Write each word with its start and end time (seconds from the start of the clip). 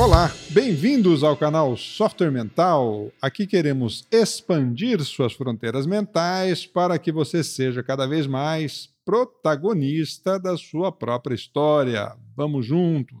Olá, 0.00 0.32
bem-vindos 0.48 1.22
ao 1.22 1.36
canal 1.36 1.76
Software 1.76 2.30
Mental. 2.30 3.12
Aqui 3.20 3.46
queremos 3.46 4.08
expandir 4.10 5.04
suas 5.04 5.34
fronteiras 5.34 5.84
mentais 5.84 6.64
para 6.64 6.98
que 6.98 7.12
você 7.12 7.44
seja 7.44 7.82
cada 7.82 8.06
vez 8.06 8.26
mais 8.26 8.88
protagonista 9.04 10.40
da 10.40 10.56
sua 10.56 10.90
própria 10.90 11.34
história. 11.34 12.16
Vamos 12.34 12.64
juntos! 12.64 13.18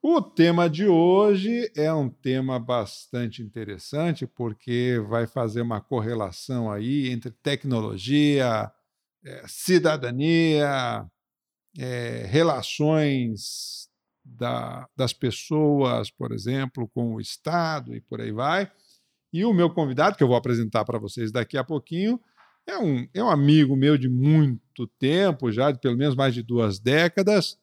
O 0.00 0.22
tema 0.22 0.66
de 0.66 0.86
hoje 0.86 1.70
é 1.76 1.92
um 1.92 2.08
tema 2.08 2.58
bastante 2.58 3.42
interessante 3.42 4.26
porque 4.26 4.98
vai 5.10 5.26
fazer 5.26 5.60
uma 5.60 5.78
correlação 5.78 6.72
aí 6.72 7.10
entre 7.10 7.30
tecnologia, 7.30 8.72
é, 9.22 9.44
cidadania, 9.46 11.06
é, 11.78 12.26
relações 12.30 13.92
da, 14.24 14.88
das 14.96 15.12
pessoas, 15.12 16.10
por 16.10 16.32
exemplo, 16.32 16.88
com 16.88 17.14
o 17.14 17.20
Estado 17.20 17.94
e 17.94 18.00
por 18.00 18.20
aí 18.20 18.32
vai. 18.32 18.70
E 19.32 19.44
o 19.44 19.52
meu 19.52 19.68
convidado, 19.68 20.16
que 20.16 20.22
eu 20.22 20.28
vou 20.28 20.36
apresentar 20.36 20.84
para 20.84 20.98
vocês 20.98 21.30
daqui 21.30 21.58
a 21.58 21.64
pouquinho, 21.64 22.20
é 22.66 22.78
um, 22.78 23.06
é 23.12 23.22
um 23.22 23.28
amigo 23.28 23.76
meu 23.76 23.98
de 23.98 24.08
muito 24.08 24.86
tempo, 24.98 25.52
já 25.52 25.70
de 25.70 25.78
pelo 25.78 25.96
menos 25.96 26.14
mais 26.14 26.32
de 26.32 26.42
duas 26.42 26.78
décadas, 26.78 27.58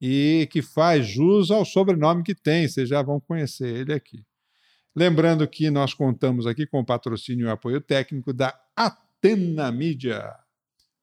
e 0.00 0.48
que 0.50 0.62
faz 0.62 1.06
jus 1.06 1.50
ao 1.50 1.64
sobrenome 1.64 2.22
que 2.22 2.34
tem. 2.34 2.66
Vocês 2.66 2.88
já 2.88 3.02
vão 3.02 3.20
conhecer 3.20 3.68
ele 3.74 3.92
aqui. 3.92 4.24
Lembrando 4.96 5.46
que 5.46 5.70
nós 5.70 5.92
contamos 5.92 6.46
aqui 6.46 6.66
com 6.66 6.80
o 6.80 6.84
patrocínio 6.84 7.46
e 7.46 7.50
apoio 7.50 7.80
técnico 7.80 8.32
da 8.32 8.58
Atena 8.74 9.70
Mídia. 9.70 10.34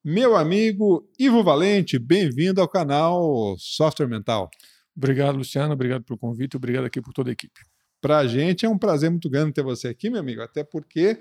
Meu 0.04 0.36
amigo 0.36 1.08
Ivo 1.20 1.44
Valente, 1.44 2.00
bem-vindo 2.00 2.62
ao 2.62 2.68
canal 2.68 3.56
Software 3.58 4.08
Mental. 4.08 4.50
Obrigado, 4.98 5.38
Luciano. 5.38 5.74
Obrigado 5.74 6.04
pelo 6.04 6.18
convite. 6.18 6.58
Obrigado 6.58 6.86
aqui 6.86 7.00
por 7.00 7.14
toda 7.14 7.30
a 7.30 7.34
equipe. 7.34 7.62
Para 8.02 8.18
a 8.18 8.28
gente 8.28 8.66
é 8.66 8.70
um 8.70 8.78
prazer 8.78 9.12
muito 9.12 9.30
grande 9.30 9.54
ter 9.54 9.64
você 9.64 9.88
aqui, 9.88 10.10
meu 10.10 10.20
amigo, 10.20 10.42
até 10.42 10.64
porque 10.64 11.20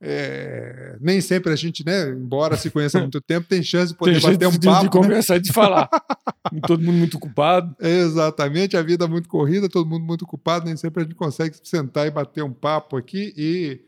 é, 0.00 0.96
nem 1.00 1.20
sempre 1.20 1.52
a 1.52 1.56
gente, 1.56 1.84
né, 1.84 2.10
embora 2.10 2.56
se 2.56 2.70
conheça 2.70 2.98
há 2.98 3.00
muito 3.00 3.20
tempo, 3.26 3.48
tem 3.48 3.62
chance 3.62 3.92
de 3.92 3.98
poder 3.98 4.20
tem 4.20 4.32
bater 4.32 4.46
um 4.48 4.50
de, 4.50 4.66
papo. 4.66 4.82
De 4.82 4.90
conversar 4.90 5.36
e 5.36 5.40
de 5.40 5.52
falar. 5.52 5.88
todo 6.66 6.82
mundo 6.82 6.98
muito 6.98 7.16
ocupado. 7.16 7.74
Exatamente, 7.80 8.76
a 8.76 8.82
vida 8.82 9.04
é 9.04 9.08
muito 9.08 9.28
corrida, 9.28 9.68
todo 9.68 9.88
mundo 9.88 10.04
muito 10.04 10.22
ocupado, 10.22 10.66
nem 10.66 10.76
sempre 10.76 11.02
a 11.02 11.04
gente 11.04 11.14
consegue 11.14 11.56
sentar 11.64 12.06
e 12.06 12.10
bater 12.10 12.42
um 12.42 12.52
papo 12.52 12.96
aqui. 12.96 13.32
E, 13.36 13.80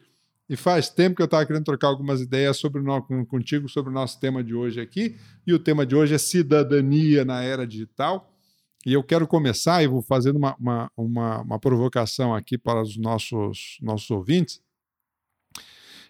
e 0.48 0.56
faz 0.56 0.88
tempo 0.88 1.16
que 1.16 1.22
eu 1.22 1.26
estava 1.26 1.44
querendo 1.44 1.64
trocar 1.64 1.88
algumas 1.88 2.20
ideias 2.20 2.56
sobre 2.56 2.80
o, 2.80 3.26
contigo 3.26 3.68
sobre 3.68 3.91
o 3.91 3.94
nosso 3.94 4.18
tema 4.18 4.42
de 4.42 4.54
hoje 4.54 4.80
aqui. 4.80 5.16
E 5.46 5.52
o 5.52 5.58
tema 5.58 5.84
de 5.84 5.94
hoje 5.94 6.14
é 6.14 6.18
cidadania 6.18 7.24
na 7.24 7.42
era 7.42 7.66
digital. 7.66 8.32
E 8.86 8.92
eu 8.92 9.02
quero 9.02 9.26
começar, 9.26 9.82
e 9.82 9.88
vou 9.88 10.00
fazendo 10.00 10.36
uma, 10.36 10.54
uma, 10.60 10.92
uma, 10.96 11.42
uma 11.42 11.58
provocação 11.58 12.32
aqui 12.32 12.56
para 12.56 12.80
os 12.80 12.96
nossos, 12.96 13.78
nossos 13.82 14.08
ouvintes, 14.12 14.60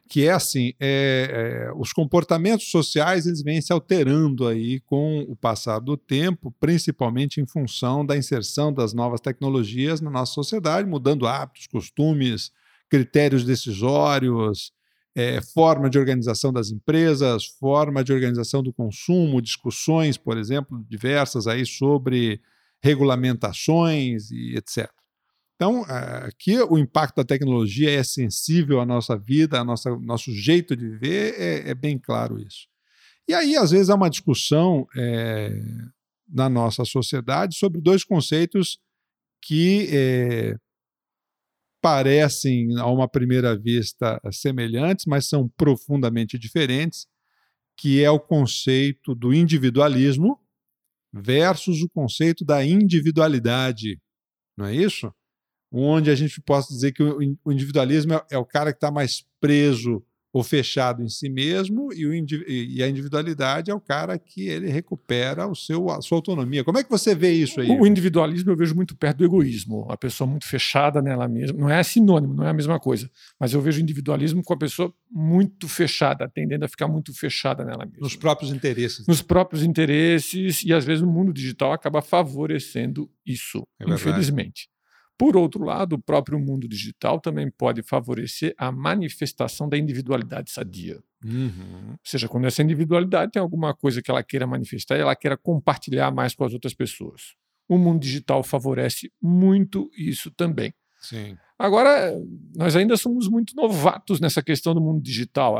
que 0.07 0.27
é 0.27 0.33
assim, 0.33 0.75
é, 0.79 1.69
é, 1.69 1.73
os 1.75 1.91
comportamentos 1.95 2.71
sociais 2.71 3.25
eles 3.25 3.43
vêm 3.43 3.63
se 3.63 3.73
alterando 3.73 4.47
aí 4.47 4.79
com 4.81 5.21
o 5.21 5.35
passar 5.35 5.79
do 5.79 5.97
tempo, 5.97 6.55
principalmente 6.61 7.41
em 7.41 7.47
função 7.47 8.05
da 8.05 8.15
inserção 8.15 8.71
das 8.71 8.93
novas 8.93 9.23
tecnologias 9.23 10.03
na 10.03 10.11
nossa 10.11 10.35
sociedade, 10.35 10.87
mudando 10.87 11.27
hábitos, 11.27 11.67
costumes, 11.67 12.53
critérios 12.91 13.43
decisórios, 13.43 14.71
é, 15.15 15.41
forma 15.41 15.89
de 15.89 15.99
organização 15.99 16.53
das 16.53 16.71
empresas, 16.71 17.47
forma 17.47 18.05
de 18.05 18.13
organização 18.13 18.63
do 18.63 18.71
consumo, 18.71 19.41
discussões, 19.41 20.19
por 20.19 20.37
exemplo, 20.37 20.85
diversas 20.87 21.47
aí 21.47 21.65
sobre 21.65 22.39
regulamentações 22.87 24.31
e 24.31 24.57
etc. 24.57 24.89
Então, 25.57 25.85
aqui 26.27 26.61
o 26.61 26.79
impacto 26.79 27.17
da 27.17 27.25
tecnologia 27.25 27.91
é 27.91 28.05
sensível 28.05 28.79
à 28.81 28.87
nossa 28.87 29.19
vida, 29.19 29.59
ao 29.59 29.65
nosso, 29.65 29.99
nosso 30.01 30.31
jeito 30.33 30.77
de 30.77 30.89
viver, 30.91 31.35
é, 31.39 31.71
é, 31.71 31.75
bem 31.75 31.99
claro 31.99 32.39
isso. 32.39 32.69
E 33.27 33.35
aí, 33.35 33.57
às 33.57 33.71
vezes, 33.71 33.89
há 33.91 33.95
uma 33.95 34.11
discussão 34.11 34.87
é, 34.95 35.51
na 36.29 36.49
nossa 36.49 36.85
sociedade 36.85 37.57
sobre 37.57 37.81
dois 37.81 38.05
conceitos 38.05 38.79
que 39.43 39.89
é, 39.91 40.57
parecem, 41.81 42.79
a 42.79 42.87
uma 42.87 43.09
primeira 43.09 43.59
vista, 43.59 44.21
semelhantes, 44.31 45.07
mas 45.07 45.27
são 45.27 45.49
profundamente 45.57 46.39
diferentes, 46.39 47.07
que 47.77 48.03
é 48.03 48.11
o 48.11 48.21
conceito 48.21 49.15
do 49.15 49.33
individualismo 49.33 50.39
versus 51.23 51.83
o 51.83 51.89
conceito 51.89 52.45
da 52.45 52.65
individualidade, 52.65 53.99
não 54.57 54.67
é 54.67 54.75
isso? 54.75 55.13
Onde 55.73 56.11
a 56.11 56.15
gente 56.15 56.41
possa 56.41 56.73
dizer 56.73 56.93
que 56.93 57.03
o 57.03 57.53
individualismo 57.53 58.15
é, 58.15 58.27
é 58.33 58.39
o 58.39 58.45
cara 58.45 58.73
que 58.73 58.77
está 58.77 58.91
mais 58.91 59.25
preso 59.41 60.05
ou 60.37 60.43
fechado 60.43 61.03
em 61.03 61.09
si 61.09 61.31
mesmo, 61.31 61.91
e, 61.95 62.05
o, 62.05 62.13
e, 62.13 62.83
a 62.83 62.89
individualidade 62.91 63.71
é 63.71 63.75
o 63.75 63.81
cara 63.81 64.19
que 64.19 64.47
ele 64.47 64.69
recupera 64.69 65.47
o 65.47 65.57
seu, 65.57 65.89
a 65.89 66.03
sua 66.03 66.19
autonomia. 66.19 66.63
Como 66.63 66.77
é 66.77 66.85
que 66.85 66.91
você 66.91 67.15
vê 67.15 67.33
isso 67.33 67.59
aí? 67.59 67.71
O 67.71 67.87
individualismo 67.87 68.51
eu 68.51 68.57
vejo 68.57 68.75
muito 68.75 68.95
perto 68.95 69.17
do 69.17 69.25
egoísmo, 69.25 69.87
a 69.91 69.97
pessoa 69.97 70.29
muito 70.29 70.47
fechada 70.47 71.01
nela 71.01 71.27
mesma. 71.27 71.59
Não 71.59 71.71
é 71.71 71.83
sinônimo, 71.83 72.35
não 72.35 72.45
é 72.45 72.51
a 72.51 72.53
mesma 72.53 72.79
coisa, 72.79 73.11
mas 73.41 73.55
eu 73.55 73.63
vejo 73.63 73.79
o 73.79 73.83
individualismo 73.83 74.43
com 74.43 74.53
a 74.53 74.59
pessoa 74.59 74.93
muito 75.11 75.67
fechada, 75.69 76.29
tendendo 76.29 76.67
a 76.67 76.69
ficar 76.69 76.87
muito 76.87 77.19
fechada 77.19 77.65
nela 77.65 77.87
mesma. 77.87 78.01
Nos 78.03 78.15
próprios 78.15 78.53
interesses. 78.53 79.07
Nos 79.07 79.23
próprios 79.23 79.63
interesses, 79.63 80.63
e 80.63 80.71
às 80.71 80.85
vezes 80.85 81.03
o 81.03 81.07
mundo 81.07 81.33
digital 81.33 81.73
acaba 81.73 82.03
favorecendo 82.03 83.11
isso, 83.25 83.67
é 83.81 83.91
infelizmente. 83.91 84.69
Por 85.19 85.37
outro 85.37 85.65
lado, 85.65 85.95
o 85.95 85.99
próprio 85.99 86.39
mundo 86.39 86.69
digital 86.69 87.19
também 87.19 87.51
pode 87.51 87.83
favorecer 87.83 88.55
a 88.59 88.71
manifestação 88.71 89.69
da 89.69 89.79
individualidade 89.79 90.51
sadia. 90.51 91.03
Uhum. 91.25 91.93
Ou 91.93 91.99
seja, 92.05 92.29
quando 92.29 92.47
essa 92.47 92.63
individualidade 92.63 93.33
tem 93.33 93.41
alguma 93.41 93.75
coisa 93.75 94.03
que 94.03 94.11
ela 94.11 94.23
queira 94.23 94.47
manifestar, 94.47 94.97
ela 94.97 95.17
queira 95.17 95.37
compartilhar 95.37 96.11
mais 96.11 96.35
com 96.35 96.45
as 96.45 96.53
outras 96.53 96.75
pessoas. 96.75 97.35
O 97.69 97.79
mundo 97.79 98.01
digital 98.01 98.43
favorece 98.43 99.11
muito 99.21 99.91
isso 99.97 100.31
também. 100.31 100.73
Sim. 101.01 101.37
Agora, 101.59 102.13
nós 102.55 102.77
ainda 102.77 102.97
somos 102.97 103.29
muito 103.29 103.55
novatos 103.57 104.21
nessa 104.21 104.43
questão 104.43 104.75
do 104.75 104.81
mundo 104.81 105.03
digital. 105.03 105.57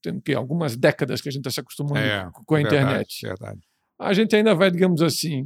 Tem 0.00 0.20
que 0.20 0.32
algumas 0.32 0.76
décadas 0.76 1.20
que 1.20 1.28
a 1.28 1.32
gente 1.32 1.40
está 1.40 1.50
se 1.50 1.60
acostumando 1.60 1.98
é, 1.98 2.30
com 2.32 2.54
a 2.54 2.58
verdade, 2.58 2.76
internet. 2.76 3.26
Verdade. 3.26 3.60
A 3.98 4.12
gente 4.14 4.34
ainda 4.34 4.54
vai, 4.54 4.70
digamos 4.70 5.02
assim, 5.02 5.44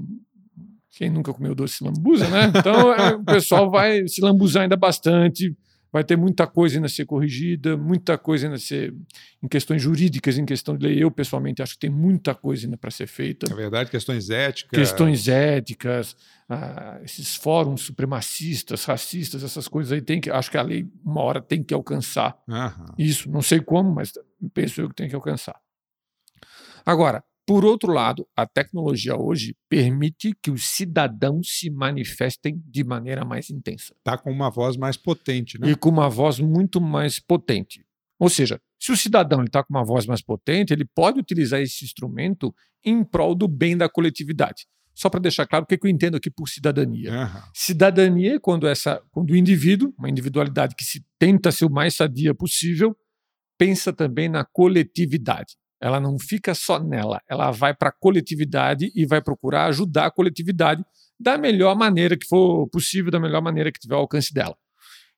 quem 0.95 1.11
nunca 1.11 1.33
comeu 1.33 1.55
doce 1.55 1.79
se 1.79 1.85
lambuza, 1.85 2.29
né? 2.29 2.53
Então 2.55 2.93
é, 2.93 3.15
o 3.15 3.25
pessoal 3.25 3.71
vai 3.71 4.07
se 4.07 4.21
lambuzar 4.21 4.63
ainda 4.63 4.77
bastante, 4.77 5.57
vai 5.93 6.03
ter 6.03 6.17
muita 6.17 6.45
coisa 6.47 6.77
ainda 6.77 6.87
a 6.87 6.91
ser 6.91 7.05
corrigida, 7.05 7.77
muita 7.77 8.19
coisa 8.19 8.47
ainda 8.47 8.57
a 8.57 8.61
ser 8.61 8.93
em 9.41 9.47
questões 9.47 9.81
jurídicas, 9.81 10.37
em 10.37 10.45
questão 10.45 10.77
de 10.77 10.87
lei. 10.87 11.03
Eu, 11.03 11.11
pessoalmente, 11.11 11.63
acho 11.63 11.75
que 11.75 11.79
tem 11.79 11.91
muita 11.91 12.35
coisa 12.35 12.67
ainda 12.67 12.77
para 12.77 12.91
ser 12.91 13.07
feita. 13.07 13.53
É 13.53 13.55
verdade, 13.55 13.91
questões 13.91 14.29
éticas. 14.29 14.77
Questões 14.77 15.29
éticas, 15.29 16.17
ah, 16.49 17.01
esses 17.05 17.37
fóruns 17.37 17.83
supremacistas, 17.83 18.85
racistas, 18.85 19.45
essas 19.45 19.69
coisas 19.69 19.93
aí, 19.93 20.01
tem 20.01 20.21
que, 20.21 20.31
acho 20.31 20.51
que 20.51 20.59
a 20.59 20.63
lei, 20.63 20.85
uma 21.05 21.23
hora, 21.23 21.41
tem 21.41 21.63
que 21.63 21.73
alcançar. 21.73 22.37
Isso, 22.99 23.31
não 23.31 23.41
sei 23.41 23.61
como, 23.61 23.95
mas 23.95 24.13
penso 24.53 24.81
eu 24.81 24.89
que 24.89 24.97
tem 24.97 25.09
que 25.09 25.15
alcançar. 25.15 25.57
Agora, 26.85 27.23
por 27.47 27.65
outro 27.65 27.93
lado, 27.93 28.27
a 28.35 28.47
tecnologia 28.47 29.17
hoje 29.17 29.55
permite 29.69 30.35
que 30.43 30.51
os 30.51 30.65
cidadãos 30.65 31.59
se 31.59 31.69
manifestem 31.69 32.63
de 32.67 32.83
maneira 32.83 33.25
mais 33.25 33.51
intensa. 33.51 33.95
Está 33.99 34.17
com 34.17 34.31
uma 34.31 34.51
voz 34.51 34.77
mais 34.77 34.97
potente, 34.97 35.59
né? 35.59 35.71
E 35.71 35.77
com 35.77 35.91
uma 35.91 36.09
voz 36.09 36.41
muito 36.41 36.81
mais 36.81 37.19
potente. 37.21 37.85
Ou 38.19 38.31
seja, 38.31 38.61
se 38.81 38.93
o 38.93 38.97
cidadão 38.97 39.45
está 39.45 39.63
com 39.63 39.75
uma 39.75 39.85
voz 39.85 40.07
mais 40.07 40.23
potente, 40.23 40.73
ele 40.73 40.85
pode 40.85 41.19
utilizar 41.19 41.61
esse 41.61 41.85
instrumento 41.85 42.55
em 42.85 43.05
prol 43.05 43.35
do 43.35 43.47
bem 43.47 43.77
da 43.77 43.89
coletividade. 43.89 44.67
Só 44.95 45.11
para 45.11 45.21
deixar 45.21 45.47
claro 45.47 45.65
o 45.65 45.67
que 45.67 45.79
eu 45.83 45.91
entendo 45.91 46.17
aqui 46.17 46.31
por 46.31 46.49
cidadania. 46.49 47.13
Uhum. 47.13 47.41
Cidadania 47.53 48.37
é 48.37 48.39
quando, 48.39 48.67
essa, 48.67 49.03
quando 49.11 49.33
o 49.33 49.37
indivíduo, 49.37 49.93
uma 49.99 50.09
individualidade 50.09 50.75
que 50.77 50.85
se 50.85 51.05
tenta 51.19 51.51
ser 51.51 51.65
o 51.65 51.71
mais 51.71 51.95
sadia 51.95 52.33
possível, 52.35 52.97
pensa 53.59 53.93
também 53.93 54.29
na 54.29 54.45
coletividade. 54.45 55.57
Ela 55.85 56.01
não 56.01 56.19
fica 56.19 56.55
só 56.55 56.83
nela, 56.83 57.21
ela 57.29 57.51
vai 57.51 57.75
para 57.75 57.91
a 57.91 57.93
coletividade 57.93 58.91
e 58.95 59.05
vai 59.05 59.21
procurar 59.21 59.67
ajudar 59.67 60.07
a 60.07 60.11
coletividade 60.11 60.83
da 61.21 61.37
melhor 61.37 61.77
maneira 61.77 62.17
que 62.17 62.27
for 62.27 62.67
possível, 62.71 63.11
da 63.11 63.21
melhor 63.21 63.43
maneira 63.43 63.71
que 63.71 63.79
tiver 63.79 63.95
ao 63.95 64.01
alcance 64.01 64.33
dela. 64.33 64.57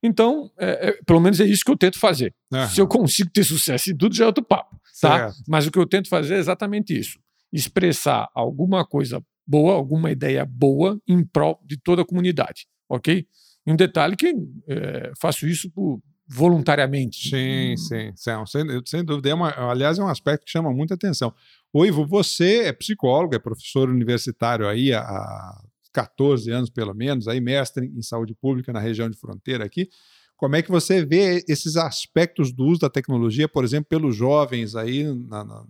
Então, 0.02 0.50
é, 0.58 0.88
é, 0.88 0.92
pelo 1.06 1.20
menos 1.20 1.38
é 1.38 1.44
isso 1.44 1.64
que 1.64 1.70
eu 1.70 1.76
tento 1.76 2.00
fazer. 2.00 2.34
Uhum. 2.52 2.66
Se 2.66 2.80
eu 2.80 2.88
consigo 2.88 3.30
ter 3.30 3.44
sucesso 3.44 3.92
em 3.92 3.96
tudo, 3.96 4.16
já 4.16 4.24
é 4.24 4.26
outro 4.26 4.42
papo. 4.42 4.76
Tá? 5.00 5.32
Mas 5.46 5.68
o 5.68 5.70
que 5.70 5.78
eu 5.78 5.86
tento 5.86 6.08
fazer 6.08 6.34
é 6.34 6.38
exatamente 6.38 6.98
isso: 6.98 7.16
expressar 7.52 8.28
alguma 8.34 8.84
coisa 8.84 9.22
boa, 9.46 9.72
alguma 9.72 10.10
ideia 10.10 10.44
boa 10.44 11.00
em 11.06 11.24
prol 11.24 11.60
de 11.64 11.76
toda 11.76 12.02
a 12.02 12.04
comunidade. 12.04 12.66
Ok? 12.88 13.24
E 13.64 13.70
um 13.70 13.76
detalhe 13.76 14.16
que 14.16 14.34
é, 14.68 15.12
faço 15.20 15.46
isso 15.46 15.70
por 15.70 16.00
voluntariamente. 16.28 17.30
Sim, 17.30 17.72
hum. 17.72 17.76
sim, 17.76 18.12
sim 18.16 18.46
sem, 18.46 18.82
sem, 18.84 19.04
dúvida. 19.04 19.30
É 19.30 19.34
uma, 19.34 19.70
aliás, 19.70 19.98
é 19.98 20.02
um 20.02 20.08
aspecto 20.08 20.44
que 20.44 20.50
chama 20.50 20.72
muita 20.72 20.94
atenção. 20.94 21.32
O 21.72 21.84
Ivo, 21.84 22.06
você 22.06 22.64
é 22.64 22.72
psicólogo, 22.72 23.34
é 23.34 23.38
professor 23.38 23.88
universitário 23.88 24.66
aí 24.66 24.92
há 24.92 25.60
14 25.92 26.50
anos, 26.50 26.70
pelo 26.70 26.94
menos, 26.94 27.28
aí 27.28 27.40
mestre 27.40 27.86
em 27.86 28.02
saúde 28.02 28.34
pública 28.34 28.72
na 28.72 28.80
região 28.80 29.08
de 29.08 29.16
fronteira 29.16 29.64
aqui. 29.64 29.88
Como 30.36 30.54
é 30.54 30.62
que 30.62 30.70
você 30.70 31.04
vê 31.04 31.42
esses 31.48 31.76
aspectos 31.76 32.52
do 32.52 32.66
uso 32.66 32.80
da 32.80 32.90
tecnologia, 32.90 33.48
por 33.48 33.64
exemplo, 33.64 33.86
pelos 33.88 34.14
jovens 34.14 34.74
aí 34.74 35.04
na, 35.04 35.44
na, 35.44 35.64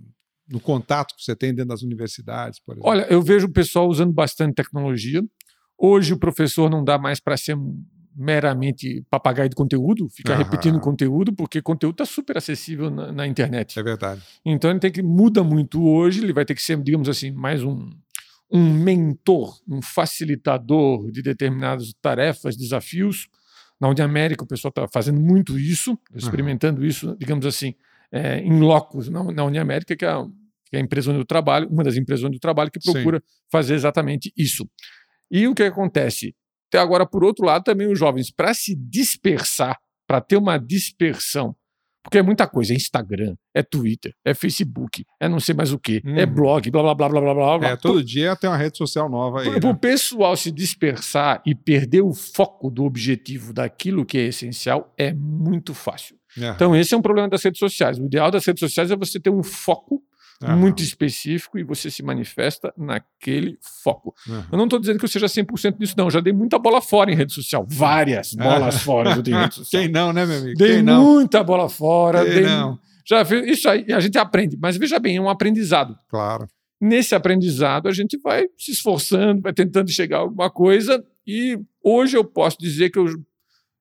no 0.48 0.58
contato 0.58 1.14
que 1.14 1.22
você 1.22 1.36
tem 1.36 1.54
dentro 1.54 1.68
das 1.68 1.82
universidades, 1.82 2.58
por 2.58 2.72
exemplo? 2.72 2.90
Olha, 2.90 3.06
eu 3.08 3.22
vejo 3.22 3.46
o 3.46 3.52
pessoal 3.52 3.88
usando 3.88 4.12
bastante 4.12 4.54
tecnologia. 4.54 5.22
Hoje 5.78 6.14
o 6.14 6.18
professor 6.18 6.68
não 6.68 6.82
dá 6.82 6.98
mais 6.98 7.20
para 7.20 7.36
ser 7.36 7.56
meramente 8.16 9.04
papagaio 9.10 9.48
de 9.48 9.54
conteúdo, 9.54 10.08
ficar 10.08 10.34
Aham. 10.34 10.44
repetindo 10.44 10.80
conteúdo, 10.80 11.32
porque 11.34 11.60
conteúdo 11.60 11.94
está 11.94 12.06
super 12.06 12.38
acessível 12.38 12.90
na, 12.90 13.12
na, 13.12 13.26
internet. 13.26 13.78
É 13.78 13.82
verdade. 13.82 14.22
Então 14.44 14.70
ele 14.70 14.80
tem 14.80 14.90
que 14.90 15.02
muda 15.02 15.44
muito 15.44 15.86
hoje, 15.86 16.22
ele 16.22 16.32
vai 16.32 16.44
ter 16.44 16.54
que 16.54 16.62
ser, 16.62 16.80
digamos 16.82 17.08
assim, 17.08 17.30
mais 17.30 17.62
um, 17.62 17.90
um 18.50 18.72
mentor, 18.72 19.60
um 19.68 19.82
facilitador 19.82 21.10
de 21.10 21.22
determinadas 21.22 21.92
tarefas, 22.00 22.56
desafios. 22.56 23.28
Na 23.78 23.88
União 23.88 24.06
América 24.06 24.44
o 24.44 24.46
pessoal 24.46 24.70
está 24.70 24.88
fazendo 24.88 25.20
muito 25.20 25.58
isso, 25.58 25.98
experimentando 26.14 26.80
uhum. 26.80 26.86
isso, 26.86 27.14
digamos 27.18 27.44
assim, 27.44 27.74
é, 28.10 28.38
em 28.38 28.60
locos 28.60 29.10
na, 29.10 29.22
na 29.24 29.44
União 29.44 29.60
América, 29.60 29.94
que 29.94 30.06
é, 30.06 30.08
a, 30.08 30.24
que 30.70 30.76
é 30.76 30.78
a 30.78 30.82
empresa 30.82 31.10
onde 31.10 31.20
eu 31.20 31.26
trabalho, 31.26 31.68
uma 31.68 31.84
das 31.84 31.96
empresas 31.96 32.24
onde 32.24 32.36
eu 32.36 32.40
trabalho, 32.40 32.70
que 32.70 32.80
procura 32.80 33.18
Sim. 33.18 33.24
fazer 33.50 33.74
exatamente 33.74 34.32
isso. 34.34 34.66
E 35.30 35.46
o 35.46 35.54
que 35.54 35.64
acontece? 35.64 36.34
Tem 36.70 36.80
agora, 36.80 37.06
por 37.06 37.24
outro 37.24 37.44
lado, 37.44 37.64
também 37.64 37.90
os 37.90 37.98
jovens, 37.98 38.30
para 38.30 38.52
se 38.54 38.74
dispersar, 38.74 39.78
para 40.06 40.20
ter 40.20 40.36
uma 40.36 40.58
dispersão, 40.58 41.54
porque 42.06 42.18
é 42.18 42.22
muita 42.22 42.46
coisa, 42.46 42.72
é 42.72 42.76
Instagram, 42.76 43.34
é 43.52 43.64
Twitter, 43.64 44.14
é 44.24 44.32
Facebook, 44.32 45.04
é 45.20 45.28
não 45.28 45.40
sei 45.40 45.56
mais 45.56 45.72
o 45.72 45.78
que, 45.78 46.00
uhum. 46.04 46.16
é 46.16 46.24
blog, 46.24 46.70
blá 46.70 46.80
blá 46.82 46.94
blá 46.94 47.08
blá 47.08 47.34
blá 47.34 47.58
blá. 47.58 47.68
É, 47.70 47.76
todo 47.76 48.02
dia 48.02 48.36
tem 48.36 48.48
uma 48.48 48.56
rede 48.56 48.78
social 48.78 49.10
nova 49.10 49.40
aí. 49.40 49.58
Para 49.58 49.68
o 49.68 49.72
né? 49.72 49.78
pessoal 49.80 50.36
se 50.36 50.52
dispersar 50.52 51.42
e 51.44 51.52
perder 51.52 52.02
o 52.02 52.14
foco 52.14 52.70
do 52.70 52.84
objetivo 52.84 53.52
daquilo 53.52 54.06
que 54.06 54.18
é 54.18 54.26
essencial, 54.26 54.94
é 54.96 55.12
muito 55.12 55.74
fácil. 55.74 56.16
Uhum. 56.36 56.50
Então, 56.50 56.76
esse 56.76 56.94
é 56.94 56.96
um 56.96 57.02
problema 57.02 57.28
das 57.28 57.42
redes 57.42 57.58
sociais. 57.58 57.98
O 57.98 58.04
ideal 58.04 58.30
das 58.30 58.46
redes 58.46 58.60
sociais 58.60 58.92
é 58.92 58.96
você 58.96 59.18
ter 59.18 59.30
um 59.30 59.42
foco 59.42 60.00
uhum. 60.42 60.56
muito 60.56 60.82
específico 60.82 61.58
e 61.58 61.64
você 61.64 61.90
se 61.90 62.02
manifesta 62.02 62.72
naquele 62.76 63.58
foco. 63.82 64.14
Uhum. 64.28 64.44
Eu 64.52 64.58
não 64.58 64.64
estou 64.64 64.78
dizendo 64.78 64.98
que 64.98 65.04
eu 65.04 65.08
seja 65.08 65.26
100% 65.26 65.76
nisso, 65.78 65.94
não. 65.96 66.06
Eu 66.06 66.10
já 66.10 66.20
dei 66.20 66.32
muita 66.32 66.58
bola 66.58 66.80
fora 66.80 67.10
em 67.10 67.14
rede 67.14 67.32
social. 67.32 67.66
Várias 67.68 68.34
bolas 68.34 68.82
fora 68.82 69.12
eu 69.12 69.22
dei 69.22 69.34
em 69.34 69.38
rede 69.38 69.54
social. 69.56 69.82
Quem 69.82 69.90
não, 69.90 70.12
né, 70.12 70.26
meu 70.26 70.38
amigo? 70.38 70.58
Dei 70.58 70.76
Quem 70.76 70.82
muita 70.82 71.42
bola 71.42 71.68
fora. 71.68 72.24
Quem 72.24 72.34
dei... 72.34 72.42
não. 72.44 72.78
Já 73.08 73.24
fiz, 73.24 73.46
isso 73.46 73.68
aí 73.68 73.92
a 73.92 74.00
gente 74.00 74.18
aprende, 74.18 74.58
mas 74.60 74.76
veja 74.76 74.98
bem, 74.98 75.16
é 75.16 75.20
um 75.20 75.30
aprendizado. 75.30 75.96
Claro. 76.08 76.48
Nesse 76.80 77.14
aprendizado, 77.14 77.88
a 77.88 77.92
gente 77.92 78.18
vai 78.18 78.46
se 78.58 78.72
esforçando, 78.72 79.40
vai 79.42 79.52
tentando 79.52 79.90
chegar 79.90 80.18
a 80.18 80.20
alguma 80.20 80.50
coisa, 80.50 81.02
e 81.26 81.58
hoje 81.82 82.16
eu 82.16 82.24
posso 82.24 82.58
dizer 82.58 82.90
que 82.90 82.98
eu 82.98 83.06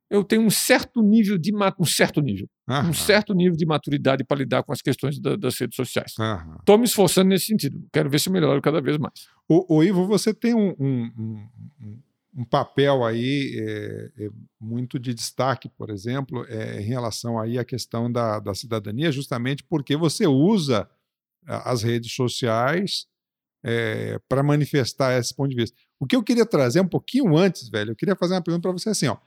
eu 0.09 0.23
tenho 0.23 0.43
um 0.43 0.49
certo 0.49 1.01
nível 1.01 1.37
de 1.37 1.51
um 1.79 1.85
certo 1.85 2.21
nível, 2.21 2.47
um 2.67 2.93
certo 2.93 3.33
nível 3.33 3.55
de 3.55 3.65
maturidade 3.65 4.23
para 4.23 4.37
lidar 4.37 4.63
com 4.63 4.73
as 4.73 4.81
questões 4.81 5.19
da, 5.19 5.35
das 5.35 5.57
redes 5.59 5.75
sociais. 5.75 6.15
Estou 6.59 6.77
me 6.77 6.85
esforçando 6.85 7.29
nesse 7.29 7.45
sentido. 7.45 7.83
Quero 7.93 8.09
ver 8.09 8.19
se 8.19 8.29
eu 8.29 8.33
melhoro 8.33 8.61
cada 8.61 8.81
vez 8.81 8.97
mais. 8.97 9.13
O, 9.47 9.77
o 9.77 9.83
Ivo, 9.83 10.07
você 10.07 10.33
tem 10.33 10.55
um, 10.55 10.75
um, 10.79 11.11
um, 11.17 11.99
um 12.37 12.43
papel 12.43 13.05
aí 13.05 13.55
é, 13.57 14.11
é, 14.25 14.29
muito 14.59 14.99
de 14.99 15.13
destaque, 15.13 15.69
por 15.69 15.89
exemplo, 15.89 16.45
é, 16.49 16.81
em 16.81 16.83
relação 16.83 17.39
aí 17.39 17.59
à 17.59 17.63
questão 17.63 18.11
da, 18.11 18.39
da 18.39 18.53
cidadania, 18.53 19.11
justamente 19.11 19.63
porque 19.63 19.95
você 19.95 20.25
usa 20.25 20.89
as 21.47 21.83
redes 21.83 22.11
sociais 22.11 23.05
para 24.27 24.41
manifestar 24.41 25.17
esse 25.17 25.33
ponto 25.33 25.49
de 25.49 25.55
vista. 25.55 25.77
O 25.99 26.05
que 26.05 26.15
eu 26.15 26.23
queria 26.23 26.45
trazer 26.45 26.81
um 26.81 26.87
pouquinho 26.87 27.35
antes, 27.37 27.69
velho, 27.69 27.91
eu 27.91 27.95
queria 27.95 28.15
fazer 28.15 28.33
uma 28.33 28.41
pergunta 28.41 28.63
para 28.63 28.71
você 28.71 28.89
assim, 28.89 29.07
ó. 29.07 29.17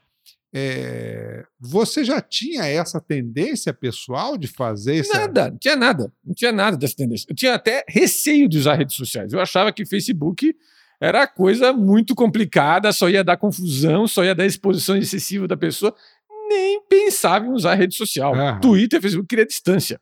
É, 0.53 1.43
você 1.59 2.03
já 2.03 2.19
tinha 2.19 2.65
essa 2.65 2.99
tendência 2.99 3.71
pessoal 3.71 4.37
de 4.37 4.47
fazer 4.47 4.95
isso? 4.95 5.13
Nada, 5.13 5.51
não 5.51 5.57
tinha 5.57 5.75
nada. 5.75 6.11
Não 6.25 6.33
tinha 6.33 6.51
nada 6.51 6.75
dessa 6.75 6.95
tendência. 6.95 7.27
Eu 7.29 7.35
tinha 7.35 7.53
até 7.53 7.83
receio 7.87 8.49
de 8.49 8.57
usar 8.57 8.75
redes 8.75 8.95
sociais. 8.95 9.31
Eu 9.31 9.39
achava 9.39 9.71
que 9.71 9.85
Facebook 9.85 10.55
era 10.99 11.25
coisa 11.27 11.71
muito 11.71 12.13
complicada, 12.13 12.91
só 12.91 13.09
ia 13.09 13.23
dar 13.23 13.37
confusão, 13.37 14.07
só 14.07 14.23
ia 14.23 14.35
dar 14.35 14.45
exposição 14.45 14.97
excessiva 14.97 15.47
da 15.47 15.55
pessoa. 15.55 15.95
Nem 16.49 16.81
pensava 16.87 17.45
em 17.45 17.51
usar 17.51 17.75
rede 17.75 17.95
social. 17.95 18.33
Uhum. 18.33 18.59
Twitter, 18.59 18.99
Facebook, 18.99 19.27
queria 19.27 19.45
distância. 19.45 20.01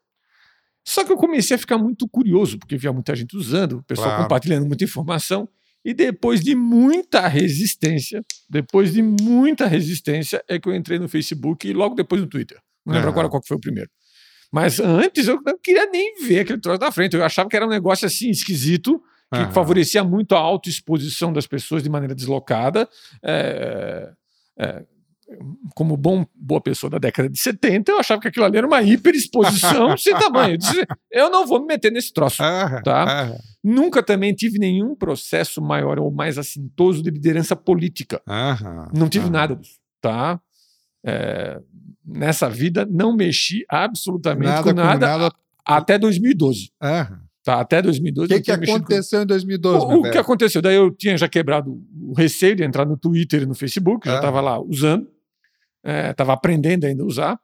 Só 0.83 1.03
que 1.03 1.11
eu 1.11 1.17
comecei 1.17 1.55
a 1.55 1.59
ficar 1.59 1.77
muito 1.77 2.07
curioso, 2.07 2.57
porque 2.57 2.77
via 2.77 2.93
muita 2.93 3.13
gente 3.13 3.35
usando, 3.35 3.79
o 3.79 3.83
pessoal 3.83 4.07
claro. 4.07 4.23
compartilhando 4.23 4.65
muita 4.65 4.85
informação. 4.85 5.47
E 5.87 5.93
depois 5.93 6.41
de 6.41 6.53
muita 6.53 7.29
resistência, 7.29 8.21
depois 8.49 8.91
de 8.91 9.01
muita 9.01 9.65
resistência, 9.67 10.43
é 10.45 10.59
que 10.59 10.67
eu 10.67 10.75
entrei 10.75 10.99
no 10.99 11.07
Facebook 11.07 11.65
e 11.65 11.71
logo 11.71 11.95
depois 11.95 12.19
no 12.19 12.27
Twitter. 12.27 12.59
Não 12.85 12.93
lembro 12.93 13.07
agora 13.07 13.29
qual 13.29 13.41
foi 13.47 13.55
o 13.55 13.59
primeiro. 13.59 13.89
Mas 14.51 14.81
antes 14.81 15.29
eu 15.29 15.39
não 15.45 15.57
queria 15.57 15.89
nem 15.89 16.15
ver 16.27 16.41
aquele 16.41 16.59
troço 16.59 16.81
na 16.81 16.91
frente. 16.91 17.15
Eu 17.15 17.23
achava 17.23 17.47
que 17.47 17.55
era 17.55 17.65
um 17.65 17.69
negócio 17.69 18.05
assim 18.05 18.29
esquisito, 18.29 19.01
que 19.33 19.39
uhum. 19.39 19.51
favorecia 19.53 20.03
muito 20.03 20.35
a 20.35 20.39
autoexposição 20.39 21.31
das 21.31 21.47
pessoas 21.47 21.81
de 21.81 21.89
maneira 21.89 22.13
deslocada. 22.13 22.89
É, 23.23 24.11
é, 24.59 24.83
como 25.75 25.97
bom, 25.97 26.25
boa 26.33 26.61
pessoa 26.61 26.89
da 26.89 26.97
década 26.97 27.29
de 27.29 27.37
70, 27.37 27.91
eu 27.91 27.99
achava 27.99 28.21
que 28.21 28.27
aquilo 28.27 28.45
ali 28.45 28.57
era 28.57 28.67
uma 28.67 28.81
hiperexposição 28.81 29.97
sem 29.97 30.13
tamanho. 30.17 30.53
Eu, 30.53 30.57
disse, 30.57 30.87
eu 31.11 31.29
não 31.29 31.45
vou 31.45 31.59
me 31.59 31.67
meter 31.67 31.91
nesse 31.91 32.13
troço. 32.13 32.41
tá? 32.83 33.35
Nunca 33.63 34.01
também 34.01 34.33
tive 34.33 34.57
nenhum 34.57 34.95
processo 34.95 35.61
maior 35.61 35.99
ou 35.99 36.09
mais 36.09 36.37
assintoso 36.37 37.03
de 37.03 37.09
liderança 37.09 37.55
política. 37.55 38.21
não 38.93 39.09
tive 39.09 39.29
nada 39.29 39.55
disso. 39.55 39.77
Tá? 40.01 40.39
É, 41.05 41.59
nessa 42.05 42.49
vida, 42.49 42.87
não 42.89 43.15
mexi 43.15 43.65
absolutamente 43.69 44.47
nada 44.47 44.63
com 44.63 44.73
nada, 44.73 45.07
com 45.07 45.19
nada. 45.19 45.35
até 45.65 45.97
2012. 45.99 46.71
Tá, 47.43 47.61
até 47.61 47.81
2012. 47.81 48.33
O 48.33 48.35
que, 48.35 48.43
que 48.43 48.51
aconteceu 48.51 49.19
com... 49.19 49.23
em 49.23 49.27
2012? 49.27 49.85
O, 49.85 49.99
o 49.99 50.11
que 50.11 50.17
aconteceu? 50.17 50.61
Daí 50.61 50.75
eu 50.75 50.91
tinha 50.91 51.17
já 51.17 51.29
quebrado 51.29 51.81
o 52.01 52.13
receio 52.13 52.55
de 52.55 52.63
entrar 52.63 52.85
no 52.85 52.97
Twitter 52.97 53.43
e 53.43 53.45
no 53.45 53.55
Facebook, 53.55 54.07
já 54.07 54.15
estava 54.15 54.41
lá 54.41 54.59
usando 54.59 55.07
estava 55.83 56.31
é, 56.31 56.35
aprendendo 56.35 56.85
ainda 56.85 57.03
a 57.03 57.05
usar. 57.05 57.39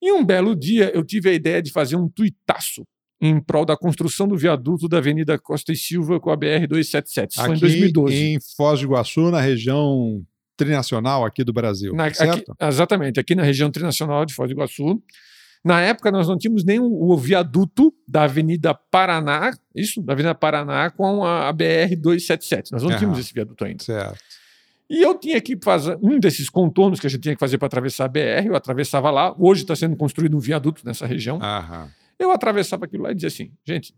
E 0.00 0.12
um 0.12 0.24
belo 0.24 0.56
dia 0.56 0.90
eu 0.94 1.04
tive 1.04 1.30
a 1.30 1.32
ideia 1.32 1.62
de 1.62 1.70
fazer 1.70 1.96
um 1.96 2.08
tuitaço 2.08 2.82
em 3.20 3.40
prol 3.40 3.64
da 3.64 3.76
construção 3.76 4.26
do 4.26 4.36
viaduto 4.36 4.88
da 4.88 4.98
Avenida 4.98 5.38
Costa 5.38 5.72
e 5.72 5.76
Silva 5.76 6.18
com 6.18 6.30
a 6.30 6.36
BR-277. 6.36 7.30
Isso 7.30 7.44
foi 7.44 7.56
em 7.56 7.60
2012. 7.60 8.14
Em 8.16 8.38
Foz 8.56 8.80
do 8.80 8.86
Iguaçu, 8.86 9.30
na 9.30 9.40
região 9.40 10.24
trinacional 10.56 11.24
aqui 11.24 11.44
do 11.44 11.52
Brasil, 11.52 11.94
na, 11.94 12.12
certo? 12.12 12.52
Aqui, 12.52 12.64
exatamente, 12.64 13.20
aqui 13.20 13.34
na 13.34 13.44
região 13.44 13.70
trinacional 13.70 14.26
de 14.26 14.34
Foz 14.34 14.48
do 14.48 14.54
Iguaçu. 14.54 15.00
Na 15.64 15.80
época, 15.80 16.10
nós 16.10 16.26
não 16.26 16.36
tínhamos 16.36 16.64
nem 16.64 16.80
o, 16.80 16.84
o 16.84 17.16
viaduto 17.16 17.94
da 18.06 18.24
Avenida 18.24 18.74
Paraná, 18.74 19.52
isso, 19.74 20.02
da 20.02 20.12
Avenida 20.12 20.34
Paraná 20.34 20.90
com 20.90 21.24
a, 21.24 21.48
a 21.48 21.54
BR-277. 21.54 22.72
Nós 22.72 22.82
não 22.82 22.90
uhum. 22.90 22.96
tínhamos 22.96 23.18
esse 23.20 23.32
viaduto 23.32 23.64
ainda. 23.64 23.84
Certo. 23.84 24.18
E 24.92 25.02
eu 25.02 25.18
tinha 25.18 25.40
que 25.40 25.58
fazer 25.64 25.98
um 26.02 26.20
desses 26.20 26.50
contornos 26.50 27.00
que 27.00 27.06
a 27.06 27.10
gente 27.10 27.22
tinha 27.22 27.34
que 27.34 27.40
fazer 27.40 27.56
para 27.56 27.64
atravessar 27.64 28.04
a 28.04 28.08
BR, 28.08 28.46
eu 28.46 28.54
atravessava 28.54 29.10
lá. 29.10 29.34
Hoje 29.38 29.62
está 29.62 29.74
sendo 29.74 29.96
construído 29.96 30.36
um 30.36 30.38
viaduto 30.38 30.84
nessa 30.84 31.06
região. 31.06 31.40
Aham. 31.42 31.90
Eu 32.18 32.30
atravessava 32.30 32.84
aquilo 32.84 33.04
lá 33.04 33.10
e 33.10 33.14
dizia 33.14 33.28
assim: 33.28 33.52
gente, 33.66 33.94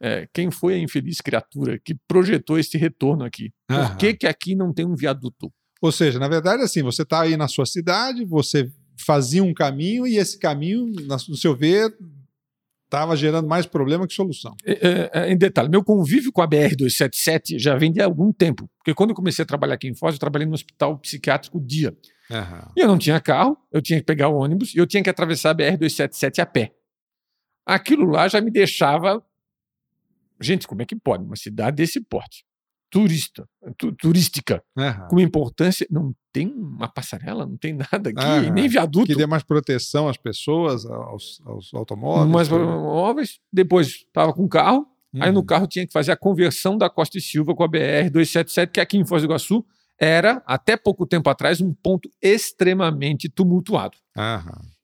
é, 0.00 0.26
quem 0.32 0.50
foi 0.50 0.74
a 0.74 0.78
infeliz 0.78 1.20
criatura 1.20 1.78
que 1.78 1.94
projetou 2.08 2.58
esse 2.58 2.78
retorno 2.78 3.24
aqui? 3.24 3.52
Por 3.66 3.96
que, 3.98 4.14
que 4.14 4.26
aqui 4.26 4.54
não 4.54 4.72
tem 4.72 4.86
um 4.86 4.96
viaduto? 4.96 5.52
Ou 5.82 5.92
seja, 5.92 6.18
na 6.18 6.28
verdade, 6.28 6.62
assim, 6.62 6.82
você 6.82 7.02
está 7.02 7.20
aí 7.20 7.36
na 7.36 7.46
sua 7.46 7.66
cidade, 7.66 8.24
você 8.24 8.72
fazia 9.04 9.44
um 9.44 9.52
caminho 9.52 10.06
e 10.06 10.16
esse 10.16 10.38
caminho, 10.38 10.86
no 11.06 11.36
seu 11.36 11.54
ver, 11.54 11.94
estava 12.92 13.16
gerando 13.16 13.48
mais 13.48 13.64
problema 13.64 14.06
que 14.06 14.12
solução. 14.12 14.54
É, 14.64 14.72
é, 14.72 15.10
é, 15.14 15.32
em 15.32 15.36
detalhe, 15.36 15.70
meu 15.70 15.82
convívio 15.82 16.30
com 16.30 16.42
a 16.42 16.48
BR-277 16.48 17.58
já 17.58 17.74
vem 17.74 17.90
de 17.90 18.02
algum 18.02 18.30
tempo. 18.30 18.68
Porque 18.76 18.94
quando 18.94 19.10
eu 19.10 19.16
comecei 19.16 19.42
a 19.42 19.46
trabalhar 19.46 19.74
aqui 19.74 19.88
em 19.88 19.94
Foz, 19.94 20.14
eu 20.14 20.20
trabalhei 20.20 20.46
no 20.46 20.52
hospital 20.52 20.98
psiquiátrico 20.98 21.58
dia. 21.58 21.96
Uhum. 22.30 22.72
E 22.76 22.80
eu 22.80 22.86
não 22.86 22.98
tinha 22.98 23.18
carro, 23.18 23.56
eu 23.72 23.80
tinha 23.80 23.98
que 23.98 24.04
pegar 24.04 24.28
o 24.28 24.36
ônibus 24.36 24.74
e 24.74 24.78
eu 24.78 24.86
tinha 24.86 25.02
que 25.02 25.08
atravessar 25.08 25.50
a 25.50 25.54
BR-277 25.54 26.38
a 26.38 26.46
pé. 26.46 26.72
Aquilo 27.64 28.06
lá 28.06 28.28
já 28.28 28.40
me 28.40 28.50
deixava. 28.50 29.24
Gente, 30.40 30.66
como 30.66 30.82
é 30.82 30.84
que 30.84 30.96
pode? 30.96 31.24
Uma 31.24 31.36
cidade 31.36 31.76
desse 31.76 32.00
porte 32.00 32.44
turista, 32.92 33.48
tu, 33.78 33.90
turística, 33.92 34.62
uhum. 34.76 35.08
com 35.08 35.18
importância. 35.18 35.86
Não 35.90 36.14
tem 36.30 36.46
uma 36.46 36.86
passarela, 36.86 37.46
não 37.46 37.56
tem 37.56 37.72
nada 37.72 38.10
aqui, 38.10 38.46
uhum. 38.46 38.52
nem 38.52 38.68
viaduto. 38.68 39.06
Que 39.06 39.16
dê 39.16 39.26
mais 39.26 39.42
proteção 39.42 40.08
às 40.08 40.18
pessoas, 40.18 40.84
aos, 40.84 41.40
aos 41.46 41.72
automóveis. 41.72 42.30
Mais 42.30 42.52
automóveis. 42.52 43.40
Depois 43.50 43.88
estava 43.88 44.34
com 44.34 44.46
carro, 44.46 44.86
uhum. 45.12 45.22
aí 45.22 45.32
no 45.32 45.40
uhum. 45.40 45.46
carro 45.46 45.66
tinha 45.66 45.86
que 45.86 45.92
fazer 45.92 46.12
a 46.12 46.16
conversão 46.16 46.76
da 46.76 46.90
Costa 46.90 47.16
e 47.16 47.20
Silva 47.20 47.54
com 47.54 47.64
a 47.64 47.68
BR-277, 47.68 48.68
que 48.68 48.80
aqui 48.80 48.98
em 48.98 49.06
Foz 49.06 49.22
do 49.22 49.26
Iguaçu 49.26 49.64
era, 49.98 50.42
até 50.46 50.76
pouco 50.76 51.06
tempo 51.06 51.30
atrás, 51.30 51.62
um 51.62 51.72
ponto 51.72 52.10
extremamente 52.20 53.28
tumultuado. 53.30 53.96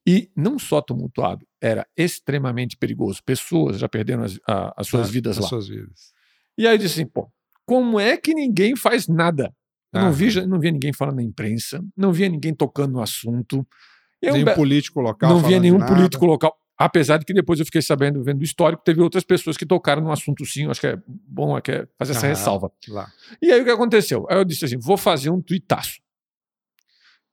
E 0.07 0.31
não 0.35 0.59
só 0.59 0.81
tumultuado, 0.81 1.47
era 1.61 1.87
extremamente 1.95 2.75
perigoso. 2.79 3.21
Pessoas 3.23 3.79
já 3.79 3.89
perderam 3.89 4.23
as, 4.23 4.41
a, 4.49 4.73
as 4.81 4.87
suas 4.87 5.09
ah, 5.09 5.13
vidas 5.13 5.37
as 5.37 5.43
lá. 5.43 5.49
Suas 5.51 5.69
vidas. 5.69 6.13
E 6.57 6.67
aí 6.67 6.75
eu 6.75 6.79
disse 6.79 7.03
assim, 7.03 7.07
pô, 7.07 7.31
como 7.69 8.01
é 8.01 8.17
que 8.17 8.33
ninguém 8.35 8.75
faz 8.75 9.07
nada? 9.07 9.53
Eu 9.93 10.01
não, 10.01 10.09
Ah. 10.09 10.11
vi, 10.11 10.47
não 10.47 10.59
via 10.59 10.71
ninguém 10.73 10.93
falando 10.93 11.17
na 11.17 11.23
imprensa, 11.23 11.83
não 11.97 12.13
via 12.13 12.29
ninguém 12.29 12.55
tocando 12.55 12.93
no 12.95 13.01
assunto. 13.03 13.67
Eu, 14.23 14.33
Nenhum 14.35 14.55
político 14.55 15.01
local. 15.01 15.31
não 15.31 15.39
via 15.41 15.61
nenhum 15.61 15.79
político 15.87 16.25
local. 16.27 16.55
Apesar 16.81 17.19
de 17.19 17.25
que 17.25 17.35
depois 17.35 17.59
eu 17.59 17.67
fiquei 17.67 17.83
sabendo, 17.83 18.23
vendo 18.23 18.41
o 18.41 18.45
histórico, 18.45 18.83
teve 18.85 19.01
outras 19.01 19.25
pessoas 19.25 19.57
que 19.57 19.67
tocaram 19.67 20.01
no 20.03 20.13
assunto 20.13 20.45
sim. 20.47 20.67
Acho 20.69 20.81
que 20.81 20.87
é 20.87 20.99
bom 21.07 21.57
é 21.59 21.61
que 21.61 21.73
é 21.73 21.87
fazer 21.99 22.13
essa 22.13 22.21
Aham. 22.27 22.29
ressalva. 22.29 22.71
Lá. 22.89 23.07
E 23.43 23.51
aí 23.53 23.61
o 23.61 23.65
que 23.65 23.71
aconteceu? 23.71 24.27
Aí 24.31 24.37
eu 24.39 24.45
disse 24.45 24.65
assim: 24.65 24.79
vou 24.79 24.97
fazer 24.97 25.31
um 25.31 25.41
tuitaço. 25.43 25.99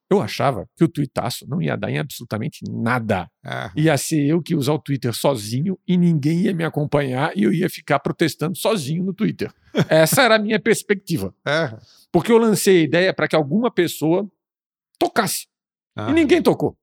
Eu 0.10 0.22
achava 0.22 0.68
que 0.76 0.84
o 0.84 0.88
tuitaço 0.88 1.48
não 1.50 1.62
ia 1.62 1.76
dar 1.76 1.90
em 1.90 1.98
absolutamente 1.98 2.60
nada. 2.70 3.28
Ah, 3.44 3.72
Ia 3.76 3.98
ser 3.98 4.24
eu 4.26 4.42
que 4.42 4.54
ia 4.54 4.58
usar 4.58 4.74
o 4.74 4.80
Twitter 4.80 5.14
sozinho 5.14 5.80
e 5.88 5.98
ninguém 5.98 6.42
ia 6.42 6.54
me 6.54 6.64
acompanhar 6.64 7.36
e 7.36 7.42
eu 7.44 7.52
ia 7.52 7.68
ficar 7.70 7.98
protestando 8.00 8.56
sozinho 8.58 9.04
no 9.04 9.14
Twitter. 9.14 9.52
Essa 9.90 10.22
era 10.22 10.36
a 10.36 10.40
minha 10.40 10.60
perspectiva. 10.60 11.34
ah, 11.44 11.78
Porque 12.12 12.32
eu 12.32 12.38
lancei 12.38 12.82
a 12.82 12.84
ideia 12.84 13.14
para 13.14 13.28
que 13.28 13.36
alguma 13.36 13.72
pessoa 13.72 14.30
tocasse. 15.00 15.48
ah. 15.96 16.10
E 16.10 16.14
ninguém 16.14 16.42
tocou. 16.42 16.78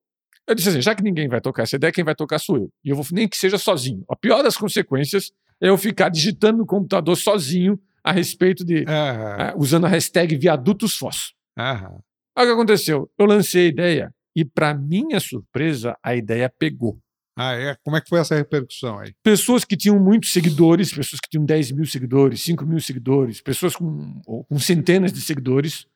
Eu 0.46 0.54
disse 0.56 0.70
assim: 0.70 0.82
já 0.82 0.94
que 0.94 1.02
ninguém 1.02 1.28
vai 1.28 1.40
tocar 1.40 1.62
essa 1.62 1.76
ideia, 1.76 1.92
quem 1.92 2.02
vai 2.04 2.16
tocar 2.16 2.38
sou 2.40 2.56
eu. 2.56 2.72
E 2.84 2.90
eu 2.90 2.96
vou, 2.96 3.06
nem 3.12 3.28
que 3.28 3.36
seja 3.36 3.56
sozinho. 3.58 4.04
A 4.10 4.16
pior 4.16 4.42
das 4.42 4.56
consequências 4.56 5.30
é 5.60 5.68
eu 5.68 5.78
ficar 5.78 6.08
digitando 6.08 6.58
no 6.58 6.66
computador 6.66 7.16
sozinho 7.16 7.78
a 8.02 8.10
respeito 8.10 8.64
de. 8.64 8.84
Ah, 8.88 9.50
eh, 9.50 9.54
usando 9.56 9.84
a 9.86 9.88
hashtag 9.88 10.36
viadutos 10.36 10.96
Foz. 10.96 11.32
ah, 11.56 11.92
Aí 12.36 12.44
o 12.44 12.48
que 12.48 12.52
aconteceu? 12.54 13.10
Eu 13.18 13.26
lancei 13.26 13.66
a 13.66 13.68
ideia 13.68 14.14
e, 14.34 14.44
para 14.44 14.74
minha 14.74 15.20
surpresa, 15.20 15.96
a 16.02 16.14
ideia 16.16 16.48
pegou. 16.58 16.98
ah, 17.36 17.52
é? 17.54 17.76
Como 17.84 17.96
é 17.96 18.00
que 18.00 18.08
foi 18.08 18.20
essa 18.20 18.34
repercussão 18.36 18.98
aí? 18.98 19.12
Pessoas 19.22 19.64
que 19.64 19.76
tinham 19.76 19.98
muitos 19.98 20.32
seguidores, 20.32 20.92
pessoas 20.92 21.20
que 21.20 21.28
tinham 21.30 21.44
10 21.44 21.70
mil 21.72 21.84
seguidores, 21.86 22.42
5 22.42 22.64
mil 22.66 22.80
seguidores, 22.80 23.40
pessoas 23.40 23.74
com, 23.76 24.20
com 24.24 24.58
centenas 24.58 25.12
de 25.12 25.20
seguidores, 25.20 25.86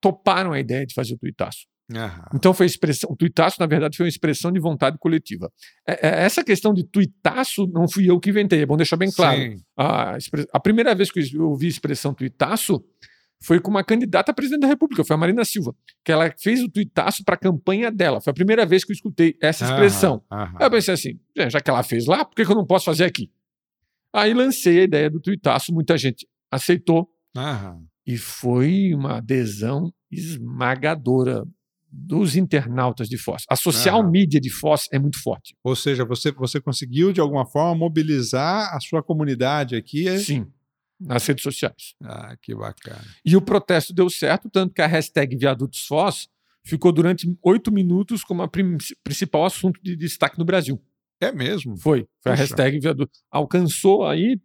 toparam 0.00 0.52
a 0.52 0.60
ideia 0.60 0.86
de 0.86 0.94
fazer 0.94 1.14
o 1.14 1.18
tuitaço. 1.18 1.66
Ah, 1.92 2.30
Então 2.36 2.54
foi 2.54 2.66
expressão, 2.66 3.10
o 3.10 3.16
tuitaço, 3.16 3.56
na 3.58 3.66
verdade, 3.66 3.96
foi 3.96 4.04
uma 4.06 4.08
expressão 4.10 4.52
de 4.52 4.60
vontade 4.60 4.96
coletiva. 4.98 5.50
É- 5.86 6.06
é- 6.08 6.22
essa 6.24 6.44
questão 6.44 6.72
de 6.72 6.84
tuitaço 6.84 7.66
não 7.66 7.88
fui 7.88 8.08
eu 8.08 8.20
que 8.20 8.30
inventei, 8.30 8.62
é 8.62 8.66
bom 8.66 8.76
deixar 8.76 8.96
bem 8.96 9.10
claro. 9.10 9.40
A, 9.76 10.16
a 10.52 10.60
primeira 10.60 10.94
vez 10.94 11.10
que 11.10 11.18
eu 11.34 11.48
ouvi 11.50 11.66
a 11.66 11.70
expressão 11.70 12.14
tuitaço 12.14 12.80
foi 13.42 13.58
com 13.60 13.70
uma 13.70 13.82
candidata 13.82 14.30
a 14.30 14.34
presidente 14.34 14.60
da 14.62 14.66
República, 14.68 15.02
foi 15.04 15.14
a 15.14 15.18
Marina 15.18 15.44
Silva, 15.44 15.74
que 16.04 16.12
ela 16.12 16.32
fez 16.38 16.62
o 16.62 16.68
tuitaço 16.68 17.24
para 17.24 17.34
a 17.34 17.38
campanha 17.38 17.90
dela. 17.90 18.20
Foi 18.20 18.30
a 18.30 18.34
primeira 18.34 18.66
vez 18.66 18.84
que 18.84 18.92
eu 18.92 18.94
escutei 18.94 19.36
essa 19.40 19.64
expressão. 19.64 20.22
Aham, 20.30 20.42
aham. 20.42 20.56
Aí 20.60 20.66
eu 20.66 20.70
pensei 20.70 20.94
assim, 20.94 21.18
"É, 21.36 21.48
já 21.48 21.60
que 21.60 21.70
ela 21.70 21.82
fez 21.82 22.06
lá, 22.06 22.24
por 22.24 22.34
que 22.36 22.44
que 22.44 22.50
eu 22.50 22.56
não 22.56 22.66
posso 22.66 22.84
fazer 22.84 23.04
aqui? 23.04 23.30
Aí 24.12 24.34
lancei 24.34 24.80
a 24.80 24.82
ideia 24.84 25.08
do 25.10 25.20
tuitaço, 25.20 25.72
muita 25.72 25.96
gente 25.96 26.26
aceitou 26.50 27.08
Aham. 27.36 27.82
e 28.06 28.16
foi 28.18 28.92
uma 28.92 29.18
adesão 29.18 29.92
esmagadora 30.10 31.44
dos 31.92 32.36
internautas 32.36 33.08
de 33.08 33.16
Foz. 33.18 33.42
A 33.48 33.56
social 33.56 34.00
Aham. 34.00 34.10
media 34.10 34.40
de 34.40 34.50
Foz 34.50 34.86
é 34.92 34.98
muito 34.98 35.20
forte. 35.20 35.56
Ou 35.64 35.74
seja, 35.74 36.04
você, 36.04 36.30
você 36.30 36.60
conseguiu, 36.60 37.12
de 37.12 37.20
alguma 37.20 37.44
forma, 37.46 37.74
mobilizar 37.74 38.72
a 38.74 38.80
sua 38.80 39.02
comunidade 39.02 39.74
aqui. 39.74 40.06
é? 40.08 40.18
Sim, 40.18 40.46
nas 41.00 41.26
redes 41.26 41.42
sociais. 41.42 41.94
Ah, 42.02 42.36
que 42.40 42.54
bacana. 42.54 43.04
E 43.24 43.36
o 43.36 43.40
protesto 43.40 43.92
deu 43.92 44.10
certo, 44.10 44.50
tanto 44.50 44.74
que 44.74 44.82
a 44.82 44.86
hashtag 44.86 45.36
Viadutos 45.36 45.86
Foz 45.86 46.28
ficou 46.62 46.92
durante 46.92 47.26
oito 47.42 47.72
minutos 47.72 48.22
como 48.22 48.42
a 48.42 48.48
principal 49.02 49.46
assunto 49.46 49.80
de 49.82 49.96
destaque 49.96 50.38
no 50.38 50.44
Brasil. 50.44 50.80
É 51.20 51.32
mesmo? 51.32 51.76
Foi. 51.76 52.08
Foi 52.22 52.32
a 52.32 52.34
Puxa. 52.34 52.42
hashtag 52.42 52.78
Viadutos. 52.80 53.22
Alcançou 53.30 54.06
aí, 54.06 54.40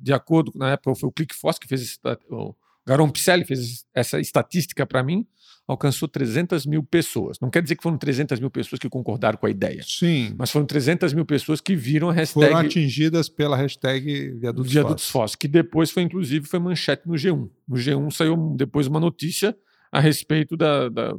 de 0.00 0.12
acordo, 0.12 0.52
na 0.54 0.72
época 0.72 0.94
foi 0.94 1.08
o 1.08 1.12
ClickFoss 1.12 1.58
que 1.58 1.68
fez 1.68 1.82
esse, 1.82 1.98
o 2.30 2.54
Garon 2.86 3.10
Picelli 3.10 3.44
fez 3.44 3.84
essa 3.94 4.20
estatística 4.20 4.84
para 4.86 5.02
mim, 5.02 5.26
alcançou 5.66 6.08
300 6.08 6.66
mil 6.66 6.82
pessoas. 6.82 7.38
Não 7.40 7.48
quer 7.50 7.62
dizer 7.62 7.76
que 7.76 7.82
foram 7.82 7.96
300 7.96 8.38
mil 8.40 8.50
pessoas 8.50 8.78
que 8.78 8.88
concordaram 8.88 9.38
com 9.38 9.46
a 9.46 9.50
ideia, 9.50 9.82
Sim. 9.86 10.34
mas 10.36 10.50
foram 10.50 10.66
300 10.66 11.12
mil 11.14 11.24
pessoas 11.24 11.60
que 11.60 11.74
viram 11.76 12.10
a 12.10 12.12
hashtag 12.12 12.46
Foram 12.46 12.58
atingidas 12.66 13.28
pela 13.28 13.56
hashtag 13.56 14.30
Viadutos, 14.38 14.72
Viadutos. 14.72 15.08
Foz, 15.10 15.34
que 15.34 15.46
depois 15.48 15.90
foi, 15.90 16.02
inclusive, 16.02 16.46
foi 16.46 16.58
manchete 16.58 17.06
no 17.06 17.14
G1. 17.14 17.48
No 17.68 17.76
G1 17.76 18.10
saiu 18.10 18.54
depois 18.56 18.86
uma 18.86 19.00
notícia 19.00 19.56
a 19.90 20.00
respeito 20.00 20.56
da. 20.56 20.88
da- 20.88 21.14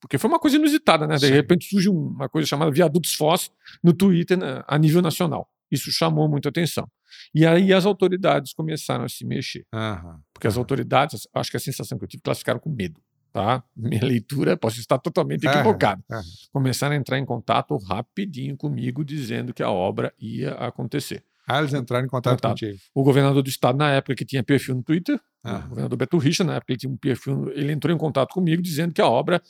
porque 0.00 0.18
foi 0.18 0.28
uma 0.30 0.38
coisa 0.38 0.56
inusitada, 0.56 1.06
né? 1.06 1.16
De 1.16 1.26
Sim. 1.26 1.32
repente 1.32 1.64
surge 1.68 1.88
um- 1.88 2.08
uma 2.08 2.28
coisa 2.28 2.46
chamada 2.48 2.70
Viadutos 2.70 3.14
Foz 3.14 3.50
no 3.82 3.92
Twitter 3.92 4.36
né, 4.38 4.62
a 4.66 4.78
nível 4.78 5.00
nacional. 5.02 5.48
Isso 5.70 5.90
chamou 5.92 6.28
muita 6.28 6.48
atenção. 6.48 6.86
E 7.34 7.46
aí 7.46 7.72
as 7.72 7.86
autoridades 7.86 8.52
começaram 8.52 9.04
a 9.04 9.08
se 9.08 9.24
mexer. 9.24 9.64
Aham. 9.72 10.20
Porque 10.32 10.46
as 10.46 10.56
autoridades, 10.56 11.26
acho 11.34 11.50
que 11.50 11.56
a 11.56 11.60
sensação 11.60 11.96
que 11.98 12.04
eu 12.04 12.08
tive, 12.08 12.22
que 12.22 12.28
elas 12.28 12.38
ficaram 12.38 12.58
com 12.60 12.70
medo. 12.70 13.00
Tá? 13.32 13.64
Minha 13.74 14.04
leitura, 14.04 14.56
posso 14.58 14.78
estar 14.78 14.98
totalmente 14.98 15.46
equivocado. 15.46 16.02
aham. 16.10 16.22
Começaram 16.52 16.94
a 16.94 16.98
entrar 16.98 17.18
em 17.18 17.24
contato 17.24 17.76
rapidinho 17.78 18.56
comigo, 18.56 19.02
dizendo 19.04 19.54
que 19.54 19.62
a 19.62 19.70
obra 19.70 20.12
ia 20.20 20.52
acontecer. 20.52 21.22
Ah, 21.48 21.58
eles 21.60 21.72
entraram 21.72 22.04
em 22.04 22.08
contato 22.08 22.34
Contato. 22.36 22.50
contigo. 22.60 22.78
O 22.94 23.02
governador 23.02 23.42
do 23.42 23.48
estado, 23.48 23.76
na 23.78 23.90
época, 23.90 24.14
que 24.14 24.24
tinha 24.24 24.42
perfil 24.42 24.74
no 24.76 24.82
Twitter, 24.82 25.18
Ah. 25.42 25.62
o 25.66 25.68
governador 25.70 25.96
Beto 25.98 26.18
Richa, 26.18 26.44
na 26.44 26.54
época, 26.56 26.72
ele 26.72 26.78
tinha 26.78 26.92
um 26.92 26.96
perfil, 26.96 27.50
ele 27.54 27.72
entrou 27.72 27.94
em 27.94 27.98
contato 27.98 28.32
comigo 28.34 28.62
dizendo 28.62 28.92
que 28.92 29.00
a 29.00 29.08
obra 29.08 29.42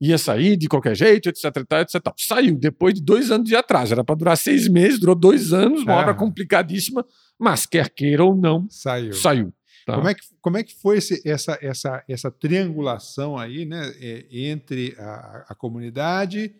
ia 0.00 0.18
sair 0.18 0.56
de 0.56 0.66
qualquer 0.66 0.96
jeito, 0.96 1.28
etc, 1.28 1.44
etc. 1.80 2.02
tal. 2.02 2.14
Saiu 2.16 2.56
depois 2.58 2.94
de 2.94 3.00
dois 3.02 3.30
anos 3.30 3.48
de 3.48 3.54
atraso. 3.54 3.92
Era 3.92 4.02
para 4.02 4.14
durar 4.16 4.36
seis 4.36 4.66
meses, 4.68 4.98
durou 4.98 5.14
dois 5.14 5.52
anos, 5.52 5.82
uma 5.82 5.92
Ah. 5.94 6.00
obra 6.00 6.14
complicadíssima, 6.14 7.06
mas 7.38 7.64
quer 7.64 7.88
queira 7.90 8.24
ou 8.24 8.34
não, 8.34 8.66
Saiu. 8.68 9.12
saiu. 9.12 9.54
Tá? 9.90 9.96
Como 9.96 10.08
é 10.08 10.14
que, 10.14 10.20
como 10.40 10.56
é 10.58 10.62
que 10.62 10.74
foi 10.80 10.98
esse- 10.98 11.22
essa, 11.28 11.58
essa, 11.60 12.04
essa 12.08 12.30
triangulação 12.30 13.36
aí, 13.36 13.64
né, 13.64 13.92
é, 14.00 14.26
entre 14.30 14.94
a, 14.98 15.46
a 15.48 15.54
comunidade, 15.54 16.54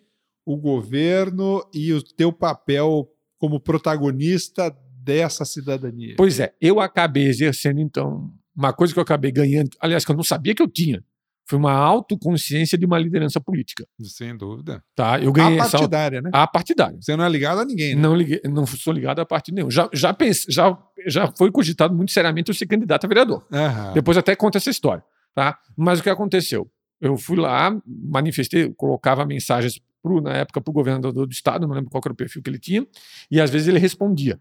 o 0.45 0.57
governo 0.57 1.63
e 1.73 1.93
o 1.93 2.01
teu 2.01 2.31
papel 2.33 3.09
como 3.37 3.59
protagonista 3.59 4.75
dessa 5.03 5.45
cidadania? 5.45 6.15
Pois 6.17 6.39
é, 6.39 6.53
eu 6.61 6.79
acabei 6.79 7.27
exercendo, 7.27 7.79
então, 7.79 8.31
uma 8.55 8.73
coisa 8.73 8.93
que 8.93 8.99
eu 8.99 9.03
acabei 9.03 9.31
ganhando, 9.31 9.69
aliás, 9.79 10.03
que 10.05 10.11
eu 10.11 10.15
não 10.15 10.23
sabia 10.23 10.53
que 10.53 10.61
eu 10.61 10.67
tinha, 10.67 11.03
foi 11.47 11.59
uma 11.59 11.73
autoconsciência 11.73 12.77
de 12.77 12.85
uma 12.85 12.97
liderança 12.97 13.39
política. 13.41 13.85
Sem 14.01 14.35
dúvida. 14.37 14.83
Tá? 14.95 15.19
Eu 15.19 15.31
ganhei 15.33 15.59
A 15.59 15.63
essa 15.65 15.77
partidária, 15.77 16.21
né? 16.21 16.29
a 16.33 16.47
partidária. 16.47 16.97
Você 17.01 17.15
não 17.15 17.25
é 17.25 17.29
ligado 17.29 17.59
a 17.59 17.65
ninguém, 17.65 17.95
né? 17.95 18.01
Não, 18.01 18.15
liguei, 18.15 18.41
não 18.45 18.65
sou 18.65 18.93
ligado 18.93 19.19
a 19.19 19.25
partido 19.25 19.55
nenhum. 19.55 19.69
Já, 19.69 19.89
já, 19.93 20.13
pense, 20.13 20.45
já, 20.49 20.77
já 21.07 21.31
foi 21.37 21.51
cogitado 21.51 21.93
muito 21.93 22.11
seriamente 22.11 22.49
eu 22.49 22.55
ser 22.55 22.65
candidato 22.67 23.05
a 23.05 23.07
vereador. 23.07 23.45
Aham. 23.51 23.93
Depois 23.93 24.17
até 24.17 24.35
conta 24.35 24.57
essa 24.57 24.69
história. 24.69 25.03
Tá? 25.33 25.57
Mas 25.77 25.99
o 25.99 26.03
que 26.03 26.09
aconteceu? 26.09 26.69
Eu 26.99 27.17
fui 27.17 27.37
lá, 27.37 27.75
manifestei, 27.85 28.71
colocava 28.75 29.25
mensagens 29.25 29.81
pro, 30.03 30.21
na 30.21 30.33
época 30.33 30.61
para 30.61 30.69
o 30.71 30.73
governador 30.73 31.11
do 31.11 31.31
estado, 31.31 31.67
não 31.67 31.73
lembro 31.75 31.89
qual 31.89 32.01
era 32.05 32.13
o 32.13 32.15
perfil 32.15 32.41
que 32.41 32.49
ele 32.49 32.59
tinha, 32.59 32.85
e 33.29 33.39
às 33.41 33.49
vezes 33.49 33.67
ele 33.67 33.79
respondia. 33.79 34.39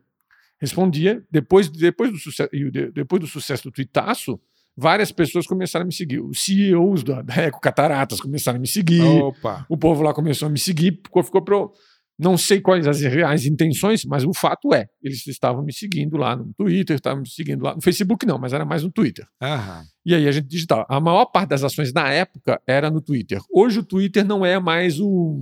Respondia, 0.61 1.25
depois, 1.31 1.69
depois, 1.71 2.11
do, 2.13 2.19
sucesso, 2.19 2.51
de- 2.53 2.91
depois 2.93 3.21
do 3.21 3.27
sucesso 3.27 3.65
do 3.65 3.71
tuitaço, 3.71 4.39
várias 4.81 5.13
pessoas 5.13 5.47
começaram 5.47 5.85
a 5.85 5.87
me 5.87 5.93
seguir. 5.93 6.21
Os 6.21 6.43
CEOs 6.45 7.05
da, 7.05 7.23
da 7.23 7.35
Eco 7.37 7.61
Cataratas 7.61 8.21
começaram 8.21 8.57
a 8.59 8.61
me 8.61 8.67
seguir. 8.69 9.03
Opa. 9.03 9.67
O 9.69 9.77
povo 9.77 10.03
lá 10.03 10.13
começou 10.15 10.47
a 10.47 10.51
me 10.51 10.59
seguir, 10.59 11.01
ficou, 11.05 11.23
ficou 11.23 11.43
pro... 11.43 11.73
Não 12.23 12.37
sei 12.37 12.61
quais 12.61 12.87
as 12.87 13.01
reais 13.01 13.47
intenções, 13.47 14.05
mas 14.05 14.25
o 14.25 14.35
fato 14.35 14.75
é, 14.75 14.85
eles 15.03 15.27
estavam 15.27 15.65
me 15.65 15.73
seguindo 15.73 16.19
lá 16.19 16.37
no 16.37 16.53
Twitter, 16.53 16.95
estavam 16.97 17.23
me 17.23 17.29
seguindo 17.31 17.63
lá 17.63 17.75
no 17.75 17.81
Facebook 17.81 18.27
não, 18.27 18.39
mas 18.39 18.53
era 18.53 18.63
mais 18.63 18.83
no 18.83 18.91
Twitter. 18.93 19.27
Aham. 19.41 19.83
E 20.05 20.15
aí 20.15 20.29
a 20.29 20.31
gente 20.31 20.47
digitava. 20.47 20.85
A 20.87 21.01
maior 21.01 21.25
parte 21.25 21.49
das 21.49 21.65
ações 21.65 21.95
na 21.95 22.11
época 22.13 22.61
era 22.67 22.91
no 22.91 23.01
Twitter. 23.01 23.41
Hoje 23.51 23.79
o 23.79 23.83
Twitter 23.83 24.23
não 24.23 24.45
é 24.45 24.61
mais 24.61 25.01
o 25.01 25.41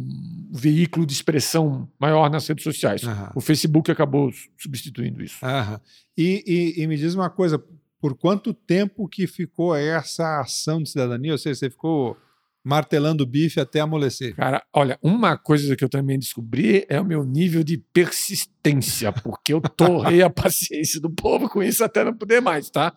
veículo 0.53 1.05
de 1.05 1.13
expressão 1.13 1.89
maior 2.01 2.31
nas 2.31 2.47
redes 2.47 2.63
sociais. 2.63 3.03
Aham. 3.03 3.33
O 3.35 3.41
Facebook 3.41 3.91
acabou 3.91 4.31
su- 4.31 4.49
substituindo 4.57 5.21
isso. 5.21 5.45
Aham. 5.45 5.81
E, 6.17 6.45
e- 6.47 6.83
e 6.83 6.87
me 6.87 6.97
diz 6.97 7.13
uma 7.13 7.29
coisa, 7.29 7.61
por 8.01 8.17
quanto 8.17 8.55
tempo 8.55 9.09
que 9.09 9.27
ficou 9.27 9.75
essa 9.75 10.41
ação 10.41 10.83
de 10.83 10.91
cidadania? 10.91 11.33
Ou 11.33 11.39
seja, 11.39 11.61
você 11.61 11.71
ficou 11.71 12.17
martelando 12.65 13.25
o 13.25 13.27
bife 13.27 13.61
até 13.61 13.81
amolecer. 13.81 14.35
Cara, 14.35 14.63
olha, 14.73 14.99
uma 15.03 15.37
coisa 15.39 15.75
que 15.75 15.83
eu 15.83 15.89
também 15.89 16.19
descobri 16.19 16.85
é 16.89 17.01
o 17.01 17.05
meu 17.05 17.25
nível 17.25 17.65
de 17.65 17.79
persistência, 17.79 19.11
porque 19.13 19.53
eu 19.55 19.61
torrei 19.61 20.23
a 20.23 20.29
paciência 20.31 21.01
do 21.01 21.11
povo 21.11 21.49
com 21.49 21.63
isso 21.63 21.83
até 21.83 22.05
não 22.05 22.15
poder 22.15 22.41
mais, 22.41 22.69
tá? 22.69 22.95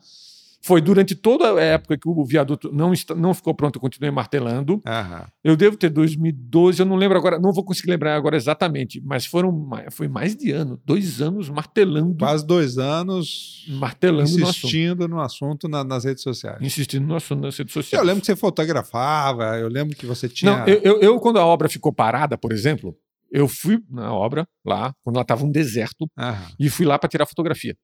Foi 0.64 0.80
durante 0.80 1.16
toda 1.16 1.54
a 1.54 1.62
época 1.62 1.98
que 1.98 2.08
o 2.08 2.24
viaduto 2.24 2.72
não, 2.72 2.94
está- 2.94 3.16
não 3.16 3.34
ficou 3.34 3.54
pronto, 3.54 3.78
eu 3.78 3.82
continuei 3.82 4.12
martelando. 4.12 4.80
Aham. 4.86 5.26
Eu 5.44 5.58
devo 5.58 5.76
ter 5.76 5.90
2012, 5.90 6.80
eu 6.80 6.86
não 6.86 6.96
lembro 6.96 7.18
agora, 7.18 7.40
não 7.40 7.52
vou 7.52 7.64
conseguir 7.64 7.90
lembrar 7.90 8.16
agora 8.16 8.36
exatamente, 8.38 9.02
mas 9.04 9.26
foram 9.26 9.68
foi 9.90 10.08
mais 10.08 10.36
de 10.36 10.52
ano, 10.52 10.80
dois 10.86 11.20
anos 11.22 11.50
martelando, 11.50 12.16
Quase 12.20 12.46
dois 12.46 12.78
anos 12.78 13.66
martelando 13.70 14.30
no 14.30 14.36
assunto. 14.48 14.50
insistindo 14.50 15.08
no 15.08 15.20
assunto 15.20 15.68
na- 15.68 15.84
nas 15.84 16.04
redes 16.04 16.22
sociais. 16.22 16.60
Insistindo 16.62 17.08
no 17.08 17.16
assunto 17.16 17.42
nas 17.42 17.58
redes 17.58 17.76
Eu 17.76 17.82
sociais. 17.82 18.06
lembro 18.06 18.22
que 18.22 18.28
você 18.28 18.36
fotografava, 18.36 19.58
eu 19.58 19.68
lembro 19.68 19.96
que 19.96 20.06
você 20.06 20.30
tinha. 20.30 20.52
Não, 20.60 20.68
eu, 20.68 20.80
eu- 20.84 21.00
eu, 21.02 21.20
quando 21.20 21.38
a 21.40 21.46
obra 21.46 21.68
ficou 21.70 21.92
parada, 21.92 22.38
por 22.38 22.52
exemplo, 22.52 22.96
eu 23.32 23.48
fui 23.48 23.80
na 23.90 24.14
obra 24.14 24.48
lá, 24.66 24.94
quando 25.04 25.16
ela 25.16 25.24
estava 25.24 25.44
um 25.46 25.52
deserto, 25.52 26.08
Aham. 26.18 26.48
e 26.60 26.70
fui 26.70 26.86
lá 26.86 27.00
para 27.00 27.10
tirar 27.10 27.26
fotografia. 27.26 27.76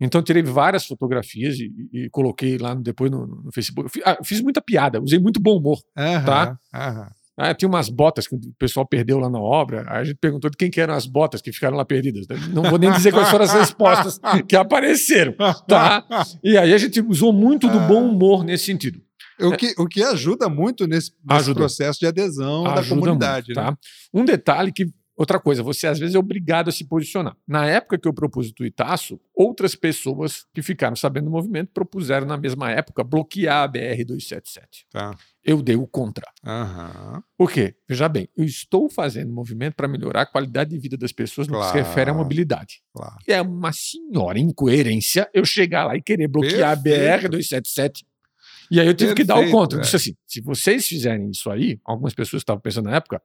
Então, 0.00 0.22
tirei 0.22 0.42
várias 0.42 0.86
fotografias 0.86 1.56
e, 1.58 1.70
e 1.92 2.10
coloquei 2.10 2.58
lá 2.58 2.74
no, 2.74 2.82
depois 2.82 3.10
no, 3.10 3.26
no 3.26 3.52
Facebook. 3.52 3.90
Fiz, 3.90 4.02
ah, 4.04 4.18
fiz, 4.24 4.40
muita 4.40 4.60
piada, 4.60 5.00
usei 5.00 5.18
muito 5.18 5.40
bom 5.40 5.56
humor. 5.58 5.78
Aham, 5.96 6.24
tá? 6.24 6.58
aham. 6.74 7.08
Ah, 7.40 7.54
tinha 7.54 7.68
umas 7.68 7.88
botas 7.88 8.26
que 8.26 8.34
o 8.34 8.40
pessoal 8.58 8.84
perdeu 8.84 9.16
lá 9.20 9.30
na 9.30 9.38
obra. 9.38 9.84
Aí 9.88 10.00
a 10.00 10.04
gente 10.04 10.16
perguntou 10.16 10.50
de 10.50 10.56
quem 10.56 10.68
que 10.68 10.80
eram 10.80 10.94
as 10.94 11.06
botas 11.06 11.40
que 11.40 11.52
ficaram 11.52 11.76
lá 11.76 11.84
perdidas. 11.84 12.26
Não 12.52 12.64
vou 12.64 12.80
nem 12.80 12.90
dizer 12.90 13.12
quais 13.12 13.28
foram 13.28 13.44
as 13.44 13.52
respostas 13.52 14.18
que 14.48 14.56
apareceram. 14.56 15.32
Tá? 15.68 16.04
E 16.42 16.58
aí 16.58 16.74
a 16.74 16.78
gente 16.78 17.00
usou 17.00 17.32
muito 17.32 17.68
do 17.68 17.78
bom 17.82 18.08
humor 18.08 18.42
nesse 18.42 18.64
sentido. 18.64 19.00
O 19.40 19.56
que, 19.56 19.72
o 19.78 19.86
que 19.86 20.02
ajuda 20.02 20.48
muito 20.48 20.86
nesse, 20.86 21.12
nesse 21.24 21.54
processo 21.54 22.00
de 22.00 22.06
adesão 22.06 22.64
da 22.64 22.80
Ajuda 22.80 22.88
comunidade. 22.88 23.54
muito, 23.54 23.60
né? 23.60 23.70
tá? 23.70 23.78
Um 24.12 24.24
detalhe 24.24 24.72
que. 24.72 24.86
Outra 25.18 25.40
coisa, 25.40 25.64
você 25.64 25.88
às 25.88 25.98
vezes 25.98 26.14
é 26.14 26.18
obrigado 26.18 26.68
a 26.68 26.72
se 26.72 26.84
posicionar. 26.84 27.36
Na 27.44 27.66
época 27.66 27.98
que 27.98 28.06
eu 28.06 28.14
propus 28.14 28.50
o 28.50 28.54
tuitaço, 28.54 29.20
outras 29.34 29.74
pessoas 29.74 30.46
que 30.54 30.62
ficaram 30.62 30.94
sabendo 30.94 31.24
do 31.24 31.30
movimento 31.32 31.70
propuseram 31.74 32.24
na 32.24 32.36
mesma 32.36 32.70
época 32.70 33.02
bloquear 33.02 33.64
a 33.64 33.68
BR-277. 33.68 34.60
Tá. 34.92 35.16
Eu 35.42 35.60
dei 35.60 35.74
o 35.74 35.88
contra. 35.88 36.24
Aham. 36.46 37.20
Por 37.36 37.50
quê? 37.50 37.74
Veja 37.88 38.08
bem, 38.08 38.28
eu 38.36 38.44
estou 38.44 38.88
fazendo 38.88 39.32
movimento 39.32 39.74
para 39.74 39.88
melhorar 39.88 40.22
a 40.22 40.26
qualidade 40.26 40.70
de 40.70 40.78
vida 40.78 40.96
das 40.96 41.10
pessoas 41.10 41.48
no 41.48 41.58
que 41.58 41.64
se 41.64 41.72
Claro. 41.72 41.86
refere 41.88 42.10
à 42.10 42.14
mobilidade. 42.14 42.80
Claro. 42.94 43.16
E 43.26 43.32
é 43.32 43.42
uma 43.42 43.72
senhora 43.72 44.38
incoerência 44.38 45.28
eu 45.34 45.44
chegar 45.44 45.84
lá 45.84 45.96
e 45.96 46.00
querer 46.02 46.28
bloquear 46.28 46.80
Perfeito. 46.80 47.24
a 47.24 47.28
BR-277. 47.28 48.04
E 48.70 48.78
aí 48.78 48.86
eu 48.86 48.94
tive 48.94 49.14
que 49.14 49.24
dar 49.24 49.34
o 49.34 49.38
Perfeito, 49.38 49.56
contra. 49.58 49.78
Eu 49.78 49.82
disse 49.82 49.96
assim: 49.96 50.14
se 50.26 50.40
vocês 50.42 50.86
fizerem 50.86 51.28
isso 51.30 51.50
aí, 51.50 51.80
algumas 51.84 52.14
pessoas 52.14 52.42
estavam 52.42 52.60
pensando 52.60 52.84
na 52.84 52.96
época, 52.96 53.20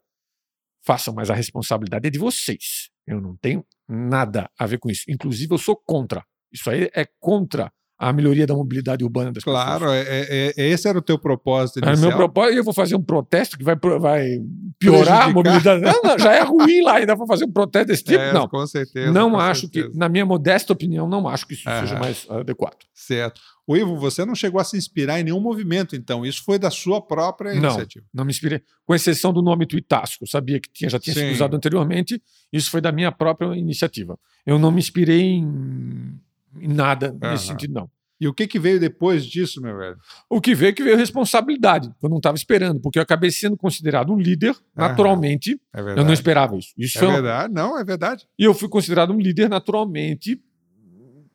façam, 0.86 1.14
mas 1.14 1.30
a 1.30 1.34
responsabilidade 1.34 2.08
é 2.08 2.12
de 2.12 2.20
vocês. 2.20 2.90
Eu 3.08 3.20
não 3.20 3.36
tenho 3.38 3.66
nada 3.88 4.50
a 4.58 4.66
ver 4.66 4.80
com 4.80 4.90
isso. 4.90 5.04
Inclusive, 5.10 5.54
eu 5.54 5.58
sou 5.58 5.76
contra. 5.76 6.24
Isso 6.52 6.70
aí 6.70 6.90
é 6.94 7.06
contra 7.20 7.72
a 8.10 8.14
melhoria 8.14 8.46
da 8.46 8.54
mobilidade 8.54 9.04
urbana 9.04 9.32
das 9.32 9.44
pessoas. 9.44 9.64
Claro, 9.64 9.90
é, 9.90 10.02
é- 10.02 10.54
é- 10.58 10.70
esse 10.70 10.88
era 10.88 10.98
o 10.98 11.02
teu 11.02 11.18
propósito 11.18 11.78
Era 11.80 11.92
inicial. 11.92 12.10
meu 12.10 12.18
propósito, 12.18 12.58
eu 12.58 12.64
vou 12.64 12.74
fazer 12.74 12.96
um 12.96 13.02
protesto 13.02 13.58
que 13.58 13.64
vai, 13.64 13.76
vai 14.00 14.40
piorar 14.80 15.24
a 15.24 15.30
mobilidade. 15.30 15.82
Não, 15.82 16.02
não, 16.04 16.20
já 16.20 16.34
é 16.34 16.42
ruim 16.42 16.82
lá, 16.82 16.96
ainda 16.96 17.16
vou 17.16 17.26
fazer 17.28 17.46
um 17.46 17.52
protesto 17.52 17.88
desse 17.88 18.04
tipo. 18.04 18.20
É, 18.20 18.34
não, 18.34 18.48
com 18.48 18.66
certeza. 18.68 19.12
não 19.12 19.32
com 19.32 19.40
acho 19.40 19.62
certeza. 19.62 19.90
que, 19.92 19.98
na 19.98 20.10
minha 20.10 20.26
modesta 20.26 20.74
opinião, 20.74 21.08
não 21.08 21.28
acho 21.28 21.48
que 21.48 21.54
isso 21.54 21.68
Aham. 21.70 21.80
seja 21.82 22.00
mais 22.00 22.26
adequado. 22.30 22.78
Certo. 22.94 23.40
O 23.66 23.78
Ivo, 23.78 23.96
você 23.96 24.26
não 24.26 24.36
chegou 24.36 24.60
a 24.60 24.64
se 24.66 24.76
inspirar 24.76 25.22
em 25.22 25.24
nenhum 25.24 25.40
movimento, 25.40 25.96
então. 25.96 26.26
Isso 26.26 26.44
foi 26.44 26.60
da 26.60 26.70
sua 26.70 27.02
própria 27.02 27.54
Não. 27.54 27.60
iniciativa. 27.70 28.06
Não 28.14 28.26
me 28.26 28.32
inspirei, 28.32 28.62
com 28.86 28.94
exceção 28.94 29.32
do 29.32 29.42
nome 29.42 29.66
Tuitasco, 29.66 30.24
eu 30.26 30.28
sabia 30.28 30.60
que 30.60 30.70
tinha, 30.74 30.90
já 30.90 31.00
tinha 31.00 31.14
sido 31.14 31.28
Sim. 31.28 31.32
usado 31.34 31.56
anteriormente, 31.56 32.22
isso 32.52 32.70
foi 32.70 32.82
da 32.82 32.92
minha 32.92 33.10
própria 33.12 33.56
iniciativa. 33.56 34.20
Eu 34.46 34.60
não 34.60 34.70
me 34.70 34.80
inspirei 34.80 35.22
em, 35.22 36.20
nada 36.56 37.12
nesse 37.14 37.26
Aham. 37.26 37.38
sentido, 37.38 37.74
não. 37.74 37.90
E 38.24 38.28
o 38.28 38.34
que, 38.34 38.48
que 38.48 38.58
veio 38.58 38.80
depois 38.80 39.26
disso, 39.26 39.62
meu 39.62 39.76
velho? 39.78 39.98
O 40.30 40.40
que 40.40 40.56
veio 40.56 40.74
que 40.74 40.82
veio 40.82 40.96
responsabilidade, 40.96 41.92
eu 42.02 42.08
não 42.10 42.18
estava 42.18 42.38
esperando, 42.38 42.80
porque 42.80 42.98
eu 42.98 43.04
acabei 43.04 43.30
sendo 43.32 43.58
considerado 43.58 44.14
um 44.14 44.18
líder, 44.18 44.56
naturalmente, 44.76 45.60
É 45.74 45.80
eu 45.82 46.06
não 46.06 46.14
esperava 46.14 46.56
isso. 46.58 46.70
Isso 46.78 47.00
É 47.00 47.04
uma- 47.04 47.14
verdade. 47.16 47.54
Não, 47.54 47.78
é 47.78 47.84
verdade. 47.84 48.26
E 48.40 48.46
eu 48.46 48.54
fui 48.54 48.70
considerado 48.70 49.12
um 49.12 49.20
líder 49.20 49.50
naturalmente 49.50 50.40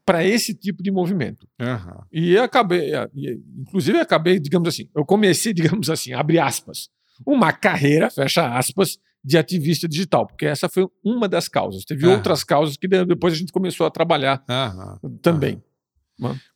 para 0.05 0.25
esse 0.25 0.55
tipo 0.55 0.83
de 0.83 0.91
movimento. 0.91 1.47
Aham. 1.61 2.01
E 2.11 2.39
acabei, 2.39 2.91
e, 3.15 3.39
inclusive 3.59 3.99
eu 3.99 4.03
acabei, 4.03 4.39
digamos 4.41 4.67
assim, 4.69 4.89
eu 4.95 5.05
comecei, 5.05 5.53
digamos 5.83 5.91
assim, 5.91 6.15
abre 6.15 6.39
aspas, 6.39 6.89
uma 7.27 7.53
carreira, 7.53 8.09
fecha 8.11 8.57
aspas, 8.57 8.97
de 9.23 9.37
ativista 9.37 9.87
digital, 9.87 10.27
porque 10.27 10.47
essa 10.47 10.69
foi 10.69 10.87
uma 11.05 11.29
das 11.29 11.49
causas. 11.49 11.85
Teve 11.85 12.07
Aham. 12.07 12.15
outras 12.15 12.43
causas 12.45 12.77
que 12.79 12.89
de- 12.89 13.05
depois 13.05 13.35
a 13.35 13.37
gente 13.37 13.53
começou 13.53 13.87
a 13.87 13.91
trabalhar 13.91 14.43
Aham. 14.49 14.99
também. 15.21 15.63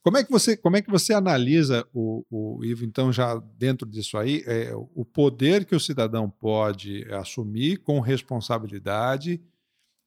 Como 0.03 0.17
é 0.17 0.23
que 0.23 0.31
você, 0.31 0.57
como 0.57 0.75
é 0.75 0.81
que 0.81 0.91
você 0.91 1.13
analisa 1.13 1.87
o, 1.93 2.25
o 2.29 2.65
Ivo, 2.65 2.83
então, 2.83 3.13
já 3.13 3.35
dentro 3.57 3.87
disso 3.87 4.17
aí, 4.17 4.43
é, 4.45 4.73
o 4.75 5.05
poder 5.05 5.65
que 5.65 5.75
o 5.75 5.79
cidadão 5.79 6.29
pode 6.29 7.05
assumir 7.13 7.77
com 7.77 7.99
responsabilidade, 7.99 9.41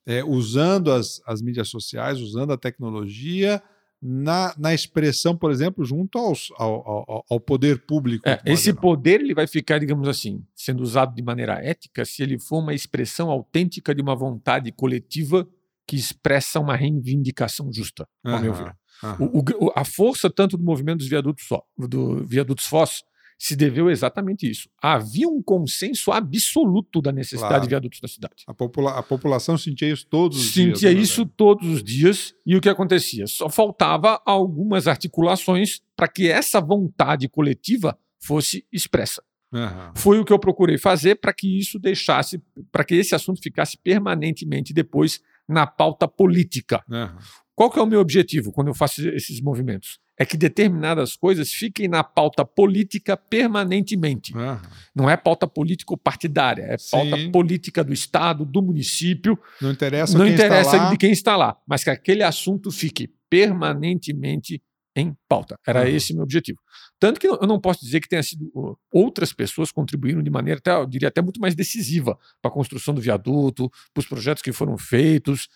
é, 0.05 0.23
usando 0.23 0.93
as, 0.93 1.23
as 1.27 1.41
mídias 1.41 1.69
sociais, 1.69 2.21
usando 2.21 2.53
a 2.53 2.59
tecnologia, 2.59 3.63
na, 4.01 4.55
na 4.59 4.75
expressão, 4.75 5.37
por 5.37 5.51
exemplo, 5.51 5.85
junto 5.85 6.19
aos, 6.19 6.53
ao, 6.57 6.89
ao, 6.89 7.25
ao 7.31 7.41
poder 7.41 7.87
público. 7.87 8.29
É, 8.29 8.41
esse 8.45 8.67
geral. 8.67 8.81
poder 8.81 9.21
ele 9.21 9.35
vai 9.35 9.47
ficar, 9.47 9.79
digamos 9.79 10.07
assim, 10.07 10.45
sendo 10.55 10.83
usado 10.83 11.15
de 11.15 11.23
maneira 11.23 11.55
ética 11.55 12.05
se 12.05 12.23
ele 12.23 12.39
for 12.39 12.59
uma 12.59 12.75
expressão 12.75 13.31
autêntica 13.31 13.95
de 13.95 14.03
uma 14.03 14.15
vontade 14.15 14.71
coletiva 14.71 15.49
que 15.87 15.97
expressa 15.97 16.59
uma 16.61 16.75
reivindicação 16.77 17.73
justa, 17.73 18.07
ao 18.25 18.41
meu 18.41 18.53
Aham, 18.53 18.65
ver. 18.65 18.75
aham. 19.05 19.31
O- 19.33 19.67
o- 19.67 19.73
a 19.77 19.85
força 19.85 20.29
tanto 20.31 20.57
do 20.57 20.65
movimento 20.65 20.99
dos 20.99 21.09
viadutos, 21.09 21.47
só, 21.47 21.63
do 21.79 22.25
viadutos 22.27 22.67
Foz 22.67 23.03
se 23.39 23.55
deveu 23.55 23.91
exatamente 23.91 24.51
isso. 24.51 24.67
Havia 24.83 25.29
um 25.29 25.43
consenso 25.43 26.11
absoluto 26.11 27.03
da 27.03 27.13
necessidade 27.13 27.49
Claro. 27.51 27.63
de 27.65 27.69
viadutos 27.69 28.01
na 28.01 28.09
cidade. 28.09 28.35
A, 28.47 28.55
popula- 28.55 28.99
a 28.99 29.03
população 29.03 29.59
sentia 29.59 29.93
isso 29.93 30.07
todos 30.09 30.39
os 30.39 30.53
dias. 30.53 30.79
Sentia 30.81 30.95
né, 30.95 30.99
isso 31.01 31.27
todos 31.27 31.69
os 31.69 31.85
dias 31.85 32.35
e 32.47 32.57
o 32.57 32.61
que 32.63 32.69
acontecia? 32.71 33.27
Só 33.27 33.51
faltava 33.51 34.23
algumas 34.25 34.87
articulações 34.89 35.83
para 35.95 36.09
que 36.09 36.29
essa 36.31 36.61
vontade 36.63 37.29
coletiva 37.29 37.99
fosse 38.19 38.67
expressa. 38.73 39.23
Aham. 39.53 39.93
Foi 39.95 40.19
o 40.19 40.25
que 40.25 40.33
eu 40.33 40.39
procurei 40.39 40.79
fazer 40.79 41.17
para 41.17 41.33
que 41.35 41.59
isso 41.59 41.79
deixasse, 41.79 42.43
para 42.73 42.85
que 42.85 42.95
esse 42.95 43.15
assunto 43.15 43.41
ficasse 43.43 43.77
permanentemente 43.79 44.73
depois 44.73 45.21
na 45.49 45.67
pauta 45.67 46.07
política. 46.09 46.83
Aham. 46.91 47.19
Qual 47.55 47.71
que 47.71 47.79
é 47.79 47.83
o 47.83 47.87
meu 47.87 48.01
objetivo 48.01 48.53
quando 48.53 48.69
eu 48.69 48.75
faço 48.75 49.09
esses 49.09 49.41
movimentos? 49.41 49.99
É 50.19 50.25
que 50.27 50.37
determinadas 50.37 51.15
coisas 51.17 51.51
fiquem 51.53 51.89
na 51.89 52.03
pauta 52.05 52.45
política 52.45 53.17
permanentemente. 53.17 54.35
Aham. 54.37 54.61
Não 54.95 55.09
é 55.09 55.17
pauta 55.17 55.47
político-partidária, 55.47 56.63
é 56.63 56.77
pauta 56.91 57.17
Sim. 57.17 57.31
política 57.31 57.83
do 57.85 57.93
Estado, 57.93 58.45
do 58.45 58.63
município. 58.63 59.39
Não 59.61 59.71
interessa 59.73 60.17
não 60.19 60.25
quem 60.27 60.35
interessa 60.35 60.77
está 60.77 60.91
de 60.91 60.97
quem 60.97 61.13
está 61.13 61.37
lá, 61.37 61.57
mas 61.67 61.83
que 61.85 61.91
aquele 61.91 62.23
assunto 62.23 62.71
fique 62.71 63.09
permanentemente 63.31 64.63
em 64.95 65.15
pauta. 65.29 65.59
Era 65.67 65.83
Uhum. 65.83 65.89
esse 65.89 66.13
o 66.13 66.17
meu 66.17 66.25
objetivo. 66.25 66.59
Tanto 66.99 67.21
que 67.21 67.27
eu 67.27 67.39
não 67.43 67.61
posso 67.61 67.85
dizer 67.85 68.01
que 68.01 68.09
tenha 68.09 68.23
sido 68.23 68.51
outras 68.93 69.33
pessoas 69.33 69.71
contribuíram 69.71 70.23
de 70.23 70.31
maneira, 70.31 70.59
até, 70.59 70.73
eu 70.73 70.87
diria, 70.87 71.09
até 71.09 71.21
muito 71.21 71.41
mais 71.41 71.55
decisiva 71.55 72.19
para 72.41 72.51
a 72.51 72.55
construção 72.55 72.95
do 72.95 73.01
viaduto, 73.01 73.69
para 73.93 74.01
os 74.01 74.07
projetos 74.07 74.43
que 74.43 74.53
foram 74.53 74.79
feitos, 74.79 75.49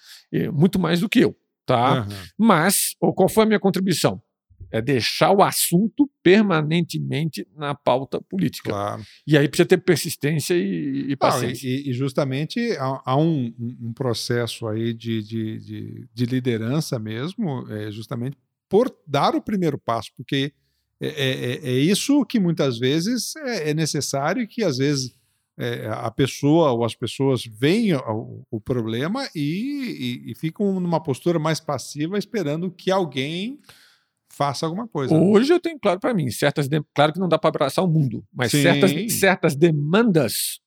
muito 0.52 0.78
mais 0.78 1.00
do 1.00 1.08
que 1.08 1.20
eu. 1.20 1.36
Tá? 1.64 2.00
Aham. 2.00 2.08
Mas, 2.36 2.94
qual 2.98 3.28
foi 3.28 3.44
a 3.44 3.46
minha 3.46 3.60
contribuição? 3.60 4.20
É 4.72 4.80
deixar 4.80 5.32
o 5.32 5.42
assunto 5.42 6.08
permanentemente 6.22 7.46
na 7.56 7.74
pauta 7.74 8.20
política. 8.20 8.70
Claro. 8.70 9.02
E 9.26 9.36
aí 9.36 9.48
precisa 9.48 9.66
ter 9.66 9.78
persistência 9.78 10.54
e, 10.54 11.06
e 11.06 11.08
Não, 11.10 11.16
paciência. 11.16 11.66
e, 11.66 11.90
e 11.90 11.92
justamente 11.92 12.76
há, 12.76 13.02
há 13.04 13.16
um, 13.16 13.52
um 13.80 13.92
processo 13.92 14.68
aí 14.68 14.92
de, 14.92 15.22
de, 15.22 15.58
de, 15.58 16.08
de 16.12 16.26
liderança 16.26 16.98
mesmo, 16.98 17.66
é, 17.68 17.90
justamente 17.90 18.36
por 18.68 18.94
dar 19.06 19.34
o 19.34 19.42
primeiro 19.42 19.76
passo, 19.78 20.10
porque 20.16 20.52
é, 21.00 21.08
é, 21.08 21.52
é- 21.54 21.70
é 21.70 21.78
isso 21.78 22.24
que 22.26 22.38
muitas 22.38 22.78
vezes 22.78 23.34
é, 23.36 23.70
é 23.70 23.74
necessário 23.74 24.42
e 24.42 24.46
que 24.46 24.62
às 24.62 24.78
vezes 24.78 25.14
é, 25.58 25.88
a 25.90 26.10
pessoa 26.10 26.72
ou 26.72 26.84
as 26.84 26.94
pessoas 26.94 27.44
veem 27.44 27.94
o, 27.94 28.46
o 28.50 28.60
problema 28.60 29.28
e, 29.34 30.22
e- 30.26 30.30
e 30.32 30.34
ficam 30.34 30.78
numa 30.80 31.02
postura 31.02 31.38
mais 31.38 31.60
passiva 31.60 32.16
esperando 32.18 32.70
que 32.70 32.90
alguém 32.90 33.58
faça 34.32 34.64
alguma 34.64 34.86
coisa. 34.88 35.14
Hoje 35.14 35.52
eu 35.52 35.60
tenho 35.60 35.78
claro 35.78 35.98
para 36.00 36.14
mim, 36.14 36.30
certas 36.30 36.68
de- 36.68 36.82
claro 36.94 37.12
que 37.12 37.18
não 37.20 37.28
dá 37.28 37.36
para 37.38 37.48
abraçar 37.48 37.84
o 37.84 37.88
mundo, 37.88 38.24
mas 38.32 38.52
Sim. 38.52 38.62
certas, 38.62 38.92
certas 39.18 39.56
demandas 39.56 40.60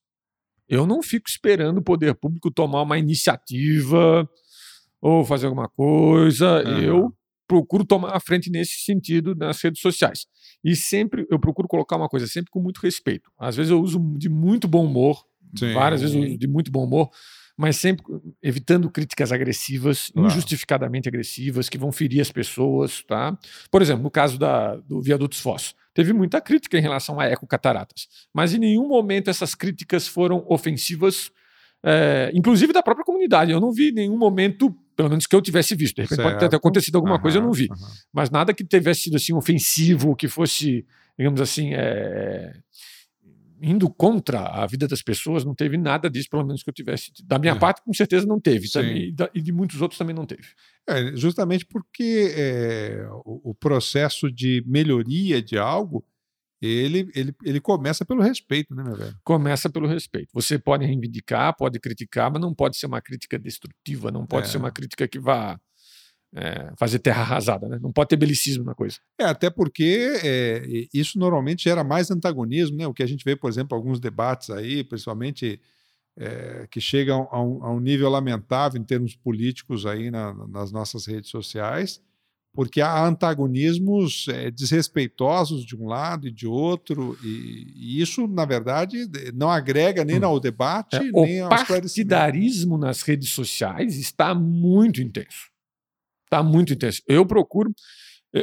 eu 0.68 0.86
não 0.86 1.02
fico 1.02 1.28
esperando 1.28 1.78
o 1.78 1.82
poder 1.82 2.14
público 2.14 2.50
tomar 2.50 2.82
uma 2.82 2.98
iniciativa 2.98 4.28
ou 5.00 5.24
fazer 5.24 5.46
alguma 5.46 5.68
coisa. 5.68 6.46
Aham. 6.62 6.82
Eu 6.82 7.14
procuro 7.46 7.84
tomar 7.84 8.16
a 8.16 8.20
frente 8.20 8.50
nesse 8.50 8.84
sentido 8.84 9.34
nas 9.34 9.60
redes 9.62 9.80
sociais. 9.80 10.26
E 10.62 10.74
sempre 10.74 11.26
eu 11.30 11.38
procuro 11.38 11.68
colocar 11.68 11.96
uma 11.96 12.08
coisa 12.08 12.26
sempre 12.26 12.50
com 12.50 12.60
muito 12.60 12.78
respeito. 12.80 13.30
Às 13.38 13.56
vezes 13.56 13.70
eu 13.70 13.80
uso 13.80 13.98
de 14.16 14.28
muito 14.28 14.66
bom 14.66 14.86
humor, 14.86 15.24
Sim. 15.58 15.72
várias 15.72 16.00
vezes 16.00 16.16
eu 16.16 16.22
uso 16.22 16.38
de 16.38 16.48
muito 16.48 16.70
bom 16.70 16.84
humor, 16.84 17.10
mas 17.56 17.76
sempre 17.76 18.04
evitando 18.42 18.90
críticas 18.90 19.30
agressivas, 19.30 20.10
Claro. 20.10 20.28
injustificadamente 20.28 21.08
agressivas, 21.08 21.68
que 21.68 21.78
vão 21.78 21.92
ferir 21.92 22.20
as 22.20 22.32
pessoas, 22.32 23.02
tá? 23.04 23.38
Por 23.70 23.80
exemplo, 23.80 24.02
no 24.02 24.10
caso 24.10 24.38
da, 24.38 24.74
do 24.76 25.00
Viadutos 25.00 25.38
Foz, 25.38 25.74
teve 25.92 26.12
muita 26.12 26.40
crítica 26.40 26.76
em 26.76 26.82
relação 26.82 27.20
a 27.20 27.26
ecocataratas, 27.26 28.08
mas 28.34 28.52
em 28.54 28.58
nenhum 28.58 28.88
momento 28.88 29.30
essas 29.30 29.54
críticas 29.54 30.08
foram 30.08 30.44
ofensivas, 30.48 31.30
é, 31.84 32.32
inclusive 32.34 32.72
da 32.72 32.82
própria 32.82 33.04
comunidade. 33.04 33.52
Eu 33.52 33.60
não 33.60 33.70
vi 33.70 33.90
em 33.90 33.94
nenhum 33.94 34.18
momento, 34.18 34.74
pelo 34.96 35.08
menos 35.08 35.26
que 35.26 35.34
eu 35.34 35.42
tivesse 35.42 35.74
visto. 35.74 35.96
De 35.96 36.02
repente 36.02 36.22
pode 36.22 36.34
ter 36.36 36.40
Certo. 36.40 36.54
acontecido 36.54 36.96
alguma 36.96 37.20
coisa, 37.20 37.38
eu 37.38 37.42
não 37.42 37.52
vi 37.52 37.68
aham. 37.70 37.92
mas 38.12 38.30
nada 38.30 38.52
que 38.54 38.64
tivesse 38.64 39.02
sido 39.02 39.16
assim 39.16 39.32
ofensivo, 39.34 40.14
que 40.16 40.28
fosse, 40.28 40.84
digamos 41.18 41.40
assim, 41.40 41.72
é, 41.74 42.54
indo 43.62 43.88
contra 43.88 44.40
a 44.40 44.66
vida 44.66 44.86
das 44.86 45.00
pessoas, 45.00 45.44
não 45.44 45.54
teve 45.54 45.78
nada 45.78 46.10
disso, 46.10 46.28
pelo 46.30 46.44
menos 46.44 46.62
que 46.62 46.68
eu 46.68 46.74
tivesse. 46.74 47.10
Da 47.24 47.38
minha 47.38 47.52
É. 47.54 47.58
parte, 47.58 47.82
com 47.82 47.92
certeza 47.94 48.26
não 48.26 48.38
teve. 48.38 48.70
Também, 48.70 49.08
e, 49.08 49.12
da- 49.12 49.30
e 49.34 49.40
de 49.40 49.52
muitos 49.52 49.80
outros 49.80 49.96
também 49.98 50.14
não 50.14 50.26
teve. 50.26 50.42
É, 50.86 51.16
justamente 51.16 51.64
porque 51.64 52.32
é, 52.36 53.06
o, 53.24 53.50
o 53.50 53.54
processo 53.54 54.30
de 54.30 54.62
melhoria 54.66 55.40
de 55.40 55.56
algo, 55.56 56.04
ele, 56.66 57.10
ele, 57.14 57.34
ele 57.44 57.60
começa 57.60 58.04
pelo 58.04 58.22
respeito, 58.22 58.74
né, 58.74 58.82
meu 58.82 58.94
velho? 58.96 59.16
Começa 59.24 59.68
pelo 59.70 59.86
respeito. 59.86 60.28
Você 60.32 60.58
pode 60.58 60.84
reivindicar, 60.84 61.56
pode 61.56 61.78
criticar, 61.80 62.30
mas 62.32 62.40
não 62.40 62.54
pode 62.54 62.76
ser 62.76 62.86
uma 62.86 63.00
crítica 63.00 63.38
destrutiva, 63.38 64.10
não 64.10 64.26
pode 64.26 64.46
É. 64.46 64.50
ser 64.50 64.58
uma 64.58 64.70
crítica 64.70 65.06
que 65.08 65.18
vá 65.18 65.58
é, 66.36 66.72
fazer 66.76 66.98
terra 66.98 67.22
arrasada, 67.22 67.68
né? 67.68 67.78
Não 67.80 67.92
pode 67.92 68.08
ter 68.08 68.16
belicismo 68.16 68.64
na 68.64 68.74
coisa. 68.74 68.96
É, 69.20 69.24
até 69.24 69.48
porque 69.50 70.18
é, 70.24 70.64
isso 70.92 71.16
normalmente 71.16 71.62
gera 71.62 71.84
mais 71.84 72.10
antagonismo, 72.10 72.76
né? 72.76 72.86
O 72.88 72.92
que 72.92 73.04
a 73.04 73.06
gente 73.06 73.24
vê, 73.24 73.36
por 73.36 73.48
exemplo, 73.48 73.76
alguns 73.76 74.00
debates 74.00 74.50
aí, 74.50 74.82
principalmente 74.82 75.60
é, 76.16 76.66
que 76.70 76.80
chegam 76.80 77.28
a 77.30 77.40
um, 77.42 77.64
a 77.64 77.72
um 77.72 77.78
nível 77.80 78.08
lamentável 78.08 78.80
em 78.80 78.84
termos 78.84 79.14
políticos 79.16 79.84
aí 79.86 80.10
na- 80.10 80.32
nas 80.48 80.72
nossas 80.72 81.06
redes 81.06 81.30
sociais, 81.30 82.00
porque 82.54 82.80
há 82.80 83.04
antagonismos 83.04 84.26
é, 84.28 84.50
desrespeitosos 84.50 85.64
de 85.66 85.76
um 85.76 85.86
lado 85.88 86.28
e 86.28 86.30
de 86.30 86.46
outro, 86.46 87.18
e, 87.22 87.72
e 87.74 88.00
isso, 88.00 88.26
na 88.28 88.44
verdade, 88.44 89.06
de- 89.06 89.32
não 89.32 89.50
agrega 89.50 90.04
nem 90.04 90.20
Hum. 90.20 90.24
ao 90.26 90.40
debate, 90.40 90.96
É, 90.96 91.10
nem 91.10 91.40
ao 91.40 91.48
partidarismo 91.50 92.78
nas 92.78 93.02
redes 93.02 93.30
sociais 93.30 93.96
está 93.98 94.34
muito 94.34 95.02
intenso. 95.02 95.50
Está 96.24 96.42
muito 96.42 96.72
intenso. 96.72 97.02
Eu 97.06 97.26
procuro. 97.26 97.72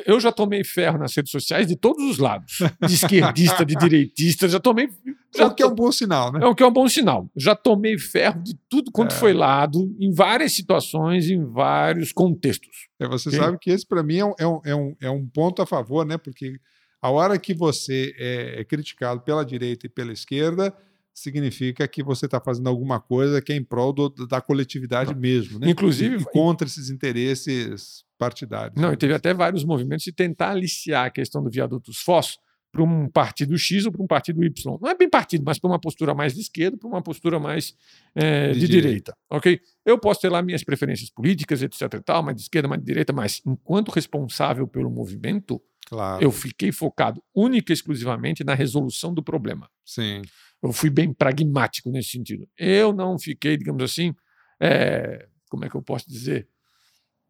Eu- 0.05 0.19
já 0.19 0.31
tomei 0.31 0.63
ferro 0.63 0.97
nas 0.97 1.15
redes 1.15 1.31
sociais 1.31 1.67
de 1.67 1.75
todos 1.75 2.03
os 2.03 2.17
lados. 2.17 2.59
De 2.87 2.93
esquerdista, 2.93 3.65
de 3.65 3.75
direitista, 3.75 4.47
já 4.47 4.59
tomei. 4.59 4.87
Já 5.35 5.47
O 5.47 5.53
que 5.55 5.61
é 5.63 5.65
um 5.67 5.75
bom 5.75 5.91
sinal, 5.91 6.31
né? 6.31 6.39
É 6.43 6.45
o 6.45 6.55
que 6.55 6.63
é 6.63 6.65
um 6.67 6.71
bom 6.71 6.87
sinal. 6.87 7.29
Já 7.35 7.55
tomei 7.55 7.97
ferro 7.97 8.41
de 8.41 8.53
tudo 8.69 8.91
quanto 8.91 9.13
É. 9.13 9.17
foi 9.17 9.33
lado, 9.33 9.95
em 9.99 10.13
várias 10.13 10.53
situações, 10.53 11.29
em 11.29 11.43
vários 11.45 12.11
contextos. 12.11 12.87
É, 12.99 13.07
você 13.07 13.29
Ok. 13.29 13.39
sabe 13.39 13.57
que 13.59 13.69
esse, 13.71 13.85
para 13.87 14.01
mim, 14.03 14.17
é 14.17 14.25
um, 14.25 14.33
é, 14.39 14.47
um, 14.47 14.61
é, 14.65 14.75
um, 14.75 14.95
é 15.01 15.09
um 15.09 15.27
ponto 15.27 15.61
a 15.61 15.65
favor, 15.65 16.05
né? 16.05 16.17
Porque 16.17 16.53
a 17.01 17.09
hora 17.09 17.37
que 17.39 17.53
você 17.53 18.13
é, 18.17 18.61
é 18.61 18.63
criticado 18.63 19.21
pela 19.21 19.43
direita 19.45 19.87
e 19.87 19.89
pela 19.89 20.11
esquerda, 20.13 20.73
significa 21.13 21.87
que 21.87 22.01
você 22.03 22.25
está 22.25 22.39
fazendo 22.39 22.67
alguma 22.69 22.99
coisa 22.99 23.41
que 23.41 23.51
é 23.51 23.55
em 23.55 23.63
prol 23.63 23.91
do- 23.93 24.09
da 24.27 24.41
coletividade 24.41 25.13
mesmo, 25.15 25.59
né? 25.59 25.69
Inclusive- 25.69 26.17
E, 26.17 26.25
contra 26.25 26.67
esses 26.67 26.89
interesses 26.89 28.03
partidários. 28.17 28.79
Não, 28.81 28.91
e 28.93 28.97
teve 28.97 29.13
até 29.13 29.33
vários 29.33 29.63
movimentos 29.63 30.03
de 30.03 30.11
tentar 30.11 30.51
aliciar 30.51 31.05
a 31.05 31.09
questão 31.09 31.43
do 31.43 31.49
viaduto 31.49 31.91
dos 31.91 31.99
Fossos 31.99 32.37
para 32.71 32.83
um 32.83 33.09
partido 33.09 33.57
X 33.57 33.85
ou 33.85 33.91
para 33.91 34.01
um 34.01 34.07
partido 34.07 34.41
Y. 34.45 34.77
Não 34.81 34.89
é 34.89 34.95
bem 34.95 35.09
partido, 35.09 35.43
mas 35.45 35.59
para 35.59 35.69
uma 35.69 35.79
postura 35.79 36.13
mais 36.15 36.33
de 36.33 36.39
esquerda, 36.39 36.77
para 36.77 36.87
uma 36.87 37.01
postura 37.01 37.37
mais 37.39 37.75
eh, 38.15 38.53
De 38.53 38.59
de, 38.61 38.67
direita. 38.67 38.87
direita. 38.87 39.17
Ok? 39.29 39.59
Eu 39.85 39.99
posso 39.99 40.21
ter 40.21 40.29
lá 40.29 40.41
minhas 40.41 40.63
preferências 40.63 41.09
políticas, 41.09 41.61
etc. 41.61 41.81
e 41.95 42.01
tal, 42.01 42.23
mais 42.23 42.37
de 42.37 42.43
esquerda, 42.43 42.69
mais 42.69 42.79
de 42.79 42.85
direita, 42.87 43.11
mas 43.11 43.41
enquanto 43.45 43.89
responsável 43.89 44.65
pelo 44.67 44.89
movimento, 44.89 45.61
Claro, 45.87 46.23
eu 46.23 46.31
fiquei 46.31 46.71
focado 46.71 47.21
única 47.35 47.73
e 47.73 47.75
exclusivamente 47.75 48.41
na 48.45 48.53
resolução 48.53 49.13
do 49.13 49.21
problema. 49.21 49.69
sim. 49.83 50.21
Eu 50.61 50.71
fui 50.71 50.89
bem 50.89 51.11
pragmático 51.13 51.89
nesse 51.89 52.09
sentido. 52.09 52.47
Eu 52.57 52.93
não 52.93 53.17
fiquei, 53.17 53.57
digamos 53.57 53.83
assim, 53.83 54.13
eh, 54.59 55.27
como 55.49 55.65
é 55.65 55.69
que 55.69 55.75
eu 55.75 55.81
posso 55.81 56.07
dizer? 56.07 56.47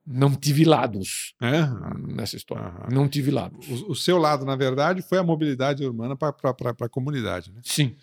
Não 0.05 0.35
tive 0.35 0.65
lados 0.65 1.33
É? 1.41 1.61
nessa 2.13 2.35
história. 2.35 2.65
Aham. 2.65 2.87
Não 2.91 3.07
tive 3.07 3.31
lados. 3.31 3.65
O, 3.83 3.91
o 3.91 3.95
seu 3.95 4.17
lado, 4.17 4.43
na 4.43 4.55
verdade, 4.55 5.01
foi 5.01 5.17
a 5.19 5.23
mobilidade 5.23 5.85
urbana 5.85 6.15
para 6.17 6.33
a 6.81 6.89
comunidade, 6.89 7.51
né? 7.53 7.61
Sim. 7.63 7.95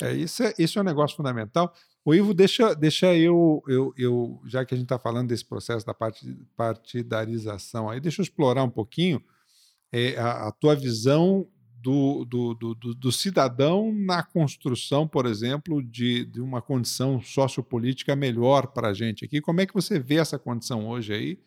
É, 0.00 0.12
isso, 0.12 0.42
é, 0.42 0.52
isso 0.58 0.78
é 0.78 0.82
um 0.82 0.84
negócio 0.84 1.16
fundamental. 1.16 1.72
O 2.04 2.14
Ivo, 2.14 2.34
deixa, 2.34 2.74
deixa 2.74 3.14
eu, 3.14 3.62
eu, 3.68 3.94
eu, 3.96 4.40
já 4.46 4.64
que 4.64 4.74
a 4.74 4.76
gente 4.76 4.86
está 4.86 4.98
falando 4.98 5.28
desse 5.28 5.44
processo 5.44 5.86
da 5.86 5.94
parti- 5.94 6.36
partidarização 6.56 7.88
aí, 7.88 8.00
deixa 8.00 8.20
eu 8.20 8.24
explorar 8.24 8.64
um 8.64 8.70
pouquinho 8.70 9.22
é, 9.92 10.16
a, 10.18 10.48
a 10.48 10.52
tua 10.52 10.74
visão 10.74 11.46
do, 11.84 12.24
do, 12.24 12.54
do, 12.54 12.94
do- 12.94 13.12
cidadão 13.12 13.92
na 13.92 14.22
construção, 14.22 15.06
por 15.06 15.26
exemplo, 15.26 15.82
de, 15.82 16.24
de 16.24 16.40
uma 16.40 16.62
condição 16.62 17.20
sociopolítica 17.20 18.16
melhor 18.16 18.68
para 18.68 18.88
a 18.88 18.94
gente 18.94 19.22
aqui. 19.26 19.38
Como 19.38 19.60
é 19.60 19.66
que 19.66 19.74
você 19.74 19.98
vê 19.98 20.14
essa 20.14 20.38
condição 20.38 20.88
hoje 20.88 21.12
aí? 21.12 21.38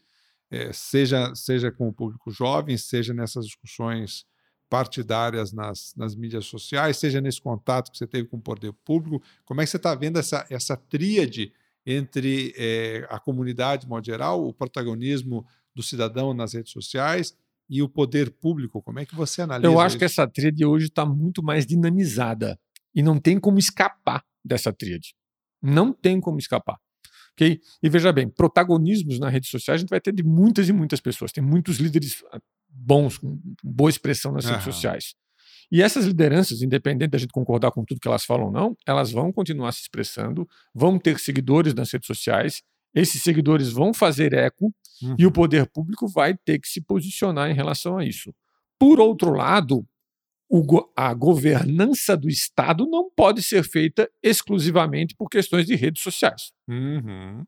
É, 0.52 0.72
seja, 0.72 1.34
seja 1.34 1.72
com 1.72 1.88
o 1.90 1.94
público 1.94 2.30
jovem, 2.30 2.78
seja 2.78 3.16
nessas 3.16 3.48
discussões 3.48 4.26
partidárias 4.70 5.52
nas, 5.52 5.96
nas 5.98 6.16
mídias 6.16 6.46
sociais, 6.46 6.98
seja 6.98 7.20
nesse 7.20 7.42
contato 7.42 7.92
que 7.92 7.98
você 7.98 8.06
teve 8.06 8.28
com 8.28 8.38
o 8.38 8.42
poder 8.42 8.72
público, 8.86 9.26
como 9.44 9.60
é 9.62 9.64
que 9.64 9.72
você 9.72 9.78
está 9.78 9.96
vendo 9.96 10.20
essa, 10.20 10.46
essa 10.52 10.78
tríade 10.78 11.52
entre 11.84 12.54
eh, 12.56 13.08
a 13.10 13.20
comunidade, 13.20 13.84
de 13.84 13.90
modo 13.90 14.06
geral, 14.06 14.46
o 14.46 14.54
protagonismo 14.54 15.46
do 15.74 15.82
cidadão 15.82 16.34
nas 16.34 16.54
redes 16.54 16.72
sociais 16.72 17.36
e 17.70 17.82
o 17.82 17.90
poder 17.90 18.32
público? 18.32 18.82
Como 18.82 19.00
é 19.00 19.06
que 19.06 19.16
você 19.16 19.42
analisa 19.42 19.68
Eu 19.72 19.80
acho 19.80 19.90
isso? 19.96 20.00
que 20.00 20.06
essa 20.06 20.28
tríade 20.28 20.66
hoje 20.66 20.88
está 20.88 21.06
muito 21.06 21.44
mais 21.44 21.66
dinamizada 21.66 22.60
e 22.96 23.02
não 23.04 23.20
tem 23.20 23.40
como 23.40 23.60
escapar 23.60 24.24
dessa 24.44 24.72
tríade. 24.74 25.14
Não 25.62 25.92
tem 25.92 26.20
como 26.20 26.38
escapar. 26.40 26.78
ok? 27.34 27.60
E 27.84 27.90
veja 27.90 28.12
bem, 28.14 28.30
protagonismos 28.30 29.20
na 29.20 29.30
rede 29.30 29.48
social 29.48 29.76
a 29.76 29.78
gente 29.78 29.90
vai 29.90 30.00
ter 30.02 30.14
de 30.14 30.24
muitas 30.24 30.70
e 30.70 30.74
muitas 30.74 31.00
pessoas. 31.02 31.32
Tem 31.32 31.44
muitos 31.44 31.78
líderes 31.78 32.24
ah, 32.32 32.40
bons, 32.70 33.18
com 33.18 33.40
boa 33.64 33.90
expressão 33.90 34.32
nas 34.32 34.46
redes 34.46 34.64
Aham. 34.64 34.72
sociais. 34.74 35.14
E 35.70 35.82
essas 35.84 36.06
lideranças, 36.06 36.62
independente 36.62 37.10
da 37.12 37.18
gente 37.18 37.32
concordar 37.34 37.72
com 37.72 37.84
tudo 37.84 38.00
que 38.00 38.08
elas 38.08 38.24
falam 38.24 38.46
ou 38.46 38.52
não, 38.52 38.78
elas 38.86 39.12
vão 39.12 39.34
continuar 39.34 39.74
se 39.74 39.82
expressando, 39.82 40.48
vão 40.74 40.98
ter 40.98 41.20
seguidores 41.20 41.74
nas 41.74 41.92
redes 41.92 42.08
sociais, 42.08 42.62
esses 42.94 43.22
seguidores 43.22 43.72
vão 43.72 43.94
fazer 43.94 44.34
eco 44.34 44.74
Uhum. 45.02 45.16
e 45.20 45.28
o 45.28 45.32
poder 45.32 45.68
público 45.70 46.08
vai 46.08 46.36
ter 46.36 46.58
que 46.60 46.68
se 46.68 46.82
posicionar 46.82 47.52
em 47.52 47.54
relação 47.54 48.00
a 48.00 48.04
isso. 48.06 48.34
Por 48.80 49.00
outro 49.00 49.32
lado, 49.32 49.86
go- 50.50 50.92
a 50.96 51.14
governança 51.14 52.18
do 52.18 52.28
Estado 52.28 52.88
não 52.90 53.08
pode 53.16 53.44
ser 53.44 53.64
feita 53.64 54.10
exclusivamente 54.24 55.16
por 55.16 55.30
questões 55.30 55.68
de 55.68 55.76
redes 55.76 56.02
sociais. 56.02 56.52
Uhum. 56.68 57.44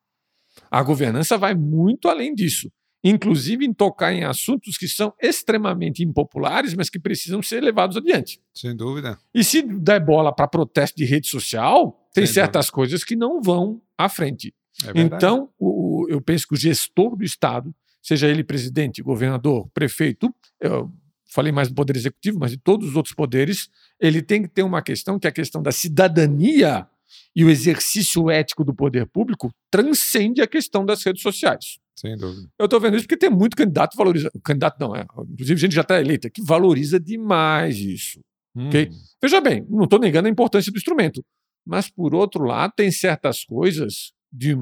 A 0.69 0.84
governança 0.84 1.38
vai 1.39 1.56
muito 1.56 2.08
além 2.08 2.36
disso, 2.36 2.71
inclusive 3.04 3.65
em 3.65 3.73
tocar 3.73 4.13
em 4.13 4.23
assuntos 4.23 4.78
que 4.78 4.88
são 4.88 5.12
extremamente 5.21 6.04
impopulares, 6.04 6.73
mas 6.75 6.89
que 6.89 6.99
precisam 6.99 7.41
ser 7.41 7.62
levados 7.63 7.97
adiante. 7.97 8.39
Sem 8.54 8.75
dúvida. 8.75 9.17
E 9.34 9.43
se 9.43 9.62
der 9.63 10.04
bola 10.06 10.32
para 10.36 10.47
protesto 10.47 10.97
de 10.97 11.06
rede 11.06 11.28
social, 11.28 12.08
tem 12.13 12.25
Sem 12.28 12.34
certas 12.36 12.69
coisas 12.69 13.04
que 13.04 13.15
não 13.15 13.41
vão 13.41 13.82
à 13.97 14.08
frente. 14.10 14.54
É. 14.86 15.02
Então, 15.02 15.50
o- 15.60 16.06
eu 16.10 16.22
penso 16.22 16.48
que 16.48 16.54
o 16.54 16.58
gestor 16.58 17.15
do 17.15 17.24
Estado, 17.24 17.74
seja 18.02 18.28
ele 18.28 18.44
presidente, 18.44 19.02
governador, 19.02 19.68
prefeito, 19.74 20.34
eu 20.60 20.92
falei 21.32 21.52
mais 21.52 21.68
do 21.68 21.76
poder 21.76 21.96
executivo, 21.96 22.39
mas 22.39 22.52
de 22.52 22.58
todos 22.58 22.89
os 22.89 22.96
outros 22.96 23.13
poderes, 23.13 23.70
ele 24.00 24.22
tem 24.22 24.42
que 24.42 24.48
ter 24.48 24.63
uma 24.63 24.82
questão 24.82 25.20
que 25.20 25.28
é 25.28 25.30
a 25.30 25.34
questão 25.34 25.62
da 25.62 25.72
cidadania 25.72 26.88
e 27.36 27.44
o 27.44 27.50
exercício 27.50 28.30
ético 28.30 28.63
do 28.63 28.74
poder 28.74 29.06
público 29.06 29.52
transcende 29.70 30.42
a 30.42 30.48
questão 30.48 30.86
das 30.86 31.04
redes 31.04 31.22
sociais. 31.22 31.78
Sem 31.96 32.15
dúvida. 32.18 32.48
Eu 32.58 32.65
estou 32.65 32.80
vendo 32.80 32.96
isso 32.96 33.06
porque 33.06 33.18
tem 33.18 33.30
muito 33.30 33.58
candidato 33.58 33.98
valoriza. 33.98 34.32
Candidato 34.44 34.80
não, 34.80 34.96
é. 34.96 35.06
Inclusive, 35.30 35.60
gente 35.60 35.76
já 35.76 35.82
está 35.82 36.00
eleita, 36.00 36.30
que 36.30 36.42
valoriza 36.42 37.00
demais 37.00 37.78
isso. 37.78 38.20
Ok? 38.56 38.88
Uhum. 38.88 38.98
Veja 39.22 39.42
bem, 39.42 39.65
não 39.70 39.84
estou 39.84 40.00
negando 40.00 40.28
a 40.28 40.32
importância 40.32 40.72
do 40.72 40.78
instrumento, 40.78 41.24
mas 41.65 41.89
por 41.89 42.15
outro 42.15 42.44
lado, 42.44 42.74
tem 42.76 42.89
certas 42.92 43.44
coisas 43.44 44.13
de 44.32 44.56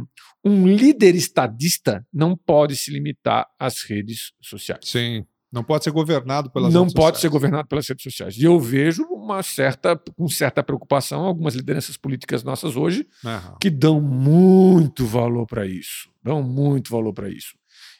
um- 0.43 0.67
líder 0.67 1.15
estadista 1.15 2.05
não 2.13 2.35
pode 2.35 2.75
se 2.75 2.91
limitar 2.91 3.47
às 3.59 3.81
redes 3.83 4.31
sociais. 4.41 4.81
Sim. 4.89 5.25
Não 5.51 5.63
pode 5.63 5.85
ser 5.85 5.91
governado 5.91 6.49
pelas 6.51 6.73
não 6.73 6.81
redes 6.81 6.93
pode 6.93 7.17
ser 7.17 7.21
sociais. 7.21 7.31
governado 7.31 7.67
pelas 7.69 7.87
redes 7.87 8.03
sociais. 8.03 8.37
E 8.37 8.43
eu 8.43 8.59
vejo 8.59 9.03
uma 9.03 9.41
certa, 9.41 9.95
com 10.15 10.27
certa 10.27 10.61
preocupação 10.61 11.21
algumas 11.21 11.55
lideranças 11.55 11.95
políticas 11.95 12.43
nossas 12.43 12.75
hoje 12.75 13.07
Aham. 13.25 13.55
que 13.61 13.69
dão 13.69 14.01
muito 14.01 15.05
valor 15.05 15.45
para 15.47 15.65
isso, 15.65 16.09
dão 16.21 16.43
muito 16.43 16.91
valor 16.91 17.13
para 17.13 17.29
isso. 17.29 17.55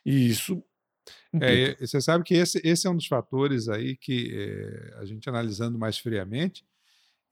E 0.06 0.28
isso. 0.30 0.62
É, 1.42 1.76
você 1.80 2.02
sabe 2.02 2.24
que 2.24 2.34
esse, 2.34 2.60
esse 2.64 2.86
é 2.88 2.90
um 2.90 2.96
dos 2.96 3.08
fatores 3.08 3.70
aí 3.70 3.96
que 3.96 4.32
é, 4.34 4.98
a 5.00 5.06
gente 5.06 5.28
analisando 5.30 5.78
mais 5.80 5.98
friamente 5.98 6.66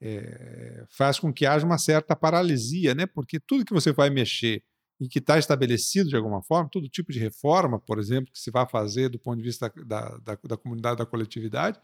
é, 0.00 0.84
faz 0.90 1.18
com 1.18 1.32
que 1.32 1.46
haja 1.46 1.64
uma 1.66 1.78
certa 1.78 2.14
paralisia, 2.14 2.94
né? 2.94 3.06
Porque 3.06 3.40
tudo 3.40 3.64
que 3.64 3.72
você 3.72 3.92
vai 3.92 4.10
mexer 4.10 4.62
e 5.00 5.08
que 5.08 5.18
está 5.18 5.38
estabelecido 5.38 6.08
de 6.08 6.16
alguma 6.16 6.42
forma, 6.42 6.70
todo 6.70 6.88
tipo 6.88 7.12
de 7.12 7.18
reforma, 7.18 7.78
por 7.78 7.98
exemplo, 7.98 8.32
que 8.32 8.38
se 8.38 8.50
vai 8.50 8.66
fazer 8.68 9.08
do 9.10 9.18
ponto 9.18 9.36
de 9.36 9.42
vista 9.42 9.70
da, 9.86 10.16
da, 10.18 10.38
da 10.42 10.56
comunidade, 10.56 10.98
da 10.98 11.06
coletividade, 11.06 11.78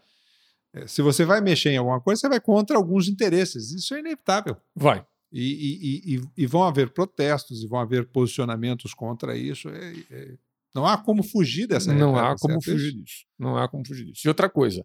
é, 0.73 0.87
se 0.87 1.01
você 1.03 1.23
vai 1.23 1.39
mexer 1.41 1.69
em 1.69 1.77
alguma 1.77 2.01
coisa, 2.01 2.21
você 2.21 2.29
vai 2.29 2.39
contra 2.39 2.75
alguns 2.75 3.07
interesses. 3.07 3.71
Isso 3.71 3.93
é 3.93 3.99
inevitável. 3.99 4.57
Vai. 4.75 5.05
E, 5.31 5.41
e- 5.41 6.15
e- 6.15 6.21
e 6.37 6.45
vão 6.47 6.63
haver 6.63 6.91
protestos 6.91 7.63
e 7.63 7.67
vão 7.67 7.79
haver 7.79 8.05
posicionamentos 8.07 8.93
contra 8.93 9.35
isso. 9.37 9.69
É- 9.69 9.93
é- 10.11 10.37
não 10.75 10.85
há 10.87 10.97
como 10.97 11.21
fugir 11.23 11.67
dessa 11.67 11.93
Não 11.93 12.15
há 12.17 12.35
como 12.37 12.53
certo? 12.61 12.63
fugir 12.71 12.93
disso. 12.93 13.25
Não 13.37 13.57
há 13.57 13.67
como 13.67 13.85
fugir 13.85 14.05
disso. 14.05 14.21
E 14.25 14.27
outra 14.27 14.49
coisa, 14.49 14.83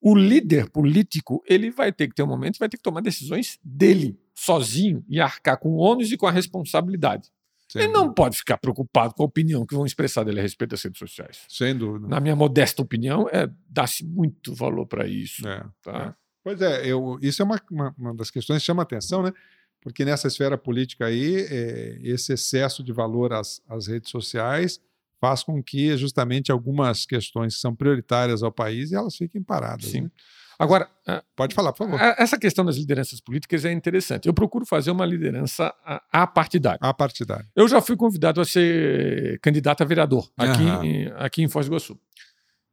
O 0.00 0.14
líder 0.14 0.70
político, 0.70 1.42
ele 1.46 1.70
vai 1.70 1.92
ter 1.92 2.08
que 2.08 2.14
ter 2.14 2.22
um 2.22 2.26
momento, 2.26 2.58
vai 2.58 2.68
ter 2.68 2.78
que 2.78 2.82
tomar 2.82 3.02
decisões 3.02 3.58
dele, 3.62 4.18
sozinho, 4.34 5.04
e 5.08 5.20
arcar 5.20 5.58
com 5.58 5.70
o 5.70 5.76
ônus 5.76 6.10
e 6.10 6.16
com 6.16 6.26
a 6.26 6.30
responsabilidade. 6.30 7.30
Sem 7.68 7.82
ele 7.82 7.92
não 7.92 8.02
dúvida. 8.02 8.14
pode 8.14 8.36
ficar 8.36 8.58
preocupado 8.58 9.14
com 9.14 9.22
a 9.22 9.26
opinião 9.26 9.64
que 9.64 9.74
vão 9.74 9.86
expressar 9.86 10.24
dele 10.24 10.40
a 10.40 10.42
respeito 10.42 10.70
das 10.70 10.82
redes 10.82 10.98
sociais. 10.98 11.44
Sem 11.48 11.76
dúvida. 11.76 12.08
Na 12.08 12.18
minha 12.18 12.34
modesta 12.34 12.82
opinião, 12.82 13.28
é 13.30 13.48
dá-se 13.68 14.04
muito 14.04 14.54
valor 14.54 14.86
para 14.86 15.06
isso. 15.06 15.46
É. 15.46 15.64
Tá? 15.82 16.16
Pois 16.42 16.60
é, 16.60 16.84
eu, 16.86 17.18
isso 17.22 17.42
é 17.42 17.44
uma, 17.44 17.60
uma, 17.70 17.94
uma 17.96 18.14
das 18.14 18.30
questões 18.30 18.62
que 18.62 18.66
chama 18.66 18.82
atenção, 18.82 19.22
né? 19.22 19.32
Porque 19.80 20.04
nessa 20.04 20.26
esfera 20.26 20.58
política 20.58 21.06
aí, 21.06 21.46
é, 21.48 21.98
esse 22.02 22.32
excesso 22.32 22.82
de 22.82 22.92
valor 22.92 23.32
às, 23.32 23.62
às 23.68 23.86
redes 23.86 24.10
sociais 24.10 24.80
faz 25.20 25.42
com 25.42 25.62
que 25.62 25.96
justamente 25.96 26.50
algumas 26.50 27.04
questões 27.04 27.54
que 27.54 27.60
são 27.60 27.74
prioritárias 27.74 28.42
ao 28.42 28.50
país 28.50 28.92
elas 28.92 29.16
fiquem 29.16 29.42
paradas. 29.42 29.86
Sim. 29.86 30.02
né? 30.02 30.10
Agora, 30.58 30.90
a- 31.06 31.22
Pode 31.34 31.54
falar, 31.54 31.72
por 31.72 31.88
favor. 31.88 31.98
essa 32.18 32.38
questão 32.38 32.64
das 32.64 32.76
lideranças 32.76 33.18
políticas 33.20 33.64
é 33.64 33.72
interessante. 33.72 34.26
Eu 34.26 34.34
procuro 34.34 34.66
fazer 34.66 34.90
uma 34.90 35.06
liderança 35.06 35.72
apartidária. 36.12 36.78
A 36.82 36.92
partidária. 36.92 37.48
Eu 37.56 37.66
já 37.66 37.80
fui 37.80 37.96
convidado 37.96 38.40
a 38.42 38.44
ser 38.44 39.38
candidato 39.40 39.82
a 39.82 39.86
vereador 39.86 40.30
aqui, 40.36 40.62
Aham. 40.62 40.84
em, 40.84 41.06
aqui 41.16 41.42
em 41.42 41.48
Foz 41.48 41.66
do 41.66 41.70
Iguaçu. 41.70 41.98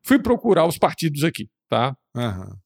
Fui 0.03 0.19
procurar 0.19 0.65
os 0.67 0.77
partidos 0.77 1.23
aqui, 1.23 1.49
tá? 1.69 1.95
Aham. 2.15 2.57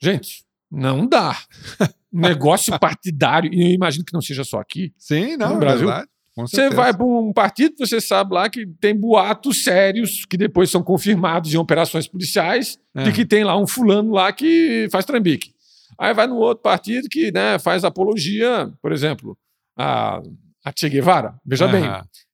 Gente, 0.00 0.42
não 0.70 1.06
dá. 1.06 1.36
Negócio 2.10 2.78
partidário, 2.78 3.52
e 3.52 3.62
eu 3.62 3.74
imagino 3.74 4.04
que 4.04 4.12
não 4.12 4.20
seja 4.22 4.42
só 4.44 4.58
aqui. 4.58 4.92
Sim, 4.98 5.36
não, 5.36 5.50
No 5.50 5.56
é 5.56 5.60
Brasil, 5.60 5.86
verdade. 5.86 6.08
Você 6.36 6.70
vai 6.70 6.94
para 6.94 7.04
um 7.04 7.32
partido, 7.32 7.74
você 7.78 8.00
sabe 8.00 8.34
lá 8.34 8.48
que 8.48 8.66
tem 8.80 8.98
boatos 8.98 9.64
sérios 9.64 10.24
que 10.24 10.36
depois 10.36 10.70
são 10.70 10.82
confirmados 10.82 11.52
em 11.52 11.58
operações 11.58 12.08
policiais 12.08 12.78
É. 12.94 13.04
de 13.04 13.12
que 13.12 13.24
tem 13.26 13.44
lá 13.44 13.56
um 13.58 13.66
fulano 13.66 14.12
lá 14.12 14.32
que 14.32 14.88
faz 14.90 15.04
trambique. 15.04 15.52
Aí 15.98 16.14
vai 16.14 16.26
no 16.26 16.36
outro 16.36 16.62
partido 16.62 17.06
que 17.10 17.30
né, 17.32 17.58
faz 17.58 17.84
apologia, 17.84 18.72
por 18.80 18.92
exemplo, 18.92 19.36
a, 19.76 20.22
a 20.64 20.72
Che 20.74 20.88
Guevara. 20.88 21.34
Veja 21.44 21.68
bem, 21.68 21.84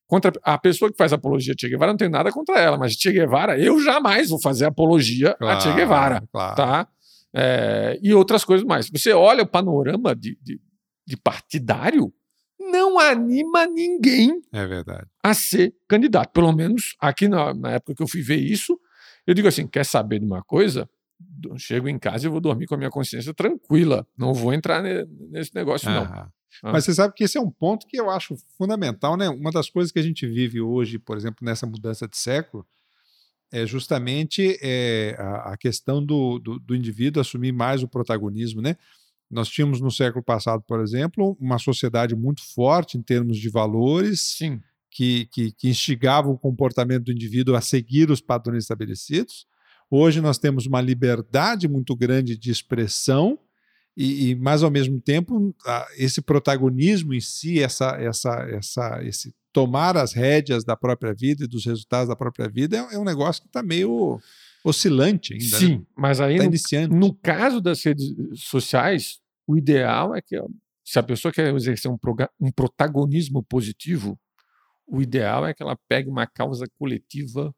contra 0.07 0.33
a 0.45 0.57
pessoa 0.57 0.91
que 0.91 0.97
faz 0.97 1.13
apologia 1.13 1.53
a 1.53 1.57
Che 1.61 1.69
Guevara, 1.69 1.91
não 1.93 1.97
tenho 1.99 2.11
nada 2.11 2.31
contra 2.31 2.59
ela, 2.61 2.79
mas 2.79 2.93
Che 2.95 3.11
Guevara, 3.13 3.59
eu 3.59 3.83
jamais 3.83 4.31
vou 4.31 4.41
fazer 4.41 4.65
apologia 4.67 5.37
a 5.41 5.59
Che 5.61 5.73
Guevara, 5.75 6.23
Claro. 6.33 6.55
tá? 6.57 6.89
É, 7.35 7.99
e 8.03 8.15
outras 8.15 8.45
coisas 8.45 8.65
mais. 8.67 8.89
Você 8.91 9.13
olha 9.13 9.43
o 9.43 9.47
panorama 9.47 10.15
de, 10.17 10.39
de, 10.43 10.59
de 11.07 11.17
partidário, 11.17 12.13
não 12.70 12.98
anima 12.98 13.66
ninguém 13.66 14.40
É 14.52 14.66
verdade. 14.66 15.07
a 15.22 15.35
ser 15.35 15.74
candidato. 15.88 16.31
Pelo 16.33 16.52
menos 16.52 16.94
aqui 17.00 17.28
na, 17.28 17.52
na 17.54 17.72
época 17.72 17.94
que 17.94 18.02
eu 18.02 18.09
fui 18.09 18.22
ver 18.22 18.37
isso, 18.37 18.78
eu 19.26 19.35
digo 19.35 19.48
assim: 19.48 19.66
quer 19.66 19.85
saber 19.85 20.18
de 20.20 20.26
uma 20.26 20.42
coisa? 20.42 20.88
Eu 21.44 21.59
Chego 21.59 21.88
em 21.88 21.98
casa 21.98 22.26
e 22.26 22.31
vou 22.31 22.40
dormir 22.40 22.66
com 22.66 22.74
a 22.74 22.78
minha 22.78 22.90
consciência 22.90 23.35
tranquila. 23.35 24.07
Não 24.16 24.33
vou 24.33 24.52
entrar 24.52 24.83
ne- 24.83 25.04
nesse 25.31 25.54
negócio, 25.54 25.90
não. 25.90 26.04
Ah. 26.04 26.28
Mas 26.62 26.85
você 26.85 26.94
sabe 26.94 27.12
que 27.14 27.24
esse 27.24 27.37
é 27.37 27.40
um 27.40 27.50
ponto 27.50 27.87
que 27.87 28.00
eu 28.00 28.09
acho 28.09 28.37
fundamental, 28.57 29.16
né? 29.16 29.28
Uma 29.28 29.50
das 29.50 29.68
coisas 29.68 29.92
que 29.92 29.98
a 29.98 30.02
gente 30.02 30.26
vive 30.26 30.61
hoje, 30.61 30.98
por 30.98 31.16
exemplo, 31.16 31.44
nessa 31.44 31.66
mudança 31.66 32.07
de 32.09 32.16
século, 32.16 32.66
é 33.52 33.64
justamente 33.66 34.59
é, 34.62 35.14
a, 35.18 35.52
a 35.52 35.57
questão 35.57 36.04
do, 36.04 36.38
do, 36.38 36.59
do 36.59 36.74
indivíduo 36.74 37.20
assumir 37.20 37.52
mais 37.52 37.83
o 37.83 37.88
protagonismo, 37.88 38.61
né? 38.62 38.76
Nós 39.31 39.49
tínhamos 39.49 39.81
no 39.81 39.91
século 39.91 40.25
passado, 40.25 40.62
por 40.67 40.81
exemplo, 40.81 41.37
uma 41.41 41.59
sociedade 41.59 42.17
muito 42.17 42.43
forte 42.55 42.97
em 42.97 43.03
termos 43.03 43.37
de 43.37 43.51
valores, 43.51 44.37
Sim. 44.38 44.61
que, 44.91 45.27
que, 45.27 45.53
que 45.53 45.69
instigava 45.69 46.29
o 46.29 46.38
comportamento 46.38 47.05
do 47.05 47.12
indivíduo 47.12 47.55
a 47.55 47.61
seguir 47.61 48.11
os 48.11 48.21
padrões 48.21 48.64
estabelecidos. 48.64 49.47
Hoje 49.91 50.21
nós 50.21 50.38
temos 50.38 50.67
uma 50.67 50.81
liberdade 50.81 51.69
muito 51.69 51.95
grande 51.95 52.37
de 52.37 52.51
expressão, 52.51 53.38
e, 53.97 54.31
e 54.31 54.35
mas 54.35 54.62
ao 54.62 54.71
mesmo 54.71 55.01
tempo 55.01 55.55
esse 55.97 56.23
protagonismo 56.23 57.12
em 57.12 57.21
si, 57.21 57.61
essa, 57.61 57.97
essa, 58.01 58.47
essa, 58.51 59.01
esse 59.03 59.35
tomar 59.53 59.97
as 59.97 60.12
rédeas 60.12 60.62
da 60.64 60.77
própria 60.77 61.12
vida 61.12 61.45
e 61.45 61.49
dos 61.49 61.67
resultados 61.67 62.09
da 62.09 62.17
própria 62.17 62.49
vida 62.49 62.77
é, 62.77 62.95
é 62.95 62.99
um 62.99 63.05
negócio 63.05 63.43
que 63.43 63.49
está 63.49 63.62
meio 63.62 64.21
oscilante 64.68 65.33
ainda. 65.35 65.44
né? 65.44 65.59
Sim, 65.59 65.87
mas 65.96 66.20
aí 66.20 66.35
Está 66.35 66.44
no, 66.44 66.50
iniciando. 66.50 66.96
no 66.96 67.14
caso 67.14 67.61
das 67.61 67.83
redes 67.85 68.07
sociais, 68.35 69.20
o 69.46 69.57
ideal 69.57 70.14
é 70.14 70.20
que 70.22 70.37
se 70.85 70.98
a 70.98 71.02
pessoa 71.02 71.33
quer 71.33 71.54
exercer 71.54 71.90
um, 71.90 71.96
um 72.40 72.50
protagonismo 72.50 73.42
positivo, 73.42 74.18
o 74.87 75.02
ideal 75.02 75.46
é 75.46 75.52
que 75.52 75.62
ela 75.62 75.76
pegue 75.88 76.09
uma 76.09 76.26
causa 76.26 76.64
coletiva 76.78 77.54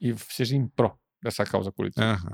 e 0.00 0.14
seja 0.30 0.56
em 0.56 0.66
pró 0.66 0.96
dessa 1.22 1.44
causa 1.44 1.70
coletiva. 1.72 2.04
Aham. 2.04 2.30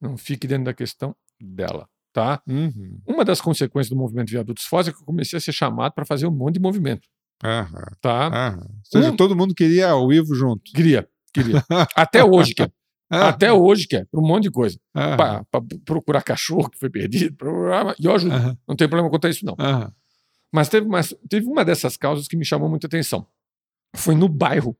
Não 0.00 0.16
fique 0.16 0.46
dentro 0.46 0.64
da 0.64 0.74
questão 0.74 1.14
dela, 1.40 1.88
tá? 2.12 2.42
Uhum. 2.48 3.00
Uma 3.06 3.24
das 3.24 3.40
consequências 3.40 3.88
do 3.90 3.96
movimento 3.96 4.30
Viadutos 4.30 4.64
Foz 4.64 4.86
é 4.88 4.92
que 4.92 4.98
eu 5.00 5.04
comecei 5.04 5.36
a 5.36 5.40
ser 5.40 5.52
chamado 5.52 5.92
para 5.94 6.04
fazer 6.04 6.26
um 6.26 6.30
monte 6.32 6.54
de 6.54 6.60
movimento, 6.60 7.06
Aham. 7.42 7.84
tá? 8.00 8.56
Ou 8.58 8.70
seja, 8.84 9.10
Um- 9.12 9.16
todo 9.16 9.36
mundo 9.36 9.54
queria 9.54 9.94
o 9.96 10.12
Ivo 10.12 10.34
junto. 10.34 10.62
Queria, 10.72 11.08
queria. 11.32 11.64
Até 11.96 12.24
hoje 12.24 12.54
quer. 12.54 12.72
Ah, 13.14 13.28
Até 13.28 13.52
hoje 13.52 13.86
quer, 13.86 14.06
para 14.06 14.18
um 14.20 14.26
monte 14.26 14.44
de 14.44 14.50
coisa. 14.50 14.78
aham. 14.94 15.16
Para 15.50 15.62
procurar 15.84 16.22
cachorro 16.22 16.70
que 16.70 16.78
foi 16.78 16.88
perdido, 16.88 17.36
pra- 17.36 17.94
e 18.00 18.04
eu 18.06 18.14
ajudo. 18.14 18.34
Não 18.66 18.74
tem 18.74 18.88
problema 18.88 19.10
quanto 19.10 19.26
a 19.26 19.30
isso, 19.30 19.44
não. 19.44 19.54
Mas 20.50 20.68
teve, 20.68 20.86
uma, 20.86 21.00
teve 21.28 21.46
uma 21.46 21.64
dessas 21.64 21.96
causas 21.96 22.26
que 22.26 22.36
me 22.36 22.44
chamou 22.44 22.68
muita 22.68 22.86
atenção. 22.86 23.26
Foi 23.94 24.14
no 24.14 24.28
bairro 24.28 24.76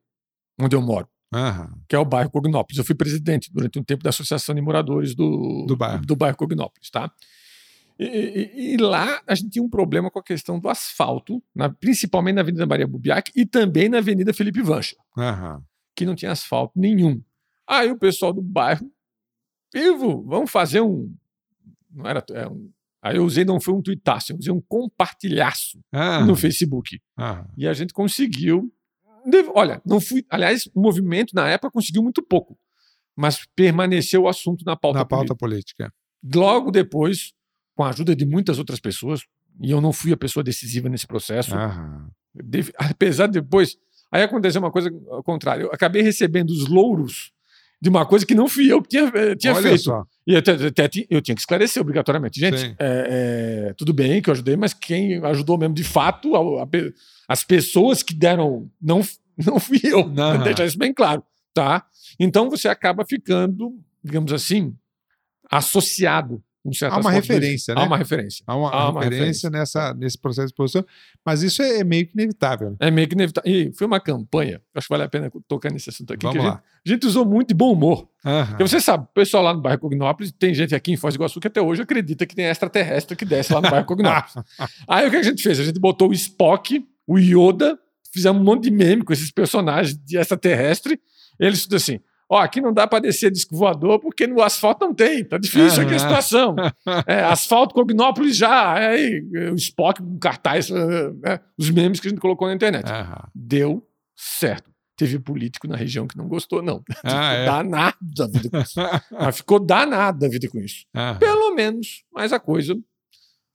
onde 0.59 0.75
eu 0.77 0.81
moro, 0.83 1.07
que 1.89 1.95
é 1.97 1.99
o 1.99 2.05
bairro 2.05 2.31
Cognópolis. 2.31 2.79
Eu 2.79 2.85
fui 2.85 2.95
presidente 2.95 3.51
durante 3.53 3.79
um 3.79 3.83
tempo 3.83 4.03
da 4.03 4.11
Associação 4.11 4.55
de 4.55 4.61
Moradores 4.63 5.15
do, 5.15 5.65
Do 5.67 5.77
bairro. 5.77 6.05
do 6.07 6.17
bairro 6.17 6.37
Cognópolis, 6.37 6.91
tá? 6.91 7.11
E, 7.99 8.05
e- 8.07 8.73
e 8.75 8.77
lá 8.79 9.21
a 9.27 9.35
gente 9.35 9.51
tinha 9.51 9.63
um 9.63 9.69
problema 9.69 10.11
com 10.11 10.19
a 10.19 10.23
questão 10.23 10.59
do 10.59 10.69
asfalto, 10.69 11.43
na- 11.55 11.69
principalmente 11.69 12.35
na 12.37 12.41
Avenida 12.41 12.67
Maria 12.67 12.87
Bubiac 12.87 13.31
e 13.37 13.45
também 13.47 13.89
na 13.91 13.99
Avenida 13.99 14.33
Felipe 14.33 14.63
Vancha, 14.63 14.97
que 15.95 16.05
não 16.07 16.15
tinha 16.15 16.33
asfalto 16.33 16.73
nenhum. 16.79 17.23
Aí 17.69 17.91
o 17.91 17.99
pessoal 17.99 18.33
do 18.33 18.43
bairro, 18.43 18.91
Ivo, 19.75 20.23
vamos 20.27 20.51
fazer 20.51 20.81
um. 20.81 21.15
Não 21.91 22.07
era. 22.07 22.25
é 22.31 22.47
um- 22.47 22.71
aí 23.01 23.17
eu 23.17 23.25
usei, 23.25 23.45
não 23.45 23.61
foi 23.61 23.75
um 23.75 23.83
tuitaço, 23.83 24.33
eu 24.33 24.37
usei 24.39 24.53
um 24.53 24.61
compartilhaço 24.61 25.81
Aham. 25.93 26.27
no 26.27 26.37
Facebook. 26.37 27.01
Aham. 27.19 27.47
E 27.57 27.67
a 27.67 27.73
gente 27.73 27.93
conseguiu. 27.93 28.73
Olha, 29.55 29.81
não 29.87 30.01
fui. 30.01 30.25
Aliás, 30.29 30.69
o 30.75 30.81
movimento 30.81 31.33
na 31.35 31.49
época 31.49 31.71
conseguiu 31.71 32.03
muito 32.03 32.23
pouco, 32.23 32.59
mas 33.17 33.47
permaneceu 33.55 34.23
o 34.23 34.29
assunto 34.29 34.65
na 34.65 34.77
pauta. 34.77 34.99
Na 34.99 35.05
pauta 35.05 35.35
política. 35.35 35.93
Logo 36.35 36.71
depois, 36.71 37.33
com 37.75 37.85
a 37.85 37.89
ajuda 37.91 38.15
de 38.17 38.27
muitas 38.27 38.59
outras 38.59 38.81
pessoas, 38.81 39.23
e 39.61 39.71
eu 39.71 39.81
não 39.81 39.93
fui 39.93 40.13
a 40.13 40.17
pessoa 40.17 40.43
decisiva 40.43 40.89
nesse 40.89 41.07
processo, 41.07 41.53
deve- 42.35 42.73
apesar 42.97 43.27
de 43.29 43.41
depois. 43.41 43.77
Aí 44.11 44.23
aconteceu 44.23 44.61
uma 44.61 44.71
coisa 44.73 44.91
ao 45.11 45.23
contrário. 45.23 45.67
Eu 45.67 45.73
acabei 45.73 46.03
recebendo 46.03 46.51
os 46.51 46.69
louros 46.69 47.33
de 47.83 47.89
uma 47.89 48.07
coisa 48.07 48.25
que 48.25 48.33
não 48.33 48.49
fui 48.49 48.73
eu 48.73 48.81
que 48.81 48.91
tinha, 48.91 49.11
eh, 49.13 49.35
tinha 49.35 49.53
Olha 49.53 49.63
feito. 49.71 49.83
só. 49.83 50.05
E 50.25 50.37
até, 50.37 50.53
eu 51.11 51.21
tinha 51.21 51.35
que 51.35 51.41
esclarecer 51.41 51.83
obrigatoriamente. 51.83 52.39
Gente, 52.39 52.77
é, 52.79 53.67
é, 53.71 53.75
tudo 53.77 53.93
bem 53.93 54.23
que 54.23 54.31
eu 54.31 54.33
ajudei, 54.35 54.57
mas 54.57 54.73
quem 54.73 55.17
ajudou 55.25 55.59
mesmo 55.59 55.75
de 55.75 55.83
fato, 55.83 56.37
a- 56.37 56.63
a 56.63 56.69
as 57.27 57.43
pessoas 57.43 58.01
que 58.01 58.15
deram, 58.15 58.71
não, 58.81 59.01
não 59.37 59.59
fui 59.59 59.81
eu. 59.83 60.01
Aham. 60.17 60.45
Deixar 60.45 60.65
isso 60.65 60.79
bem 60.79 60.95
claro. 60.95 61.25
Tá? 61.53 61.85
Então 62.21 62.49
você 62.49 62.69
acaba 62.69 63.05
ficando, 63.05 63.77
digamos 64.03 64.33
assim, 64.33 64.75
associado 65.51 66.41
com 66.63 66.73
certas 66.73 66.97
Há 66.99 67.01
uma 67.01 67.13
fontes 67.13 67.27
de- 67.27 67.33
referência, 67.35 67.75
né? 67.75 67.81
Há 67.81 67.85
uma 67.85 67.97
referência. 67.99 68.45
Há 68.47 68.57
uma, 68.57 68.71
Há 68.71 68.91
uma 68.91 69.03
referência, 69.03 69.51
nessa, 69.51 69.93
nesse 69.95 70.17
processo 70.17 70.47
de 70.47 70.53
exposição, 70.53 70.85
mas 71.27 71.43
isso 71.43 71.61
é, 71.63 71.79
é 71.81 71.85
meio 71.85 72.07
que 72.07 72.13
inevitável. 72.15 72.71
né? 72.71 72.77
É 72.81 72.91
meio 72.91 73.09
que 73.09 73.15
inevitável. 73.15 73.51
E 73.51 73.73
foi 73.73 73.87
uma 73.87 73.99
campanha, 73.99 74.61
acho 74.75 74.87
que 74.87 74.93
vale 74.95 75.03
a 75.03 75.09
pena 75.09 75.31
tocar 75.49 75.73
nesse 75.73 75.91
assunto 75.91 76.13
aqui, 76.13 76.25
Vamos 76.25 76.41
que 76.41 76.47
a 76.47 76.51
lá. 76.51 76.55
gente, 76.57 76.63
a 76.87 76.89
gente 76.95 77.07
usou 77.07 77.25
muito 77.27 77.49
de 77.49 77.55
bom 77.55 77.73
humor. 77.73 78.09
Aham. 78.25 78.47
Porque 78.47 78.69
você 78.69 78.81
sabe, 78.81 79.05
o 79.05 79.15
pessoal 79.15 79.43
lá 79.43 79.53
no 79.55 79.61
bairro 79.61 79.81
Cognópolis, 79.81 80.31
tem 80.33 80.55
gente 80.55 80.75
aqui 80.75 80.93
em 80.93 80.97
Foz 80.97 81.15
do 81.15 81.19
Iguaçu 81.19 81.41
que 81.41 81.49
até 81.49 81.61
hoje 81.61 81.83
acredita 81.83 82.25
que 82.25 82.35
tem 82.37 82.45
extraterrestre 82.45 83.17
que 83.17 83.25
desce 83.25 83.53
lá 83.53 83.61
no 83.61 83.69
bairro 83.69 83.85
Cognópolis. 83.87 84.35
Aí 84.89 85.07
o 85.09 85.11
que 85.11 85.17
a 85.17 85.23
gente 85.23 85.43
fez? 85.43 85.59
A 85.59 85.65
gente 85.65 85.81
botou 85.81 86.11
o 86.11 86.13
Spock, 86.13 86.85
o 87.07 87.19
Yoda, 87.19 87.77
fizemos 88.15 88.41
um 88.41 88.45
monte 88.45 88.65
de 88.65 88.71
meme 88.71 89.03
com 89.03 89.13
esses 89.13 89.33
personagens 89.33 89.97
de 89.97 90.17
extraterrestre. 90.17 91.01
Eles 91.41 91.63
tudo 91.65 91.77
assim: 91.77 91.99
ó, 92.33 92.39
aqui 92.41 92.61
não 92.61 92.73
dá 92.73 92.87
para 92.87 93.01
descer 93.01 93.31
disco 93.31 93.55
voador 93.57 93.99
porque 94.01 94.27
no 94.27 94.41
asfalto 94.43 94.87
não 94.87 94.95
tem, 94.95 95.23
tá 95.25 95.37
difícil 95.37 95.83
aqui 95.83 95.95
a 95.95 95.97
Aham. 95.97 95.99
situação. 95.99 96.57
É, 97.07 97.23
asfalto 97.25 97.75
Cognópolis 97.75 98.37
já, 98.37 98.79
é 98.79 98.89
aí, 98.89 99.51
o 99.51 99.55
Spock 99.55 100.03
com 100.03 100.19
cartaz, 100.19 100.71
é, 100.71 101.33
é, 101.33 101.41
os 101.59 101.71
memes 101.71 102.01
que 102.01 102.07
a 102.07 102.11
gente 102.11 102.21
colocou 102.21 102.49
na 102.49 102.55
internet. 102.55 102.85
Aham. 102.91 103.29
Deu 103.35 103.87
certo. 104.17 104.71
Teve 104.97 105.19
político 105.19 105.67
na 105.67 105.75
região 105.77 106.07
que 106.07 106.17
não 106.17 106.29
gostou, 106.29 106.63
não. 106.63 106.83
Ah, 107.03 107.33
é. 107.33 107.47
Danado 107.47 107.97
da 108.17 108.27
vida 108.27 108.51
com 108.51 108.59
isso. 108.59 108.75
Mas 109.11 109.37
ficou 109.39 109.59
danado 109.59 110.19
da 110.19 110.29
vida 110.29 110.49
com 110.49 110.59
isso. 110.61 110.85
Pelo 111.19 111.55
menos, 111.55 112.05
mas 112.13 112.33
a 112.33 112.39
coisa, 112.39 112.77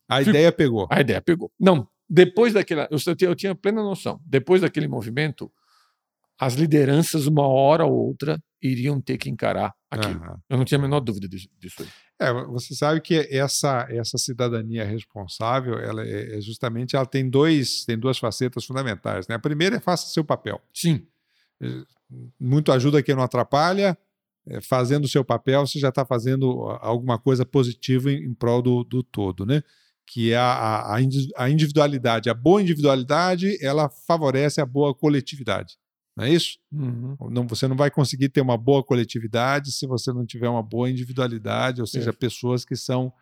A 0.10 0.22
ideia 0.22 0.52
pegou. 0.52 0.88
a 0.90 1.00
ideia 1.00 1.22
pegou. 1.22 1.52
Não, 1.60 1.88
depois 2.10 2.54
daquela. 2.54 2.88
Eu, 2.92 2.98
eu 3.22 3.36
tinha 3.36 3.54
plena 3.56 3.82
noção. 3.84 4.20
Depois 4.26 4.62
daquele 4.62 4.88
movimento, 4.88 5.52
as 6.40 6.54
lideranças, 6.54 7.26
uma 7.26 7.48
hora 7.48 7.86
ou 7.86 7.94
outra, 7.94 8.40
iriam 8.62 9.02
ter 9.02 9.18
que 9.18 9.30
encarar 9.30 9.74
aquilo. 9.90 10.24
Aham. 10.24 10.40
Eu 10.50 10.58
não 10.58 10.66
tinha 10.66 10.78
a 10.78 10.82
menor 10.82 11.00
dúvida 11.00 11.28
disso. 11.28 11.50
aí. 11.80 11.88
É, 12.20 12.34
você 12.34 12.76
sabe 12.76 13.02
que 13.02 13.28
essa, 13.32 13.88
essa 13.90 14.18
cidadania 14.18 14.84
responsável, 14.84 15.80
ela 15.80 16.06
é, 16.06 16.38
é 16.38 16.42
justamente, 16.42 16.96
ela 16.96 17.06
tem 17.06 17.30
dois, 17.30 17.86
tem 17.86 17.98
duas 17.98 18.18
facetas 18.18 18.66
fundamentais. 18.66 19.28
Né? 19.28 19.36
A 19.36 19.40
primeira 19.40 19.78
é 19.78 19.80
faça 19.80 20.08
seu 20.08 20.24
papel. 20.24 20.62
Sim. 20.74 21.06
Muito 22.40 22.72
ajuda 22.72 23.04
quem 23.04 23.16
não 23.16 23.24
atrapalha. 23.24 23.98
É, 24.50 24.62
fazendo 24.62 25.06
o 25.06 25.10
seu 25.10 25.26
papel, 25.26 25.68
você 25.68 25.78
já 25.78 25.90
está 25.90 26.06
fazendo 26.06 26.70
alguma 26.80 27.20
coisa 27.20 27.46
positiva 27.46 28.12
em, 28.12 28.24
em 28.24 28.34
prol 28.34 28.62
do, 28.62 28.84
do 28.84 29.04
todo, 29.04 29.46
né? 29.46 29.62
Que 30.06 30.32
é 30.32 30.38
a, 30.38 30.96
a, 30.96 31.00
a 31.38 31.50
individualidade. 31.50 32.30
A 32.30 32.34
boa 32.34 32.62
individualidade, 32.62 33.58
ela 33.62 33.90
favorece 33.90 34.62
a 34.62 34.66
boa 34.66 34.96
coletividade. 34.96 35.78
Não 36.18 36.24
é 36.26 36.32
isso? 36.32 36.58
Uhum. 36.72 37.16
Não, 37.30 37.46
você 37.48 37.68
não 37.68 37.76
vai 37.76 37.92
conseguir 37.92 38.30
ter 38.30 38.42
uma 38.42 38.58
boa 38.58 38.84
coletividade 38.84 39.72
se 39.72 39.86
você 39.86 40.12
não 40.12 40.26
tiver 40.26 40.50
uma 40.50 40.64
boa 40.64 40.90
individualidade, 40.90 41.80
ou 41.80 41.86
seja, 41.86 42.10
É. 42.10 42.14
pessoas 42.14 42.66
que 42.66 42.76
são 42.76 43.14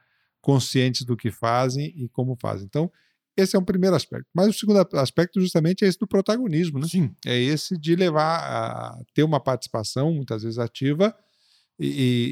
conscientes 0.41 1.03
do 1.03 1.17
que 1.17 1.29
fazem 1.29 1.87
e 1.97 2.07
como 2.07 2.37
fazem. 2.39 2.65
Então, 2.65 2.89
esse 3.35 3.53
é 3.53 3.59
um 3.59 3.65
primeiro 3.65 3.97
aspecto. 3.97 4.27
Mas 4.33 4.47
o 4.47 4.53
segundo 4.53 4.79
aspecto, 4.93 5.41
justamente, 5.41 5.83
é 5.83 5.87
esse 5.89 5.99
do 5.99 6.07
protagonismo, 6.07 6.79
né? 6.79 6.87
Sim. 6.87 7.13
É 7.25 7.37
esse 7.37 7.77
de 7.77 7.95
levar 7.97 8.37
a 8.39 8.97
ter 9.13 9.23
uma 9.23 9.41
participação, 9.41 10.13
muitas 10.13 10.43
vezes 10.43 10.57
ativa, 10.57 11.13
e, 11.77 11.87
e- 11.87 12.31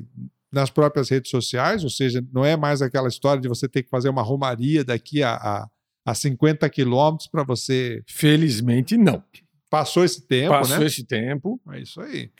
e 0.00 0.06
nas 0.52 0.70
próprias 0.70 1.08
redes 1.08 1.30
sociais, 1.30 1.84
ou 1.84 1.90
seja, 1.90 2.20
não 2.32 2.44
é 2.44 2.56
mais 2.56 2.82
aquela 2.82 3.06
história 3.08 3.40
de 3.40 3.46
você 3.46 3.68
ter 3.68 3.84
que 3.84 3.88
fazer 3.90 4.08
uma 4.08 4.22
romaria 4.22 4.82
daqui 4.82 5.22
a, 5.22 5.34
a, 5.36 5.68
a 6.04 6.14
50 6.16 6.68
quilômetros 6.68 7.28
para 7.28 7.44
você. 7.44 8.02
Felizmente, 8.08 8.96
não. 8.96 9.22
Passou 9.70 10.04
esse 10.04 10.22
tempo, 10.26 10.50
Passou 10.50 10.78
né? 10.80 10.86
esse 10.86 11.04
tempo. 11.04 11.60
É 11.72 11.80
isso 11.80 12.00
aí. 12.00 12.30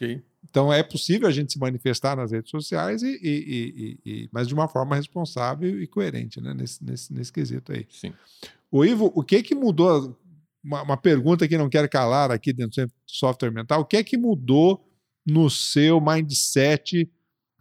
Então 0.49 0.73
é 0.73 0.83
possível 0.83 1.29
a 1.29 1.31
gente 1.31 1.53
se 1.53 1.59
manifestar 1.61 2.17
nas 2.17 2.33
redes 2.33 2.51
sociais, 2.51 3.03
e, 3.03 3.19
e- 3.23 3.99
e- 4.05 4.11
e- 4.25 4.29
mas 4.33 4.49
de 4.49 4.55
uma 4.55 4.67
forma 4.69 4.97
responsável 4.97 5.81
e 5.81 5.87
coerente, 5.87 6.41
né? 6.41 6.53
Nesse, 6.53 6.83
nesse, 6.85 7.13
nesse 7.13 7.33
quesito 7.33 7.73
aí. 7.73 7.87
Sim. 7.89 8.13
O 8.71 8.85
Ivo, 8.85 9.13
o 9.15 9.23
que 9.23 9.43
que 9.43 9.55
mudou? 9.55 10.19
Uma, 10.63 10.83
uma 10.83 10.97
pergunta 10.97 11.47
que 11.47 11.57
não 11.57 11.71
quero 11.71 11.89
calar 11.89 12.31
aqui 12.31 12.53
dentro 12.53 12.85
do 12.87 12.93
software 13.07 13.51
mental. 13.53 13.81
O 13.81 13.85
que 13.85 13.97
é 13.97 14.03
que 14.05 14.17
mudou 14.19 14.85
no 15.25 15.49
seu 15.49 16.01
mindset 16.01 17.09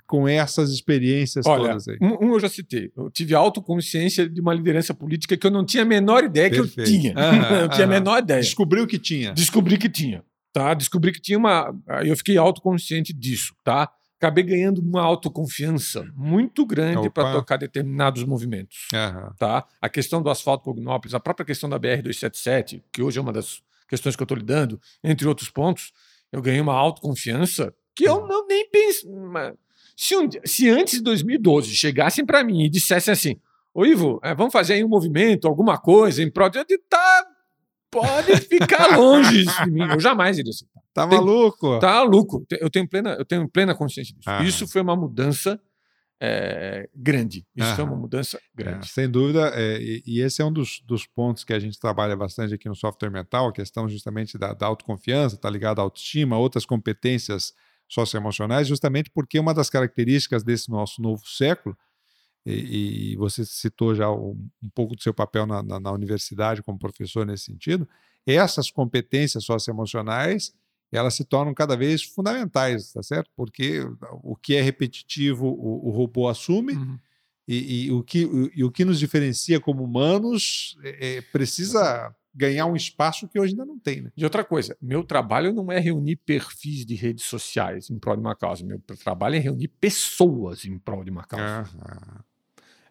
com 0.09 0.27
essas 0.27 0.71
experiências 0.71 1.45
Olha, 1.45 1.67
todas 1.69 1.87
aí? 1.87 1.97
um, 2.01 2.25
um 2.25 2.33
eu 2.33 2.39
já 2.39 2.49
citei. 2.49 2.91
Eu 2.97 3.11
tive 3.11 3.35
autoconsciência 3.35 4.27
de 4.27 4.41
uma 4.41 4.55
liderança 4.55 4.91
política 4.91 5.37
que 5.37 5.45
eu 5.45 5.51
não 5.51 5.63
tinha 5.63 5.83
a 5.83 5.85
menor 5.85 6.23
ideia 6.23 6.49
que 6.49 6.59
eu 6.59 6.63
Perfeito. 6.63 6.89
tinha. 6.89 7.13
Aham, 7.15 7.61
eu 7.61 7.69
tinha 7.69 7.85
a 7.85 7.87
menor 7.89 8.17
ideia. 8.17 8.41
Descobriu 8.41 8.87
que 8.87 8.97
tinha. 8.97 9.33
Descobri 9.33 9.77
que 9.77 9.87
tinha, 9.87 10.23
tá? 10.51 10.73
Descobri 10.73 11.11
que 11.11 11.21
tinha 11.21 11.37
uma. 11.37 11.71
Eu 12.03 12.17
fiquei 12.17 12.37
autoconsciente 12.37 13.13
disso, 13.13 13.53
tá? 13.63 13.87
Acabei 14.17 14.43
ganhando 14.43 14.81
uma 14.81 15.01
autoconfiança 15.01 16.03
muito 16.15 16.65
grande 16.65 17.07
para 17.11 17.31
tocar 17.31 17.57
determinados 17.57 18.23
movimentos, 18.23 18.87
Aham. 18.91 19.31
tá? 19.37 19.63
A 19.79 19.87
questão 19.87 20.23
do 20.23 20.29
asfalto 20.31 20.63
Cognópolis, 20.63 21.13
a 21.13 21.19
própria 21.19 21.45
questão 21.45 21.69
da 21.69 21.77
BR 21.77 22.01
277, 22.01 22.83
que 22.91 23.03
hoje 23.03 23.19
é 23.19 23.21
uma 23.21 23.31
das 23.31 23.61
questões 23.87 24.15
que 24.15 24.23
eu 24.23 24.25
estou 24.25 24.37
lidando, 24.37 24.81
entre 25.03 25.27
outros 25.27 25.51
pontos, 25.51 25.93
eu 26.31 26.41
ganhei 26.41 26.59
uma 26.59 26.73
autoconfiança 26.73 27.71
que 27.95 28.05
eu 28.05 28.25
não 28.27 28.47
nem 28.47 28.67
penso. 28.69 29.07
Se, 30.01 30.15
um 30.15 30.29
se 30.45 30.69
antes 30.69 30.99
de 30.99 31.03
2012 31.03 31.75
chegassem 31.75 32.25
para 32.25 32.41
mim 32.41 32.63
e 32.63 32.69
dissessem 32.69 33.11
assim, 33.11 33.35
ô 33.73 33.85
Ivo, 33.85 34.17
é, 34.23 34.33
vamos 34.33 34.53
fazer 34.53 34.75
aí 34.75 34.83
um 34.83 34.87
movimento, 34.87 35.45
alguma 35.45 35.77
coisa 35.77 36.23
em 36.23 36.31
prol 36.31 36.49
de. 36.49 36.63
Tá, 36.89 37.25
pode 37.91 38.33
ficar 38.37 38.95
longe 38.97 39.43
de 39.43 39.69
mim. 39.69 39.81
Eu 39.81 39.99
jamais 39.99 40.37
iria 40.37 40.51
aceitar. 40.51 40.79
Tá 40.93 41.05
Tem- 41.05 41.17
maluco? 41.17 41.79
Tá 41.79 42.01
louco. 42.03 42.45
Eu 42.49 42.69
tenho 42.69 42.87
plena, 42.87 43.09
eu 43.19 43.25
tenho 43.25 43.45
plena 43.49 43.75
consciência 43.75 44.15
disso. 44.15 44.29
Ah. 44.29 44.41
Isso 44.41 44.65
foi 44.69 44.81
uma 44.81 44.95
mudança 44.95 45.59
é, 46.21 46.89
grande. 46.95 47.45
Isso 47.53 47.67
Aham. 47.67 47.83
uma 47.83 47.95
mudança 47.97 48.37
É, 48.37 48.41
grande. 48.55 48.87
sem 48.87 49.09
dúvida, 49.09 49.51
é, 49.53 49.81
e, 49.81 50.03
e 50.07 50.21
esse 50.21 50.41
é 50.41 50.45
um 50.45 50.51
dos, 50.51 50.81
dos 50.85 51.05
pontos 51.05 51.43
que 51.43 51.51
a 51.51 51.59
gente 51.59 51.77
trabalha 51.77 52.15
bastante 52.15 52.53
aqui 52.53 52.69
no 52.69 52.75
software 52.75 53.09
mental, 53.09 53.49
a 53.49 53.53
questão 53.53 53.89
justamente 53.89 54.37
da, 54.37 54.53
da 54.53 54.65
autoconfiança, 54.65 55.35
está 55.35 55.49
ligado 55.49 55.79
à 55.79 55.81
autoestima, 55.81 56.37
outras 56.37 56.65
competências 56.65 57.53
socioemocionais, 57.89 58.67
justamente 58.67 59.09
porque 59.09 59.39
uma 59.39 59.53
das 59.53 59.69
características 59.69 60.43
desse 60.43 60.69
nosso 60.69 61.01
novo 61.01 61.27
século, 61.27 61.75
e, 62.45 63.13
e 63.13 63.15
você 63.17 63.43
citou 63.43 63.93
já 63.93 64.09
um, 64.09 64.47
um 64.63 64.69
pouco 64.69 64.95
do 64.95 65.01
seu 65.01 65.13
papel 65.13 65.45
na, 65.45 65.61
na, 65.61 65.79
na 65.79 65.91
universidade 65.91 66.63
como 66.63 66.79
professor 66.79 67.25
nesse 67.25 67.45
sentido, 67.45 67.87
essas 68.25 68.71
competências 68.71 69.43
socioemocionais 69.43 70.53
elas 70.91 71.13
se 71.13 71.23
tornam 71.23 71.53
cada 71.53 71.77
vez 71.77 72.01
fundamentais, 72.03 72.91
tá 72.91 73.03
certo? 73.03 73.29
Porque 73.35 73.81
o 74.23 74.35
que 74.35 74.55
é 74.55 74.61
repetitivo 74.61 75.45
o, 75.47 75.87
o 75.87 75.91
robô 75.91 76.27
assume, 76.27 76.73
Uhum. 76.73 76.97
e, 77.47 77.85
e 77.85 77.91
o 77.91 78.03
que, 78.03 78.27
e 78.55 78.63
o 78.63 78.71
que 78.71 78.85
nos 78.85 78.99
diferencia 78.99 79.59
como 79.59 79.83
humanos 79.83 80.77
é, 80.83 81.17
é, 81.17 81.21
precisa 81.21 82.15
ganhar 82.39 82.65
um 82.65 82.75
espaço 82.75 83.27
que 83.27 83.37
hoje 83.37 83.51
ainda 83.51 83.65
não 83.65 83.77
tem. 83.77 84.01
Né? 84.01 84.11
E 84.15 84.23
outra 84.23 84.43
coisa, 84.45 84.77
meu 84.81 85.03
trabalho 85.03 85.51
não 85.53 85.69
é 85.71 85.77
reunir 85.79 86.15
perfis 86.15 86.85
de 86.85 86.95
redes 86.95 87.25
sociais 87.25 87.89
em 87.89 87.99
prol 87.99 88.15
de 88.15 88.21
uma 88.21 88.35
causa. 88.35 88.65
Meu 88.65 88.79
trabalho 89.03 89.35
é 89.35 89.39
reunir 89.39 89.67
pessoas 89.67 90.63
em 90.65 90.77
prol 90.79 91.03
de 91.03 91.11
uma 91.11 91.23
causa. 91.25 91.69
Aham. 91.75 92.23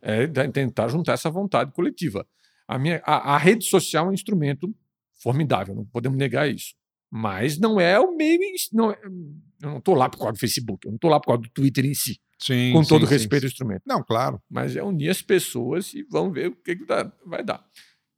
É 0.01 0.27
tentar 0.49 0.89
juntar 0.89 1.15
essa 1.15 1.31
vontade 1.31 1.73
coletiva. 1.73 2.27
A, 2.69 2.79
minha, 2.79 3.03
a, 3.05 3.35
a 3.35 3.39
rede 3.39 3.65
social 3.65 4.07
é 4.07 4.11
um 4.11 4.13
instrumento 4.13 4.73
formidável, 5.15 5.75
não 5.75 5.85
podemos 5.87 6.17
negar 6.19 6.49
isso. 6.49 6.75
Mas 7.11 7.59
não 7.59 7.81
é 7.81 7.99
o 7.99 8.15
meio. 8.15 8.39
Não, 8.73 8.91
é- 8.93 9.01
eu 9.05 9.71
não 9.71 9.79
estou 9.79 9.95
lá 9.95 10.09
por 10.09 10.19
causa 10.19 10.35
do 10.35 10.39
Facebook, 10.39 10.87
eu 10.87 10.91
não 10.93 10.97
estou 10.97 11.11
lá 11.11 11.19
por 11.19 11.27
causa 11.29 11.43
do 11.43 11.49
Twitter 11.49 11.85
em 11.87 11.95
si, 11.95 12.21
Sim, 12.39 12.73
com 12.73 12.85
todo 12.85 13.07
sim, 13.07 13.13
respeito 13.13 13.45
ao 13.45 13.49
sim. 13.49 13.55
instrumento. 13.55 13.83
Não, 13.87 14.05
claro. 14.05 14.41
Mas 14.49 14.77
é 14.77 14.83
unir 14.85 15.09
as 15.09 15.23
pessoas 15.23 15.93
e 15.95 16.03
vamos 16.09 16.35
ver 16.35 16.49
o 16.49 16.55
que, 16.55 16.77
que 16.77 16.85
dá- 16.87 17.11
vai 17.27 17.43
dar. 17.43 17.65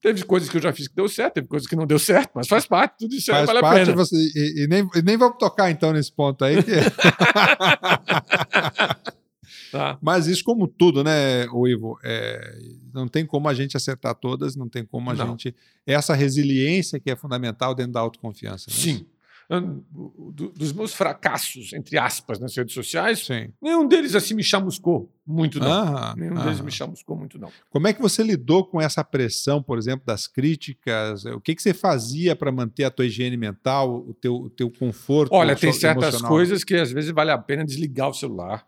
Teve 0.03 0.25
coisas 0.25 0.49
que 0.49 0.57
eu 0.57 0.63
já 0.63 0.73
fiz 0.73 0.89
que 0.89 0.97
deu 0.97 1.07
certo, 1.09 1.35
teve 1.35 1.47
coisas 1.47 1.69
que 1.69 1.77
não 1.77 1.87
deu 1.87 1.99
certo, 1.99 2.31
mas 2.35 2.49
faz 2.49 2.65
parte, 2.67 2.95
tudo 3.01 3.15
isso 3.15 3.31
aí 3.31 3.37
Faz 3.45 3.47
vale 3.49 3.59
a 3.59 3.63
parte 3.63 3.85
pena. 3.85 3.97
você, 3.97 4.17
e, 4.17 4.65
e 4.65 4.67
nem, 4.67 4.89
e 4.95 5.03
nem 5.03 5.17
vamos 5.19 5.37
tocar 5.39 5.71
então 5.71 5.93
nesse 5.93 6.11
ponto 6.11 6.43
aí. 6.45 6.63
que- 6.63 6.73
Tá? 9.73 9.99
Mas 10.03 10.27
isso, 10.27 10.43
como 10.43 10.67
tudo, 10.67 11.05
né, 11.05 11.47
o 11.53 11.67
Ivo? 11.69 11.97
é, 12.03 12.59
não 12.93 13.07
tem 13.07 13.25
como 13.25 13.49
a 13.49 13.55
gente 13.55 13.77
acertar 13.77 14.15
todas, 14.17 14.57
não 14.57 14.69
tem 14.69 14.85
como 14.85 15.11
a 15.11 15.15
Não. 15.15 15.29
gente. 15.29 15.55
Essa 15.87 16.13
resiliência 16.15 16.99
que 16.99 17.09
é 17.11 17.15
fundamental 17.15 17.73
dentro 17.75 17.93
da 17.93 18.01
autoconfiança. 18.01 18.67
né? 18.69 18.77
Sim. 18.77 19.07
Dos 20.55 20.73
meus 20.73 20.95
fracassos, 20.95 21.73
entre 21.73 21.99
aspas, 21.99 22.39
nas 22.39 22.57
redes 22.57 22.73
sociais, 22.73 23.27
Sim. 23.27 23.53
nenhum 23.61 23.89
deles 23.89 24.15
assim 24.15 24.33
me 24.33 24.45
chamuscou 24.45 25.13
muito, 25.27 25.59
não. 25.59 25.71
Aham, 25.71 26.15
nenhum 26.17 26.35
deles 26.35 26.59
aham. 26.59 26.65
me 26.65 26.71
chamuscou 26.71 27.17
muito, 27.17 27.39
não. 27.39 27.51
Como 27.69 27.87
é 27.89 27.93
que 27.93 28.01
você 28.01 28.23
lidou 28.23 28.65
com 28.65 28.81
essa 28.81 29.03
pressão, 29.03 29.63
por 29.63 29.79
exemplo, 29.79 30.07
das 30.07 30.27
críticas? 30.27 31.25
O 31.25 31.41
que, 31.41 31.55
que 31.55 31.63
você 31.63 31.75
fazia 31.75 32.37
para 32.37 32.53
manter 32.53 32.85
a 32.85 32.91
tua 32.91 33.07
higiene 33.07 33.37
mental, 33.37 34.05
o 34.09 34.15
teu, 34.15 34.35
o 34.37 34.51
teu 34.51 34.71
conforto? 34.71 35.33
Olha, 35.33 35.57
tem 35.57 35.73
certas 35.73 36.15
emocional? 36.15 36.31
coisas 36.31 36.63
que 36.63 36.77
às 36.77 36.93
vezes 36.93 37.11
vale 37.11 37.31
a 37.31 37.39
pena 37.39 37.65
desligar 37.65 38.09
o 38.09 38.15
celular, 38.15 38.67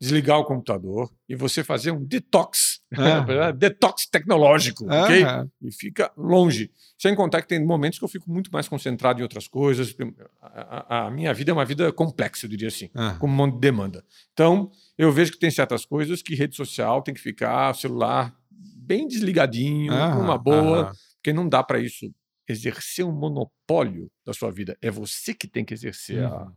desligar 0.00 0.38
o 0.38 0.44
computador 0.44 1.10
e 1.28 1.36
você 1.36 1.62
fazer 1.62 1.90
um 1.90 2.02
detox, 2.04 2.80
Aham. 2.96 3.52
detox 3.54 4.06
tecnológico, 4.06 4.84
ok? 4.86 5.22
Aham. 5.24 5.50
E 5.62 5.70
fica 5.72 6.10
longe. 6.16 6.70
Sem 6.98 7.14
contar 7.14 7.42
que 7.42 7.48
tem 7.48 7.64
momentos 7.64 7.98
que 7.98 8.04
eu 8.04 8.08
fico 8.08 8.30
muito 8.30 8.50
mais 8.50 8.66
concentrado 8.66 9.20
em 9.20 9.22
outras 9.22 9.46
coisas. 9.46 9.94
A, 10.40 10.46
a- 10.46 11.06
a 11.06 11.10
minha 11.10 11.32
vida 11.34 11.50
é 11.50 11.54
uma 11.54 11.64
vida 11.64 11.92
complexa, 11.92 12.46
eu 12.46 12.50
diria 12.50 12.68
assim, 12.68 12.88
com 13.18 13.26
um 13.26 13.30
monte 13.30 13.54
de 13.54 13.60
demanda. 13.60 14.04
Então, 14.32 14.70
eu 14.96 15.12
vejo 15.12 15.32
que 15.32 15.38
tem 15.38 15.50
certas 15.50 15.84
coisas 15.84 16.22
que 16.22 16.34
rede 16.34 16.56
social 16.56 17.02
tem 17.02 17.12
que 17.14 17.20
ficar, 17.20 17.74
celular 17.74 18.34
bem 18.50 19.06
desligadinho, 19.06 19.92
numa 20.16 20.36
boa, 20.38 20.92
porque 21.16 21.32
não 21.32 21.48
dá 21.48 21.62
para 21.62 21.78
isso 21.78 22.10
exercer 22.48 23.04
um 23.04 23.12
monopólio 23.12 24.10
da 24.26 24.32
sua 24.32 24.50
vida. 24.50 24.76
É 24.82 24.90
você 24.90 25.32
que 25.32 25.46
tem 25.46 25.64
que 25.64 25.72
exercer 25.74 26.24
a. 26.24 26.50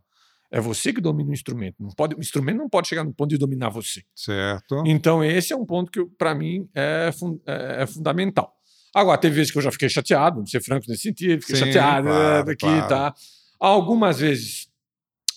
É 0.56 0.60
você 0.60 0.92
que 0.92 1.00
domina 1.00 1.30
o 1.30 1.32
instrumento. 1.32 1.76
Não 1.80 1.88
pode, 1.90 2.14
o 2.14 2.20
instrumento 2.20 2.58
não 2.58 2.68
pode 2.68 2.86
chegar 2.86 3.02
no 3.02 3.12
ponto 3.12 3.30
de 3.30 3.36
dominar 3.38 3.70
você. 3.70 4.02
Certo. 4.14 4.84
Então, 4.86 5.24
esse 5.24 5.52
é 5.52 5.56
um 5.56 5.66
ponto 5.66 5.90
que, 5.90 6.04
para 6.16 6.32
mim, 6.34 6.68
é, 6.74 7.10
fun- 7.12 7.40
é- 7.46 7.82
é 7.82 7.86
fundamental. 7.86 8.54
Agora, 8.94 9.18
teve 9.18 9.34
vezes 9.34 9.50
que 9.50 9.58
eu 9.58 9.62
já 9.62 9.72
fiquei 9.72 9.88
chateado, 9.88 10.36
vou 10.36 10.46
ser 10.46 10.62
franco 10.62 10.86
nesse 10.88 11.02
sentido, 11.02 11.40
fiquei 11.40 11.56
Sim, 11.56 11.64
chateado 11.66 12.06
claro, 12.06 12.34
é, 12.36 12.44
daqui, 12.44 12.58
claro. 12.60 12.88
tá? 12.88 13.14
Algumas 13.58 14.20
vezes. 14.20 14.68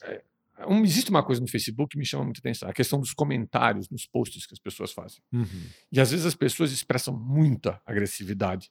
é, 0.03 0.21
um- 0.67 0.83
existe 0.83 1.09
uma 1.09 1.23
coisa 1.23 1.41
no 1.41 1.47
Facebook 1.47 1.89
que 1.91 1.97
me 1.97 2.05
chama 2.05 2.23
muita 2.23 2.39
atenção, 2.39 2.69
a 2.69 2.73
questão 2.73 2.99
dos 2.99 3.13
comentários 3.13 3.89
nos 3.89 4.05
posts 4.05 4.45
que 4.45 4.53
as 4.53 4.59
pessoas 4.59 4.91
fazem. 4.91 5.17
Uhum. 5.33 5.45
E 5.91 5.99
às 5.99 6.11
vezes 6.11 6.25
as 6.27 6.35
pessoas 6.35 6.71
expressam 6.71 7.15
muita 7.15 7.81
agressividade 7.85 8.69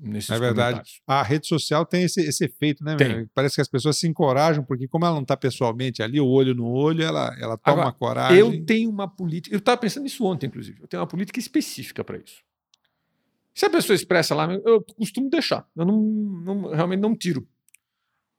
nesses 0.00 0.30
É 0.30 0.38
verdade. 0.38 1.02
A 1.06 1.22
rede 1.22 1.46
social 1.46 1.84
tem 1.86 2.04
esse, 2.04 2.20
esse 2.20 2.44
efeito, 2.44 2.84
né? 2.84 2.96
Tem. 2.96 3.26
Parece 3.34 3.56
que 3.56 3.60
as 3.60 3.68
pessoas 3.68 3.98
se 3.98 4.06
encorajam, 4.06 4.64
porque 4.64 4.86
como 4.88 5.04
ela 5.04 5.14
não 5.14 5.22
está 5.22 5.36
pessoalmente 5.36 6.02
ali, 6.02 6.20
o 6.20 6.26
olho 6.26 6.54
no 6.54 6.66
olho, 6.66 7.02
ela, 7.02 7.34
ela 7.40 7.56
toma 7.56 7.82
Agora, 7.82 7.92
coragem. 7.92 8.38
Eu 8.38 8.64
tenho 8.64 8.90
uma 8.90 9.08
política. 9.08 9.54
Eu 9.54 9.58
estava 9.58 9.76
pensando 9.78 10.04
nisso 10.04 10.24
ontem, 10.24 10.46
inclusive. 10.46 10.80
Eu 10.80 10.88
tenho 10.88 11.00
uma 11.00 11.06
política 11.06 11.38
específica 11.38 12.02
para 12.04 12.18
isso. 12.18 12.42
Se 13.54 13.66
a 13.66 13.70
pessoa 13.70 13.94
expressa 13.94 14.34
lá, 14.34 14.52
eu 14.52 14.82
costumo 14.96 15.28
deixar. 15.28 15.66
Eu 15.76 15.84
não, 15.84 16.00
não- 16.00 16.70
realmente 16.70 17.00
não 17.00 17.16
tiro. 17.16 17.46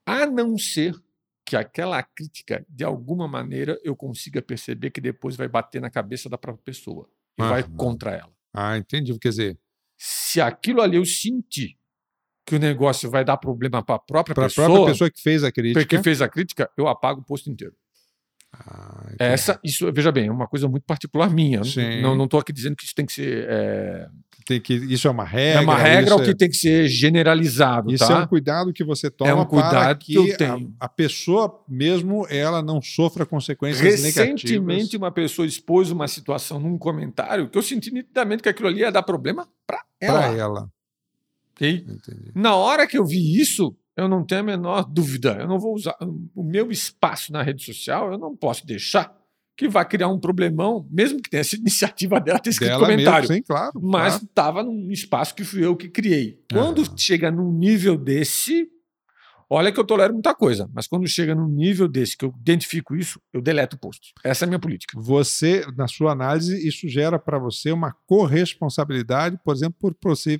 A 0.06 0.26
não 0.26 0.58
ser 0.58 0.94
que 1.44 1.56
aquela 1.56 2.02
crítica, 2.02 2.64
de 2.68 2.82
alguma 2.84 3.28
maneira, 3.28 3.78
eu 3.84 3.94
consiga 3.94 4.40
perceber 4.40 4.90
que 4.90 5.00
depois 5.00 5.36
vai 5.36 5.48
bater 5.48 5.80
na 5.80 5.90
cabeça 5.90 6.28
da 6.28 6.38
própria 6.38 6.64
pessoa 6.64 7.08
e 7.38 7.42
vai 7.42 7.62
contra 7.62 8.12
ela. 8.12 8.32
Ah, 8.54 8.76
entendi. 8.76 9.16
Quer 9.18 9.28
dizer, 9.28 9.58
Se 10.04 10.40
aquilo 10.40 10.82
ali 10.82 10.96
eu 10.96 11.04
sentir 11.04 11.78
que 12.44 12.56
o 12.56 12.58
negócio 12.58 13.08
vai 13.08 13.24
dar 13.24 13.36
problema 13.36 13.84
para 13.84 13.94
a 13.94 13.98
própria 14.00 14.34
para 14.34 14.46
a 14.46 14.48
pessoa, 14.48 14.66
própria 14.66 14.92
pessoa 14.92 15.10
que 15.10 15.20
fez 15.20 15.44
a 15.44 15.52
crítica. 15.52 15.86
que 15.86 16.02
fez 16.02 16.20
a 16.20 16.28
crítica, 16.28 16.68
eu 16.76 16.88
apago 16.88 17.20
o 17.20 17.24
posto 17.24 17.48
inteiro. 17.48 17.76
Ah. 18.54 19.06
Essa, 19.18 19.58
isso, 19.64 19.90
veja 19.92 20.12
bem, 20.12 20.26
é 20.26 20.30
uma 20.32 20.46
coisa 20.46 20.68
muito 20.68 20.84
particular 20.84 21.30
minha. 21.30 21.64
Sim. 21.64 22.02
Não 22.02 22.22
estou 22.24 22.38
aqui 22.38 22.52
dizendo 22.52 22.76
que 22.76 22.84
isso 22.84 22.94
tem 22.94 23.06
que 23.06 23.12
ser. 23.12 23.46
É, 23.48 24.08
Tem 24.46 24.60
que, 24.60 24.74
isso 24.74 25.08
é 25.08 25.10
uma 25.10 25.24
regra. 25.24 25.60
é 25.60 25.64
uma 25.64 25.76
regra 25.78 26.14
ou 26.16 26.22
que 26.22 26.34
tem 26.34 26.50
que 26.50 26.56
ser 26.56 26.86
generalizado. 26.88 27.90
Isso 27.92 28.06
tá? 28.06 28.12
é 28.12 28.22
um 28.22 28.26
cuidado 28.26 28.72
que 28.72 28.84
você 28.84 29.10
toma 29.10 29.30
É 29.30 29.34
um 29.34 29.44
cuidado 29.46 29.98
que 29.98 30.14
eu 30.14 30.24
que, 30.26 30.32
a- 30.32 30.36
tenho. 30.36 30.74
A, 30.78 30.88
pessoa 30.88 31.62
mesmo 31.68 32.26
ela 32.28 32.60
não 32.62 32.82
sofra 32.82 33.24
consequências 33.24 33.82
Recentemente, 33.82 34.46
negativas. 34.48 34.94
uma 34.94 35.10
pessoa 35.12 35.46
expôs 35.46 35.90
uma 35.90 36.06
situação 36.08 36.60
num 36.60 36.76
comentário 36.76 37.48
que 37.48 37.56
eu 37.56 37.62
senti 37.62 37.90
nitidamente 37.90 38.42
que 38.42 38.48
aquilo 38.48 38.68
ali 38.68 38.80
ia 38.80 38.92
dar 38.92 39.02
problema 39.02 39.48
para 39.66 39.78
Para 39.98 40.26
ela. 40.26 40.36
ela. 40.36 40.70
ok? 41.54 41.86
Entendi. 41.88 42.32
Na 42.34 42.54
hora 42.56 42.86
que 42.86 42.98
eu 42.98 43.06
vi 43.06 43.40
isso, 43.40 43.74
eu 43.96 44.08
não 44.08 44.24
tenho 44.24 44.40
a 44.40 44.44
menor 44.44 44.84
dúvida. 44.84 45.36
Eu 45.40 45.48
não 45.48 45.58
vou 45.58 45.74
usar 45.74 45.96
o 46.34 46.42
meu 46.42 46.70
espaço 46.70 47.32
na 47.32 47.42
rede 47.42 47.64
social, 47.64 48.12
eu 48.12 48.18
não 48.18 48.36
posso 48.36 48.66
deixar 48.66 49.14
que 49.56 49.68
vá 49.68 49.84
criar 49.84 50.08
um 50.08 50.18
problemão, 50.18 50.86
mesmo 50.90 51.20
que 51.20 51.28
tenha 51.30 51.44
sido 51.44 51.60
iniciativa 51.60 52.18
dela 52.18 52.38
ter 52.38 52.50
escrito 52.50 52.70
Dela 52.70 52.80
comentário. 52.86 53.28
mesmo, 53.28 53.34
sim, 53.36 53.42
claro. 53.42 53.72
mas 53.80 54.14
claro. 54.14 54.24
estava 54.24 54.62
num 54.62 54.90
espaço 54.90 55.34
que 55.34 55.44
fui 55.44 55.64
eu 55.64 55.76
que 55.76 55.88
criei. 55.88 56.40
Quando 56.50 56.82
Aham. 56.82 56.96
chega 56.96 57.30
num 57.30 57.52
nível 57.52 57.96
desse, 57.96 58.68
olha 59.54 59.70
que 59.72 59.78
eu 59.78 59.84
tolero 59.84 60.12
muita 60.12 60.34
coisa, 60.34 60.68
mas 60.74 60.86
quando 60.86 61.06
chega 61.08 61.34
num 61.34 61.48
nível 61.48 61.86
desse 61.88 62.16
que 62.16 62.24
eu 62.24 62.32
identifico 62.40 62.94
isso, 62.96 63.20
eu 63.32 63.40
deleto 63.40 63.76
o 63.76 63.78
post. 63.78 64.12
Essa 64.24 64.44
é 64.44 64.46
a 64.46 64.48
minha 64.48 64.58
política. 64.58 64.98
Você, 65.00 65.64
na 65.76 65.86
sua 65.86 66.12
análise, 66.12 66.66
isso 66.66 66.88
gera 66.88 67.18
para 67.18 67.38
você 67.38 67.70
uma 67.72 67.94
corresponsabilidade, 68.06 69.38
por 69.44 69.54
exemplo, 69.54 69.76
por 69.80 69.94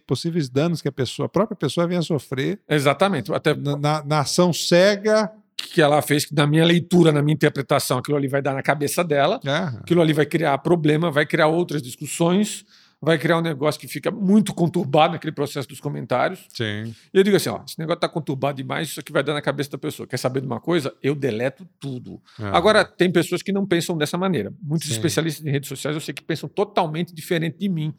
possíveis 0.07 0.49
danos 0.49 0.81
que 0.83 0.89
a 0.89 0.93
pessoa, 0.93 1.27
a 1.27 1.29
própria 1.29 1.57
pessoa 1.57 1.87
venha 1.87 2.01
a 2.01 2.03
sofrer 2.03 2.61
Exatamente. 2.69 3.33
Até 3.33 3.55
na, 3.55 3.77
na- 3.77 4.05
na 4.05 4.21
ação 4.21 4.53
cega. 4.53 5.31
que 5.57 5.81
ela 5.81 6.03
fez, 6.03 6.25
que 6.27 6.35
na 6.35 6.47
minha 6.47 6.65
leitura, 6.65 7.13
na 7.13 7.23
minha 7.23 7.35
interpretação, 7.35 7.99
aquilo 7.99 8.17
ali 8.17 8.27
vai 8.29 8.43
dar 8.43 8.53
na 8.55 8.63
cabeça 8.63 9.05
dela, 9.05 9.39
Ah, 9.47 9.75
aquilo 9.81 10.01
ali 10.03 10.13
vai 10.13 10.27
criar 10.27 10.57
problema, 10.59 11.11
vai 11.11 11.25
criar 11.25 11.47
outras 11.47 11.81
discussões, 11.83 12.65
vai 13.03 13.19
criar 13.19 13.39
um 13.39 13.43
negócio 13.43 13.81
que 13.81 13.89
fica 13.89 14.13
muito 14.13 14.55
conturbado 14.55 15.15
naquele 15.15 15.33
processo 15.33 15.69
dos 15.69 15.81
comentários. 15.81 16.47
sim. 16.55 16.95
E 17.13 17.19
eu 17.19 17.25
digo 17.25 17.37
assim: 17.37 17.49
ó, 17.49 17.61
esse 17.67 17.77
negócio 17.79 17.97
está 17.97 18.09
conturbado 18.09 18.57
demais, 18.57 18.89
isso 18.91 19.01
aqui 19.01 19.11
vai 19.11 19.25
dar 19.25 19.35
na 19.35 19.43
cabeça 19.43 19.71
da 19.71 19.79
pessoa. 19.79 20.07
Quer 20.07 20.17
saber 20.17 20.41
de 20.41 20.47
uma 20.47 20.61
coisa? 20.61 20.95
Eu 21.03 21.15
deleto 21.17 21.69
tudo. 21.81 22.23
Ah, 22.39 22.57
Agora, 22.57 22.85
tem 22.85 23.11
pessoas 23.11 23.43
que 23.43 23.53
não 23.53 23.67
pensam 23.67 23.99
dessa 23.99 24.17
maneira. 24.17 24.55
Muitos 24.63 24.87
Sim. 24.89 24.95
especialistas 24.95 25.45
em 25.45 25.51
redes 25.51 25.69
sociais 25.69 25.97
eu 25.97 26.01
sei 26.01 26.15
que 26.15 26.23
pensam 26.23 26.49
totalmente 26.49 27.13
diferente 27.13 27.59
de 27.59 27.69
mim 27.69 27.93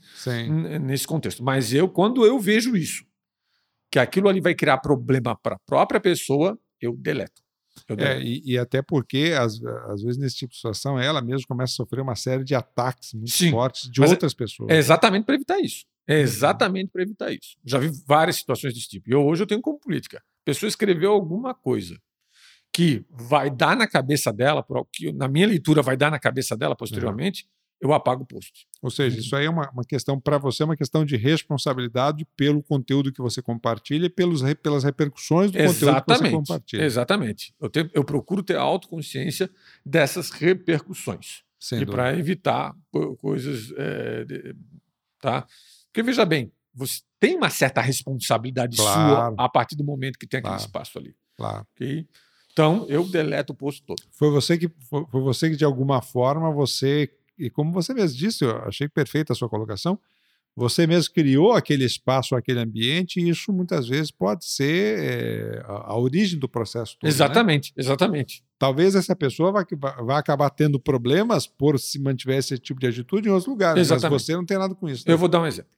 nesse 0.81 1.05
contexto. 1.05 1.43
Mas 1.43 1.73
eu, 1.73 1.89
quando 1.89 2.25
eu 2.25 2.39
vejo 2.39 2.75
isso, 2.77 3.03
que 3.91 3.99
aquilo 3.99 4.29
ali 4.29 4.39
vai 4.39 4.55
criar 4.55 4.77
problema 4.77 5.35
para 5.35 5.55
a 5.55 5.59
própria 5.67 5.99
pessoa, 5.99 6.57
eu 6.81 6.95
deleto. 6.95 7.42
É, 7.97 8.21
e, 8.21 8.41
e 8.45 8.57
até 8.57 8.81
porque, 8.81 9.33
às, 9.37 9.61
às 9.63 10.01
vezes, 10.01 10.17
nesse 10.17 10.35
tipo 10.37 10.51
de 10.51 10.57
situação, 10.57 10.99
ela 10.99 11.21
mesma 11.21 11.45
começa 11.47 11.73
a 11.73 11.75
sofrer 11.75 12.01
uma 12.01 12.15
série 12.15 12.43
de 12.43 12.53
ataques 12.55 13.13
muito 13.13 13.31
Sim, 13.31 13.51
fortes 13.51 13.89
de 13.89 14.03
é- 14.03 14.07
outras 14.07 14.33
pessoas. 14.33 14.69
É 14.69 14.77
exatamente 14.77 15.25
para 15.25 15.35
evitar 15.35 15.59
isso. 15.59 15.85
Uhum. 16.07 16.15
É 16.15 16.19
exatamente 16.19 16.91
para 16.91 17.01
evitar 17.01 17.31
isso. 17.31 17.57
Já 17.65 17.79
vi 17.79 17.89
várias 18.05 18.35
situações 18.35 18.73
desse 18.73 18.87
tipo. 18.87 19.09
E 19.09 19.13
eu, 19.13 19.25
hoje 19.25 19.43
eu 19.43 19.47
tenho 19.47 19.61
como 19.61 19.79
política. 19.79 20.17
A 20.17 20.45
pessoa 20.45 20.67
escreveu 20.67 21.11
alguma 21.11 21.53
coisa 21.53 21.97
que 22.73 23.05
vai 23.09 23.49
dar 23.49 23.77
na 23.77 23.87
cabeça 23.87 24.33
dela, 24.33 24.65
que 24.91 25.11
na 25.13 25.27
minha 25.27 25.47
leitura 25.47 25.81
vai 25.81 25.95
dar 25.95 26.09
na 26.09 26.19
cabeça 26.19 26.57
dela 26.57 26.75
posteriormente, 26.75 27.47
eu 27.83 27.93
apago 27.93 28.23
o 28.23 28.25
post. 28.25 28.65
Ou 28.81 28.89
seja, 28.89 29.19
isso 29.19 29.35
aí 29.35 29.45
é 29.45 29.49
uma, 29.49 29.69
uma 29.71 29.83
questão, 29.83 30.19
para 30.19 30.37
você, 30.37 30.63
é 30.63 30.65
uma 30.65 30.77
questão 30.77 31.03
de 31.03 31.17
responsabilidade 31.17 32.25
pelo 32.35 32.63
conteúdo 32.63 33.11
que 33.11 33.21
você 33.21 33.41
compartilha 33.41 34.05
e 34.05 34.09
pelos, 34.09 34.41
pelas 34.61 34.83
repercussões 34.83 35.51
do 35.51 35.57
conteúdo 35.57 35.73
que 35.73 35.79
você 35.79 35.85
Exatamente. 35.91 36.31
compartilha. 36.35 36.83
Exatamente. 36.83 37.53
Eu, 37.59 37.69
eu 37.93 38.03
procuro 38.03 38.41
ter 38.41 38.55
autoconsciência 38.57 39.49
dessas 39.85 40.29
repercussões. 40.31 41.43
Sem 41.59 41.81
e 41.81 41.85
para 41.85 42.17
evitar 42.17 42.73
co- 42.91 43.15
coisas. 43.17 43.71
é, 43.77 44.25
de- 44.25 44.55
tá? 45.21 45.45
Porque 45.87 46.03
veja 46.03 46.25
bem, 46.25 46.51
você 46.73 47.01
tem 47.19 47.35
uma 47.37 47.49
certa 47.49 47.79
responsabilidade 47.81 48.75
Claro. 48.77 49.35
sua 49.35 49.45
a 49.45 49.47
partir 49.49 49.75
do 49.75 49.83
momento 49.83 50.17
que 50.19 50.27
tem 50.27 50.39
aquele 50.39 50.55
Claro. 50.55 50.65
espaço 50.65 50.97
ali. 50.97 51.15
Claro. 51.37 51.65
ok? 51.75 52.07
Então, 52.51 52.85
eu 52.87 53.03
deleto 53.07 53.51
o 53.53 53.55
post 53.55 53.81
todo. 53.83 54.03
Foi 54.11 54.29
você 54.29 54.57
que, 54.57 54.69
foi, 54.89 55.05
foi 55.09 55.21
você 55.21 55.49
que 55.49 55.55
de 55.55 55.65
alguma 55.65 56.01
forma, 56.03 56.51
você, 56.51 57.09
e 57.37 57.49
como 57.49 57.71
você 57.71 57.93
mesmo 57.93 58.17
disse, 58.17 58.43
eu 58.43 58.57
achei 58.63 58.87
perfeita 58.87 59.33
a 59.33 59.35
sua 59.35 59.49
colocação, 59.49 59.99
você 60.55 60.85
mesmo 60.85 61.11
criou 61.13 61.53
aquele 61.53 61.83
espaço, 61.83 62.35
aquele 62.35 62.59
ambiente, 62.59 63.19
e 63.19 63.27
isso 63.27 63.51
muitas 63.51 63.87
vezes 63.87 64.11
pode 64.11 64.45
ser 64.45 64.99
é, 64.99 65.63
a, 65.65 65.93
a 65.93 65.97
origem 65.97 66.37
do 66.37 66.47
processo 66.47 66.93
todo. 66.99 67.07
né? 67.07 67.09
exatamente, 67.09 67.73
exatamente. 67.75 68.43
Talvez 68.59 68.93
essa 68.93 69.15
pessoa 69.15 69.51
vá, 69.51 69.65
vá 70.03 70.19
acabar 70.19 70.49
tendo 70.51 70.79
problemas 70.79 71.47
por 71.47 71.79
se 71.79 71.97
mantiver 71.99 72.37
esse 72.37 72.57
tipo 72.59 72.79
de 72.79 72.85
atitude 72.87 73.27
em 73.27 73.31
outros 73.31 73.47
lugares, 73.47 73.81
Exatamente. 73.81 74.11
mas 74.13 74.21
você 74.21 74.35
não 74.35 74.45
tem 74.45 74.57
nada 74.59 74.75
com 74.75 74.87
isso. 74.87 75.03
né? 75.07 75.13
Eu 75.13 75.17
vou 75.17 75.27
dar 75.27 75.41
um 75.41 75.47
exemplo. 75.47 75.71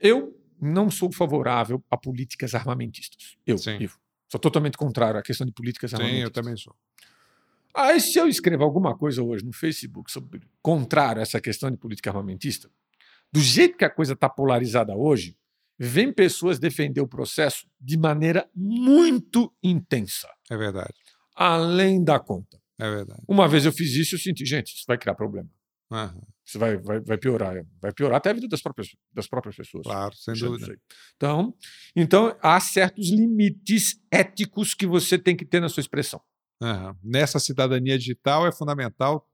Eu 0.00 0.34
não 0.60 0.90
sou 0.90 1.12
favorável 1.12 1.82
a 1.90 1.96
políticas 1.96 2.54
armamentistas. 2.54 3.36
Eu, 3.46 3.58
Sim. 3.58 3.76
Ivo. 3.80 3.98
Sou 4.28 4.40
totalmente 4.40 4.76
contrário 4.78 5.20
à 5.20 5.22
questão 5.22 5.46
de 5.46 5.52
políticas 5.52 5.90
Sim, 5.90 5.96
armamentistas. 5.96 6.28
eu 6.36 6.42
também 6.42 6.56
sou. 6.56 6.74
Aí, 7.80 8.00
se 8.00 8.18
eu 8.18 8.26
escrevo 8.26 8.64
alguma 8.64 8.96
coisa 8.98 9.22
hoje 9.22 9.44
no 9.44 9.52
Facebook 9.52 10.10
sobre 10.10 10.40
contrário 10.60 11.20
a 11.20 11.22
essa 11.22 11.40
questão 11.40 11.70
de 11.70 11.76
política 11.76 12.10
armamentista, 12.10 12.68
do 13.32 13.38
jeito 13.40 13.76
que 13.78 13.84
a 13.84 13.90
coisa 13.90 14.14
está 14.14 14.28
polarizada 14.28 14.96
hoje, 14.96 15.36
vem 15.78 16.12
pessoas 16.12 16.58
defender 16.58 17.00
o 17.00 17.06
processo 17.06 17.68
de 17.80 17.96
maneira 17.96 18.48
muito 18.52 19.54
intensa, 19.62 20.28
É 20.50 20.56
verdade. 20.56 20.94
além 21.36 22.02
da 22.02 22.18
conta. 22.18 22.58
É 22.80 22.90
verdade. 22.90 23.22
Uma 23.28 23.46
vez 23.46 23.64
eu 23.64 23.72
fiz 23.72 23.92
isso, 23.94 24.16
eu 24.16 24.18
senti, 24.18 24.44
gente, 24.44 24.74
isso 24.74 24.84
vai 24.86 24.98
criar 24.98 25.14
problema. 25.14 25.48
Aham, 25.90 26.20
Isso 26.44 26.58
vai, 26.58 26.76
vai, 26.78 27.00
vai 27.00 27.16
piorar. 27.16 27.64
Vai 27.80 27.92
piorar 27.92 28.18
até 28.18 28.30
a 28.30 28.32
vida 28.32 28.46
das 28.48 28.60
próprias, 28.60 28.88
das 29.12 29.26
próprias 29.28 29.56
pessoas. 29.56 29.84
claro, 29.84 30.14
sem 30.16 30.34
Já 30.34 30.46
dúvida. 30.46 30.76
Então, 31.16 31.54
então, 31.96 32.36
há 32.42 32.58
certos 32.60 33.08
limites 33.10 33.98
éticos 34.10 34.74
que 34.74 34.86
você 34.86 35.16
tem 35.18 35.34
que 35.36 35.44
ter 35.46 35.60
na 35.60 35.68
sua 35.68 35.80
expressão. 35.80 36.20
Nessa 37.02 37.38
cidadania 37.38 37.98
digital 37.98 38.46
é 38.46 38.52
fundamental 38.52 39.26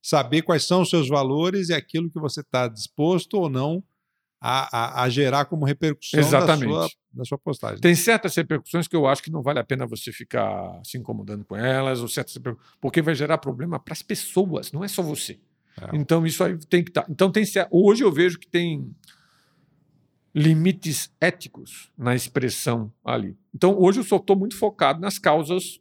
saber 0.00 0.42
quais 0.42 0.64
são 0.64 0.82
os 0.82 0.90
seus 0.90 1.08
valores 1.08 1.68
e 1.68 1.74
aquilo 1.74 2.10
que 2.10 2.18
você 2.18 2.40
está 2.40 2.66
disposto 2.66 3.34
ou 3.34 3.48
não 3.48 3.82
a, 4.40 4.76
a- 5.00 5.02
a 5.04 5.08
gerar 5.08 5.44
como 5.44 5.64
repercussão 5.64 6.18
da 6.20 6.26
Exatamente. 6.26 6.68
sua, 6.72 6.88
da 7.12 7.24
sua 7.24 7.38
postagem. 7.38 7.80
Tem 7.80 7.94
certas 7.94 8.34
repercussões 8.34 8.88
que 8.88 8.96
eu 8.96 9.06
acho 9.06 9.22
que 9.22 9.30
não 9.30 9.40
vale 9.42 9.60
a 9.60 9.64
pena 9.64 9.86
você 9.86 10.10
ficar 10.10 10.80
se 10.84 10.98
incomodando 10.98 11.44
com 11.44 11.54
elas, 11.56 12.00
ou 12.00 12.08
certas 12.08 12.36
porque 12.80 13.00
vai 13.00 13.14
gerar 13.14 13.38
problema 13.38 13.78
para 13.78 13.92
as 13.92 14.02
pessoas, 14.02 14.72
não 14.72 14.82
é 14.82 14.88
só 14.88 15.00
você. 15.02 15.38
É. 15.80 15.96
Então 15.96 16.26
isso 16.26 16.42
aí 16.42 16.58
tem 16.66 16.82
que 16.82 16.90
estar. 16.90 17.06
Então 17.08 17.30
tem 17.30 17.44
hoje 17.70 18.02
eu 18.02 18.10
vejo 18.10 18.38
que 18.40 18.48
tem 18.48 18.92
limites 20.34 21.14
éticos 21.20 21.90
na 21.96 22.14
expressão 22.14 22.92
ali. 23.04 23.36
Então 23.54 23.78
hoje 23.78 24.00
eu 24.00 24.04
só 24.04 24.16
estou 24.16 24.34
muito 24.36 24.56
focado 24.56 25.00
nas 25.00 25.18
causas 25.18 25.78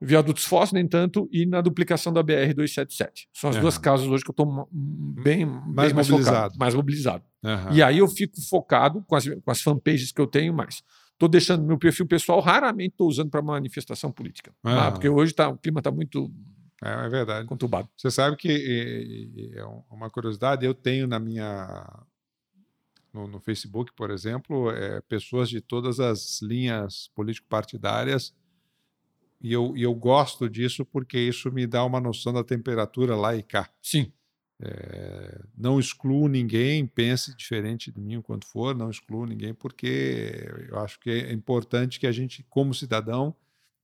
viadutos 0.00 0.44
fósseis, 0.44 0.72
nem 0.72 0.86
tanto, 0.86 1.28
e 1.32 1.46
na 1.46 1.60
duplicação 1.60 2.12
da 2.12 2.22
BR 2.22 2.52
277. 2.54 3.28
São 3.32 3.50
as 3.50 3.56
duas 3.56 3.78
causas 3.78 4.06
hoje 4.06 4.22
que 4.24 4.30
eu 4.30 4.32
estou 4.32 4.68
bem 4.72 5.46
Mais 5.46 5.88
bem 5.88 5.94
mais 5.94 6.08
mobilizado. 6.08 6.36
focado, 6.36 6.58
mais 6.58 6.74
mobilizado. 6.74 7.24
Aham. 7.44 7.72
E 7.72 7.82
aí 7.82 7.98
eu 7.98 8.08
fico 8.08 8.40
focado 8.48 9.02
com 9.06 9.14
as, 9.16 9.26
com 9.26 9.50
as 9.50 9.60
fanpages 9.62 10.12
que 10.12 10.20
eu 10.20 10.26
tenho 10.26 10.52
mais. 10.52 10.82
Estou 11.12 11.28
deixando 11.30 11.64
meu 11.64 11.78
perfil 11.78 12.06
pessoal, 12.06 12.40
raramente 12.40 12.90
estou 12.90 13.08
usando 13.08 13.30
para 13.30 13.40
manifestação 13.40 14.12
política. 14.12 14.52
tá? 14.62 14.88
Ah. 14.88 14.92
Porque 14.92 15.08
hoje 15.08 15.32
tá, 15.32 15.48
o 15.48 15.56
clima 15.56 15.80
está 15.80 15.90
muito 15.90 16.30
É, 16.84 17.06
é 17.06 17.08
verdade. 17.08 17.46
conturbado. 17.46 17.88
Você 17.96 18.10
sabe 18.10 18.36
que 18.36 19.52
é 19.56 19.64
uma 19.90 20.10
curiosidade, 20.10 20.66
eu 20.66 20.74
tenho 20.74 21.06
na 21.06 21.18
minha. 21.18 21.86
No, 23.14 23.26
no 23.26 23.40
Facebook, 23.40 23.92
por 23.96 24.10
exemplo, 24.10 24.70
é, 24.70 25.00
pessoas 25.08 25.48
de 25.48 25.62
todas 25.62 25.98
as 26.00 26.42
linhas 26.42 27.08
político-partidárias, 27.14 28.34
e 29.40 29.52
eu, 29.52 29.76
e 29.76 29.82
eu 29.82 29.94
gosto 29.94 30.48
disso 30.48 30.84
porque 30.84 31.18
isso 31.18 31.50
me 31.52 31.66
dá 31.66 31.84
uma 31.84 32.00
noção 32.00 32.32
da 32.32 32.44
temperatura 32.44 33.16
lá 33.16 33.34
e 33.36 33.42
cá. 33.42 33.70
Sim, 33.82 34.12
É, 34.58 35.38
não 35.56 35.78
excluo 35.78 36.28
ninguém, 36.28 36.86
pense 36.86 37.36
diferente 37.36 37.92
de 37.92 38.00
mim 38.00 38.22
quanto 38.22 38.46
for, 38.46 38.74
não 38.74 38.88
excluo 38.90 39.26
ninguém, 39.26 39.52
porque 39.52 40.46
eu 40.70 40.78
acho 40.78 40.98
que 40.98 41.10
é 41.10 41.32
importante 41.32 42.00
que 42.00 42.06
a 42.06 42.12
gente, 42.12 42.42
como 42.48 42.72
cidadão, 42.72 43.34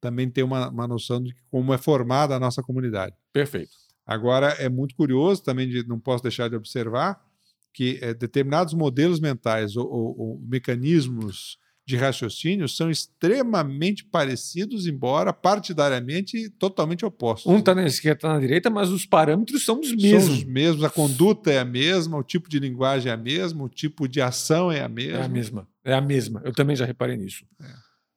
também 0.01 0.31
tenha 0.31 0.47
uma, 0.47 0.71
uma 0.71 0.89
noção 0.89 1.23
de 1.23 1.35
como 1.51 1.75
é 1.75 1.79
formada 1.79 2.35
a 2.35 2.41
nossa 2.41 2.63
comunidade. 2.63 3.15
perfeito. 3.33 3.71
Agora, 4.07 4.49
é 4.59 4.69
muito 4.69 4.97
curioso 4.97 5.43
também, 5.43 5.69
de, 5.69 5.87
não 5.87 6.01
posso 6.01 6.23
deixar 6.23 6.49
de 6.49 6.57
observar, 6.57 7.23
que 7.73 7.99
eh, 8.03 8.15
determinados 8.15 8.75
modelos 8.75 9.21
mentais 9.21 9.77
ou, 9.77 9.87
ou- 9.89 10.19
ou 10.19 10.41
mecanismos 10.41 11.59
de 11.93 11.97
raciocínio 11.97 12.67
são 12.69 12.91
extremamente 12.91 14.03
parecidos, 14.05 14.87
embora 14.87 15.31
partidariamente 15.31 16.49
totalmente 16.51 17.05
opostos. 17.05 17.53
Um 17.53 17.59
está 17.59 17.75
na 17.75 17.85
esquerda, 17.85 18.17
está 18.17 18.33
na 18.33 18.41
direita, 18.41 18.71
mas 18.71 18.89
os 18.89 19.05
parâmetros 19.05 19.65
são 19.65 19.79
os 19.79 19.95
mesmos. 19.95 20.25
São 20.25 20.35
os 20.35 20.45
mesmos, 20.45 20.85
a 20.85 20.89
conduta 20.89 21.51
é 21.53 21.59
a 21.59 21.65
mesma, 21.65 22.17
o 22.17 22.23
tipo 22.23 22.49
de 22.49 22.59
linguagem 22.59 23.11
é 23.11 23.15
a 23.15 23.17
mesma, 23.17 23.65
o 23.65 23.69
tipo 23.69 24.09
de 24.09 24.23
ação 24.23 24.73
é 24.73 24.81
a 24.81 24.89
mesma. 24.89 25.19
É 25.19 25.23
a 25.23 25.29
mesma, 25.29 25.69
é 25.85 25.95
a 25.95 26.01
mesma. 26.01 26.41
Eu 26.45 26.53
também 26.55 26.75
já 26.75 26.87
reparei 26.87 27.17
nisso. 27.17 27.45
É. 27.61 27.67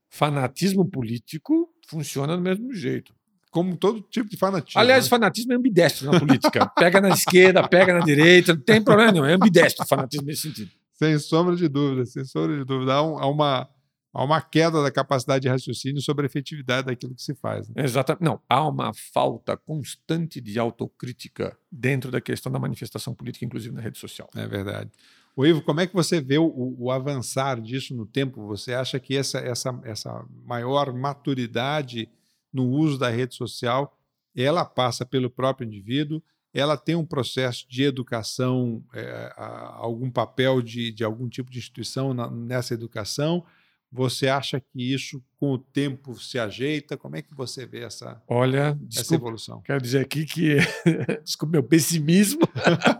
Fanatismo 0.09 0.85
político 0.89 1.69
funciona 1.87 2.37
do 2.37 2.41
mesmo 2.41 2.73
jeito. 2.73 3.13
Como 3.51 3.75
todo 3.75 4.01
tipo 4.01 4.29
de 4.29 4.37
fanatismo. 4.37 4.79
Aliás, 4.79 5.05
né? 5.05 5.09
fanatismo 5.09 5.51
é 5.51 5.55
ambidestro 5.57 6.09
na 6.09 6.17
política. 6.19 6.65
pega 6.77 7.01
na 7.01 7.09
esquerda, 7.09 7.67
pega 7.67 7.93
na 7.93 8.05
direita, 8.05 8.53
não 8.53 8.61
tem 8.61 8.81
problema 8.81 9.11
nenhum. 9.11 9.25
É 9.25 9.33
ambidestro 9.33 9.83
o 9.83 9.87
fanatismo 9.87 10.27
nesse 10.27 10.43
sentido. 10.43 10.71
Sem 10.95 11.19
sombra 11.19 11.55
de 11.55 11.67
dúvida, 11.67 12.05
sem 12.05 12.23
sombra 12.25 12.57
de 12.57 12.63
dúvida. 12.63 12.93
Há, 12.93 13.03
um, 13.03 13.17
há, 13.17 13.27
uma, 13.27 13.69
há 14.13 14.23
uma 14.23 14.41
queda 14.41 14.81
da 14.81 14.89
capacidade 14.89 15.41
de 15.43 15.49
raciocínio 15.49 16.01
sobre 16.01 16.25
a 16.25 16.27
efetividade 16.27 16.87
daquilo 16.87 17.13
que 17.13 17.21
se 17.21 17.35
faz. 17.35 17.67
Né? 17.69 17.83
Exatamente. 17.83 18.23
Não, 18.23 18.41
há 18.49 18.67
uma 18.67 18.91
falta 19.13 19.57
constante 19.57 20.39
de 20.39 20.57
autocrítica 20.57 21.57
dentro 21.71 22.09
da 22.09 22.21
questão 22.21 22.51
da 22.51 22.57
manifestação 22.57 23.13
política, 23.13 23.45
inclusive 23.45 23.75
na 23.75 23.81
rede 23.81 23.97
social. 23.97 24.29
É 24.35 24.47
verdade. 24.47 24.89
O 25.35 25.45
Ivo, 25.45 25.61
como 25.61 25.81
é 25.81 25.87
que 25.87 25.93
você 25.93 26.21
vê 26.21 26.37
o, 26.37 26.75
o, 26.79 26.89
avançar 26.89 27.59
disso 27.59 27.93
no 27.93 28.05
tempo? 28.05 28.47
Você 28.47 28.73
acha 28.73 28.97
que 29.01 29.17
essa, 29.17 29.39
essa, 29.39 29.77
essa 29.83 30.25
maior 30.45 30.93
maturidade 30.93 32.09
no 32.53 32.69
uso 32.69 32.97
da 32.97 33.09
rede 33.09 33.35
social, 33.35 33.99
ela 34.33 34.63
passa 34.63 35.05
pelo 35.05 35.29
próprio 35.29 35.67
indivíduo, 35.67 36.23
ela 36.55 36.77
tem 36.77 36.95
um 36.95 37.05
processo 37.05 37.65
de 37.69 37.83
educação, 37.83 38.81
é, 38.93 39.33
algum 39.73 40.09
papel 40.09 40.61
de, 40.61 40.89
de 40.89 41.03
algum 41.03 41.27
tipo 41.27 41.51
de 41.51 41.59
instituição 41.59 42.13
na, 42.13 42.31
nessa 42.31 42.73
educação? 42.73 43.45
Você 43.91 44.29
acha 44.29 44.61
que 44.61 44.93
isso, 44.93 45.21
com 45.37 45.51
o 45.51 45.57
tempo, 45.57 46.17
se 46.17 46.39
ajeita? 46.39 46.95
Como 46.95 47.17
é 47.17 47.21
que 47.21 47.35
você 47.35 47.65
vê 47.65 47.83
essa, 47.83 48.21
Olha, 48.25 48.71
desculpa, 48.79 49.01
essa 49.01 49.15
evolução? 49.15 49.61
Quero 49.63 49.81
dizer 49.81 49.99
aqui 49.99 50.23
que, 50.25 50.55
desculpe 51.23 51.51
meu 51.51 51.63
pessimismo, 51.63 52.47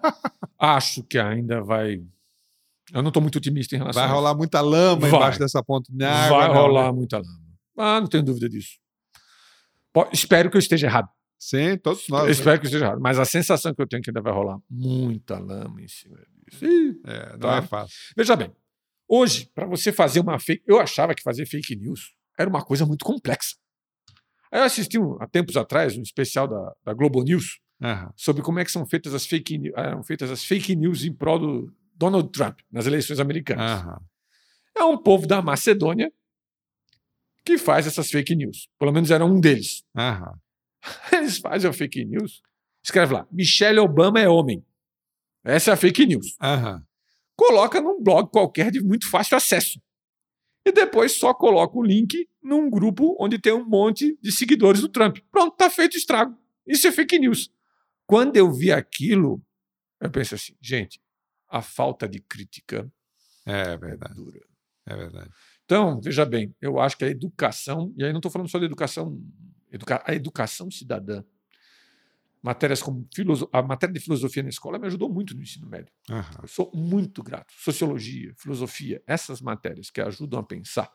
acho 0.60 1.02
que 1.04 1.18
ainda 1.18 1.62
vai. 1.62 2.04
Eu 2.94 3.02
não 3.02 3.08
estou 3.08 3.22
muito 3.22 3.38
otimista 3.38 3.74
em 3.74 3.80
relação 3.80 4.02
Vai 4.02 4.12
rolar 4.12 4.36
muita 4.36 4.60
lama 4.60 5.08
vai. 5.08 5.10
embaixo 5.10 5.40
dessa 5.40 5.62
de 5.90 6.06
água. 6.06 6.38
Vai 6.38 6.48
não, 6.50 6.56
rolar 6.56 6.86
né? 6.88 6.92
muita 6.92 7.18
lama. 7.18 7.42
Ah, 7.78 8.02
não 8.02 8.08
tenho 8.08 8.24
dúvida 8.24 8.50
disso. 8.50 8.78
Espero 10.12 10.52
que 10.52 10.58
eu 10.58 10.60
esteja 10.60 10.88
errado. 10.88 11.10
Sim, 11.46 11.78
todos 11.78 12.10
nós. 12.10 12.22
Eu 12.22 12.26
né? 12.26 12.32
espero 12.32 12.60
que 12.60 12.66
esteja 12.66 12.86
errado. 12.86 13.00
Mas 13.00 13.20
a 13.20 13.26
sensação 13.26 13.72
que 13.72 13.80
eu 13.80 13.86
tenho 13.86 14.00
é 14.00 14.04
que 14.04 14.10
ainda 14.10 14.20
vai 14.20 14.34
rolar 14.34 14.58
muita 14.68 15.38
lama 15.38 15.80
em 15.80 15.88
cima 15.88 16.18
disso. 16.44 16.66
Ih, 16.66 17.00
é, 17.06 17.34
não 17.34 17.40
tá? 17.40 17.58
é 17.58 17.62
fácil. 17.62 17.96
Veja 18.18 18.36
bem, 18.36 18.52
hoje, 19.08 19.48
para 19.54 19.68
você 19.68 19.92
fazer 19.92 20.22
uma 20.22 20.40
fake. 20.40 20.64
Eu 20.66 20.80
achava 20.80 21.14
que 21.14 21.22
fazer 21.22 21.46
fake 21.46 21.76
news 21.76 22.16
era 22.36 22.50
uma 22.50 22.66
coisa 22.66 22.84
muito 22.84 23.06
complexa. 23.06 23.56
Aí 24.52 24.60
eu 24.60 24.64
assisti 24.64 24.98
um, 24.98 25.22
há 25.22 25.28
tempos 25.28 25.56
atrás 25.56 25.96
um 25.96 26.02
especial 26.02 26.48
da, 26.48 26.74
da 26.84 26.94
Globo 26.96 27.22
News 27.22 27.60
uhum. 27.80 28.10
sobre 28.16 28.42
como 28.42 28.58
é 28.58 28.66
que 28.66 28.72
são 28.72 28.84
feitas 28.84 29.14
as 29.14 29.28
fake, 29.28 29.72
eram 29.76 30.02
feitas 30.02 30.32
as 30.32 30.44
fake 30.44 30.76
news 30.76 31.06
em 31.06 31.14
prol 31.14 31.38
do 31.38 31.74
Donald 31.94 32.28
Trump 32.32 32.60
nas 32.72 32.88
eleições 32.88 33.20
americanas. 33.20 33.84
Uhum. 33.84 33.98
É 34.76 34.84
um 34.84 34.98
povo 34.98 35.28
da 35.28 35.44
Macedônia 35.44 36.12
que 37.46 37.60
faz 37.60 37.86
essas 37.86 38.10
fake 38.10 38.36
news. 38.36 38.68
Pelo 38.80 38.92
menos 38.92 39.12
era 39.12 39.24
um 39.24 39.40
deles. 39.40 39.84
Uhum. 39.96 40.34
Eles 41.12 41.38
fazem 41.38 41.70
a 41.70 41.74
fake 41.74 42.06
news. 42.06 42.42
Escreve 42.84 43.14
lá: 43.14 43.28
Michelle 43.32 43.80
Obama 43.80 44.20
é 44.20 44.28
homem. 44.28 44.66
Essa 45.44 45.72
é 45.72 45.74
a 45.74 45.78
fake 45.78 46.06
news. 46.06 46.36
Uhum. 46.42 46.82
Coloca 47.36 47.82
num 47.82 48.02
blog 48.02 48.30
qualquer 48.32 48.72
de 48.72 48.82
muito 48.82 49.10
fácil 49.10 49.38
acesso. 49.38 49.80
E 50.66 50.72
depois 50.72 51.12
só 51.14 51.34
coloca 51.34 51.78
o 51.78 51.84
link 51.84 52.28
num 52.42 52.70
grupo 52.70 53.16
onde 53.20 53.38
tem 53.38 53.54
um 53.54 53.66
monte 53.66 54.18
de 54.22 54.32
seguidores 54.32 54.82
do 54.82 54.90
Trump. 54.90 55.20
Pronto, 55.32 55.56
tá 55.56 55.70
feito 55.70 55.94
o 55.94 55.98
estrago. 55.98 56.36
Isso 56.66 56.88
é 56.88 56.92
fake 56.92 57.20
news. 57.20 57.52
Quando 58.08 58.38
eu 58.38 58.52
vi 58.52 58.72
aquilo, 58.72 59.42
eu 60.02 60.10
pensei 60.10 60.36
assim, 60.36 60.56
gente, 60.60 61.00
a 61.48 61.62
falta 61.62 62.08
de 62.08 62.20
crítica 62.20 62.92
é 63.46 63.78
verdade. 63.78 64.16
Dura. 64.16 64.40
É 64.88 64.96
verdade. 64.96 65.30
Então, 65.66 66.00
veja 66.00 66.26
bem, 66.26 66.56
eu 66.62 66.80
acho 66.80 66.98
que 66.98 67.06
a 67.06 67.10
educação, 67.10 67.94
e 67.98 68.04
aí 68.04 68.12
não 68.12 68.20
estou 68.20 68.32
falando 68.32 68.50
só 68.50 68.60
da 68.60 68.66
educação, 68.66 69.20
educa 69.76 70.04
a 70.06 70.14
educação 70.14 70.70
cidadã, 70.72 71.24
matérias 72.42 72.82
como 72.82 73.08
a 73.52 73.62
matéria 73.62 73.94
de 73.94 74.00
filosofia 74.00 74.44
na 74.44 74.50
escola 74.50 74.78
me 74.78 74.86
ajudou 74.88 75.10
muito 75.10 75.36
no 75.36 75.42
ensino 75.42 75.68
médio. 75.68 75.92
Uhum. 76.10 76.22
Eu 76.44 76.48
sou 76.48 76.72
muito 76.74 77.24
grato. 77.24 77.54
Sociologia, 77.58 78.34
filosofia, 78.38 79.02
essas 79.08 79.42
matérias 79.42 79.90
que 79.90 80.00
ajudam 80.00 80.40
a 80.40 80.44
pensar 80.44 80.92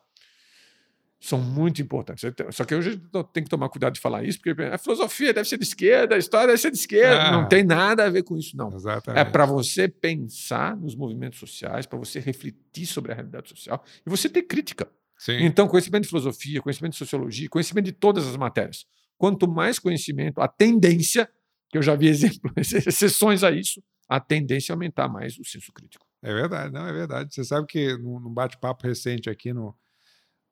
são 1.21 1.39
muito 1.39 1.83
importantes. 1.83 2.25
Só 2.51 2.65
que 2.65 2.75
hoje 2.75 2.99
eu 3.13 3.25
tenho 3.25 3.45
que 3.45 3.51
tomar 3.51 3.69
cuidado 3.69 3.93
de 3.93 4.01
falar 4.01 4.25
isso, 4.25 4.41
porque 4.41 4.63
a 4.63 4.79
filosofia 4.79 5.35
deve 5.35 5.47
ser 5.47 5.59
de 5.59 5.65
esquerda, 5.65 6.15
a 6.15 6.19
história 6.19 6.47
deve 6.47 6.59
ser 6.59 6.71
de 6.71 6.79
esquerda. 6.79 7.25
Ah, 7.25 7.33
não 7.33 7.47
tem 7.47 7.63
nada 7.63 8.07
a 8.07 8.09
ver 8.09 8.23
com 8.23 8.39
isso, 8.39 8.57
não. 8.57 8.73
Exatamente. 8.75 9.21
É 9.21 9.31
para 9.31 9.45
você 9.45 9.87
pensar 9.87 10.75
nos 10.75 10.95
movimentos 10.95 11.39
sociais, 11.39 11.85
para 11.85 11.99
você 11.99 12.21
refletir 12.21 12.87
sobre 12.87 13.13
a 13.13 13.15
realidade 13.15 13.51
social 13.51 13.85
e 14.07 14.09
você 14.09 14.31
ter 14.31 14.43
crítica. 14.43 14.89
Sim. 15.21 15.37
Então, 15.43 15.69
conhecimento 15.69 16.05
de 16.05 16.09
filosofia, 16.09 16.63
conhecimento 16.63 16.93
de 16.93 16.99
sociologia, 16.99 17.47
conhecimento 17.51 17.85
de 17.85 17.93
todas 17.93 18.27
as 18.27 18.39
matérias. 18.39 18.87
Quanto 19.19 19.47
mais 19.47 19.79
conhecimento, 19.79 20.41
a 20.41 20.49
tendência, 20.49 21.29
que 21.69 21.77
eu 21.77 21.83
já 21.83 21.95
vi 21.95 22.09
exemplos, 22.09 22.73
exceções 22.73 23.45
a 23.45 23.51
isso, 23.51 23.83
a 24.09 24.19
tendência 24.19 24.73
é 24.73 24.75
aumentar 24.75 25.09
mais 25.09 25.39
o 25.39 25.45
senso 25.45 25.71
crítico. 25.75 26.07
É 26.23 26.33
verdade, 26.33 26.73
não, 26.73 26.87
é 26.87 26.93
verdade. 26.95 27.35
Você 27.35 27.45
sabe 27.45 27.67
que 27.67 27.99
num 27.99 28.33
bate-papo 28.33 28.87
recente 28.87 29.29
aqui 29.29 29.53
no, 29.53 29.77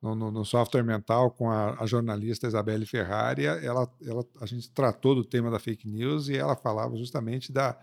no, 0.03 0.15
no, 0.15 0.45
software 0.45 0.85
mental 0.85 1.31
com 1.31 1.51
a, 1.51 1.83
a, 1.83 1.87
jornalista 1.87 2.47
Isabelle 2.47 2.85
Ferrari, 2.85 3.47
ela, 3.47 3.91
ela, 4.05 4.27
a 4.39 4.45
gente 4.45 4.71
tratou 4.71 5.15
do 5.15 5.25
tema 5.25 5.51
da 5.51 5.59
fake 5.59 5.89
news 5.89 6.29
e 6.29 6.37
ela 6.37 6.55
falava 6.55 6.95
justamente 6.95 7.51
da 7.51 7.75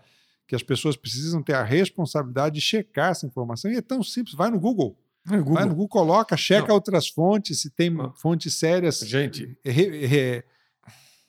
que 0.46 0.54
as 0.54 0.62
pessoas 0.62 0.96
precisam 0.96 1.42
ter 1.42 1.54
a 1.54 1.64
responsabilidade 1.64 2.54
de 2.54 2.60
checar 2.60 3.10
essa 3.10 3.26
informação. 3.26 3.72
E 3.72 3.76
é 3.76 3.82
tão 3.82 4.04
simples, 4.04 4.36
vai 4.36 4.50
no 4.50 4.60
Google. 4.60 4.96
No 5.26 5.38
Google, 5.38 5.54
vai 5.54 5.64
no 5.64 5.70
Google 5.70 5.88
coloca, 5.88 6.36
checa 6.36 6.68
Não. 6.68 6.74
outras 6.74 7.08
fontes, 7.08 7.60
se 7.60 7.70
tem 7.70 7.90
Não. 7.90 8.14
fontes 8.14 8.58
sérias. 8.58 9.00
Gente, 9.00 9.58
re, 9.64 10.06
re, 10.06 10.44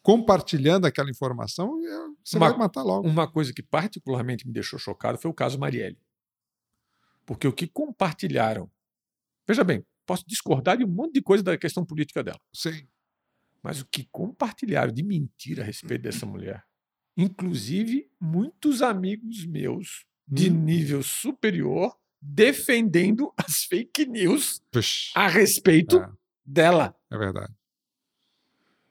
compartilhando 0.01 0.85
aquela 0.85 1.09
informação, 1.09 1.73
você 2.23 2.37
uma, 2.37 2.49
vai 2.49 2.57
matar 2.57 2.83
logo. 2.83 3.07
Uma 3.07 3.29
coisa 3.29 3.53
que 3.53 3.63
particularmente 3.63 4.45
me 4.45 4.53
deixou 4.53 4.77
chocado 4.77 5.17
foi 5.17 5.31
o 5.31 5.33
caso 5.33 5.59
Marielle. 5.59 5.97
Porque 7.25 7.47
o 7.47 7.53
que 7.53 7.67
compartilharam. 7.67 8.69
Veja 9.47 9.63
bem, 9.63 9.83
Posso 10.07 10.23
discordar 10.25 10.77
de 10.77 10.85
um 10.85 10.87
monte 10.87 11.15
de 11.15 11.21
coisa 11.21 11.43
da 11.43 11.57
questão 11.57 11.85
política 11.85 12.23
dela. 12.23 12.39
Sim. 12.53 12.87
Mas 13.61 13.81
o 13.81 13.85
que 13.85 14.07
compartilharam 14.09 14.93
de 14.93 15.03
mentira 15.03 15.61
a 15.61 15.65
respeito 15.65 16.03
dessa 16.03 16.25
mulher, 16.25 16.63
inclusive 17.17 18.09
muitos 18.17 18.81
amigos 18.81 19.45
meus 19.45 20.05
de 20.25 20.49
hum. 20.49 20.63
nível 20.63 21.03
superior 21.03 21.93
defendendo 22.21 23.31
as 23.37 23.63
fake 23.63 24.05
news 24.05 24.61
Puxa. 24.71 25.11
a 25.15 25.27
respeito 25.27 25.97
é. 25.97 26.09
dela. 26.45 26.95
É 27.11 27.17
verdade. 27.17 27.53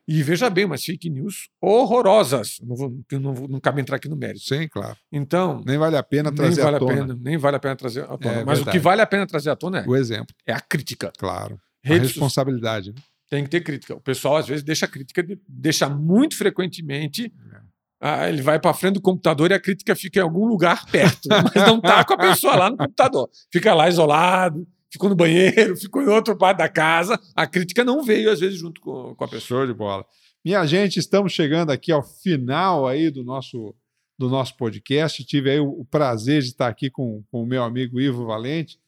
E 0.09 0.23
veja 0.23 0.49
bem, 0.49 0.65
umas 0.65 0.85
fake 0.85 1.11
news 1.11 1.49
horrorosas. 1.61 2.61
Não, 2.63 2.77
vou, 2.77 3.05
não, 3.13 3.35
não 3.49 3.61
cabe 3.61 3.81
entrar 3.81 3.97
aqui 3.97 4.09
no 4.09 4.15
mérito. 4.15 4.45
Sim, 4.45 4.69
claro. 4.69 4.97
Então. 5.11 5.61
Nem 5.67 5.77
vale 5.77 5.97
a 5.97 6.03
pena 6.03 6.31
trazer 6.31 6.63
vale 6.63 6.77
à 6.77 6.79
tona. 6.79 6.95
Pena, 6.95 7.19
nem 7.21 7.37
vale 7.37 7.57
a 7.57 7.59
pena 7.59 7.75
trazer 7.75 8.05
à 8.05 8.17
tona. 8.17 8.35
É, 8.35 8.45
Mas 8.45 8.59
verdade. 8.59 8.69
o 8.69 8.73
que 8.73 8.79
vale 8.79 9.03
a 9.03 9.07
pena 9.07 9.27
trazer 9.27 9.51
à 9.51 9.57
tona 9.57 9.81
é. 9.81 9.85
O 9.87 9.97
exemplo. 9.97 10.33
É 10.47 10.53
a 10.53 10.61
crítica. 10.61 11.13
Claro. 11.19 11.61
a 11.85 11.89
responsabilidade. 11.89 12.93
Né? 12.93 13.01
Tem 13.29 13.43
que 13.43 13.51
ter 13.51 13.61
crítica. 13.63 13.97
O 13.97 14.01
pessoal, 14.01 14.37
às 14.37 14.47
vezes, 14.47 14.63
deixa 14.63 14.87
a 14.87 14.89
crítica, 14.89 15.27
deixa 15.49 15.89
muito 15.89 16.37
frequentemente. 16.37 17.33
É. 17.53 17.66
Ah, 18.01 18.29
ele 18.29 18.43
vai 18.43 18.61
para 18.61 18.75
frente 18.75 18.95
do 18.95 19.01
computador 19.01 19.51
e 19.51 19.55
a 19.55 19.61
crítica 19.61 19.97
fica 19.97 20.21
em 20.21 20.23
algum 20.23 20.47
lugar 20.47 20.85
perto, 20.91 21.29
mas 21.29 21.67
não 21.67 21.79
está 21.79 22.05
com 22.05 22.15
a 22.15 22.19
pessoa 22.19 22.57
lá 22.57 22.71
no 22.71 22.77
computador. 22.77 23.31
Fica 23.51 23.75
lá 23.75 23.89
isolado, 23.89 24.67
ficou 24.91 25.09
no 25.09 25.17
banheiro, 25.17 25.77
ficou 25.81 26.03
em 26.03 26.09
outro 26.09 26.37
parte 26.37 26.59
da 26.59 26.69
casa. 26.69 27.19
A 27.35 27.47
crítica 27.47 27.85
não 27.85 28.03
veio, 28.03 28.31
às 28.31 28.41
vezes, 28.41 28.59
junto 28.59 28.81
com, 28.81 29.15
com 29.15 29.25
a 29.25 29.29
pessoa. 29.29 29.61
Show 29.61 29.67
de 29.67 29.75
bola. 29.75 30.05
Minha 30.45 30.65
gente, 30.67 30.99
estamos 30.99 31.33
chegando 31.33 31.71
aqui 31.71 31.91
ao 31.91 32.03
final 32.03 32.87
aí 32.87 33.11
do 33.11 33.25
nosso, 33.25 33.75
do 34.19 34.29
nosso 34.29 34.57
podcast. 34.57 35.25
Tive 35.25 35.51
aí 35.51 35.61
o, 35.61 35.69
o 35.69 35.85
prazer 35.85 36.43
de 36.43 36.49
estar 36.49 36.69
aqui 36.69 36.91
com, 36.91 37.25
com 37.31 37.43
o 37.43 37.47
meu 37.47 37.63
amigo 37.63 38.01
Ivo 38.01 38.27
Valente, 38.27 38.79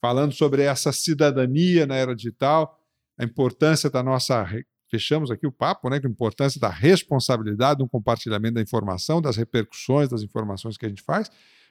falando 0.00 0.32
sobre 0.32 0.62
essa 0.62 0.92
cidadania 0.92 1.86
na 1.86 1.96
era 1.96 2.14
digital, 2.14 2.78
a 3.18 3.24
importância 3.24 3.90
da 3.90 4.02
nossa. 4.02 4.46
Fechamos 4.90 5.30
aqui 5.30 5.46
o 5.46 5.52
papo, 5.52 5.88
né? 5.90 6.00
A 6.02 6.08
importância 6.08 6.60
da 6.60 6.70
responsabilidade 6.70 7.80
no 7.80 7.88
compartilhamento 7.88 8.54
da 8.54 8.62
informação, 8.62 9.20
das 9.20 9.36
repercussões 9.36 10.08
das 10.08 10.22
informações 10.22 10.76
que 10.76 10.86
a 10.86 10.88
gente 10.88 11.02
faz, 11.02 11.30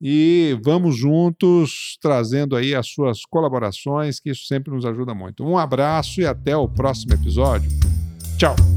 e 0.00 0.58
vamos 0.62 0.96
juntos 0.96 1.96
trazendo 2.00 2.54
aí 2.54 2.74
as 2.74 2.88
suas 2.88 3.22
colaborações, 3.22 4.20
que 4.20 4.30
isso 4.30 4.46
sempre 4.46 4.72
nos 4.72 4.84
ajuda 4.84 5.14
muito. 5.14 5.44
Um 5.44 5.56
abraço 5.56 6.20
e 6.20 6.26
até 6.26 6.56
o 6.56 6.68
próximo 6.68 7.14
episódio. 7.14 7.70
Tchau! 8.38 8.75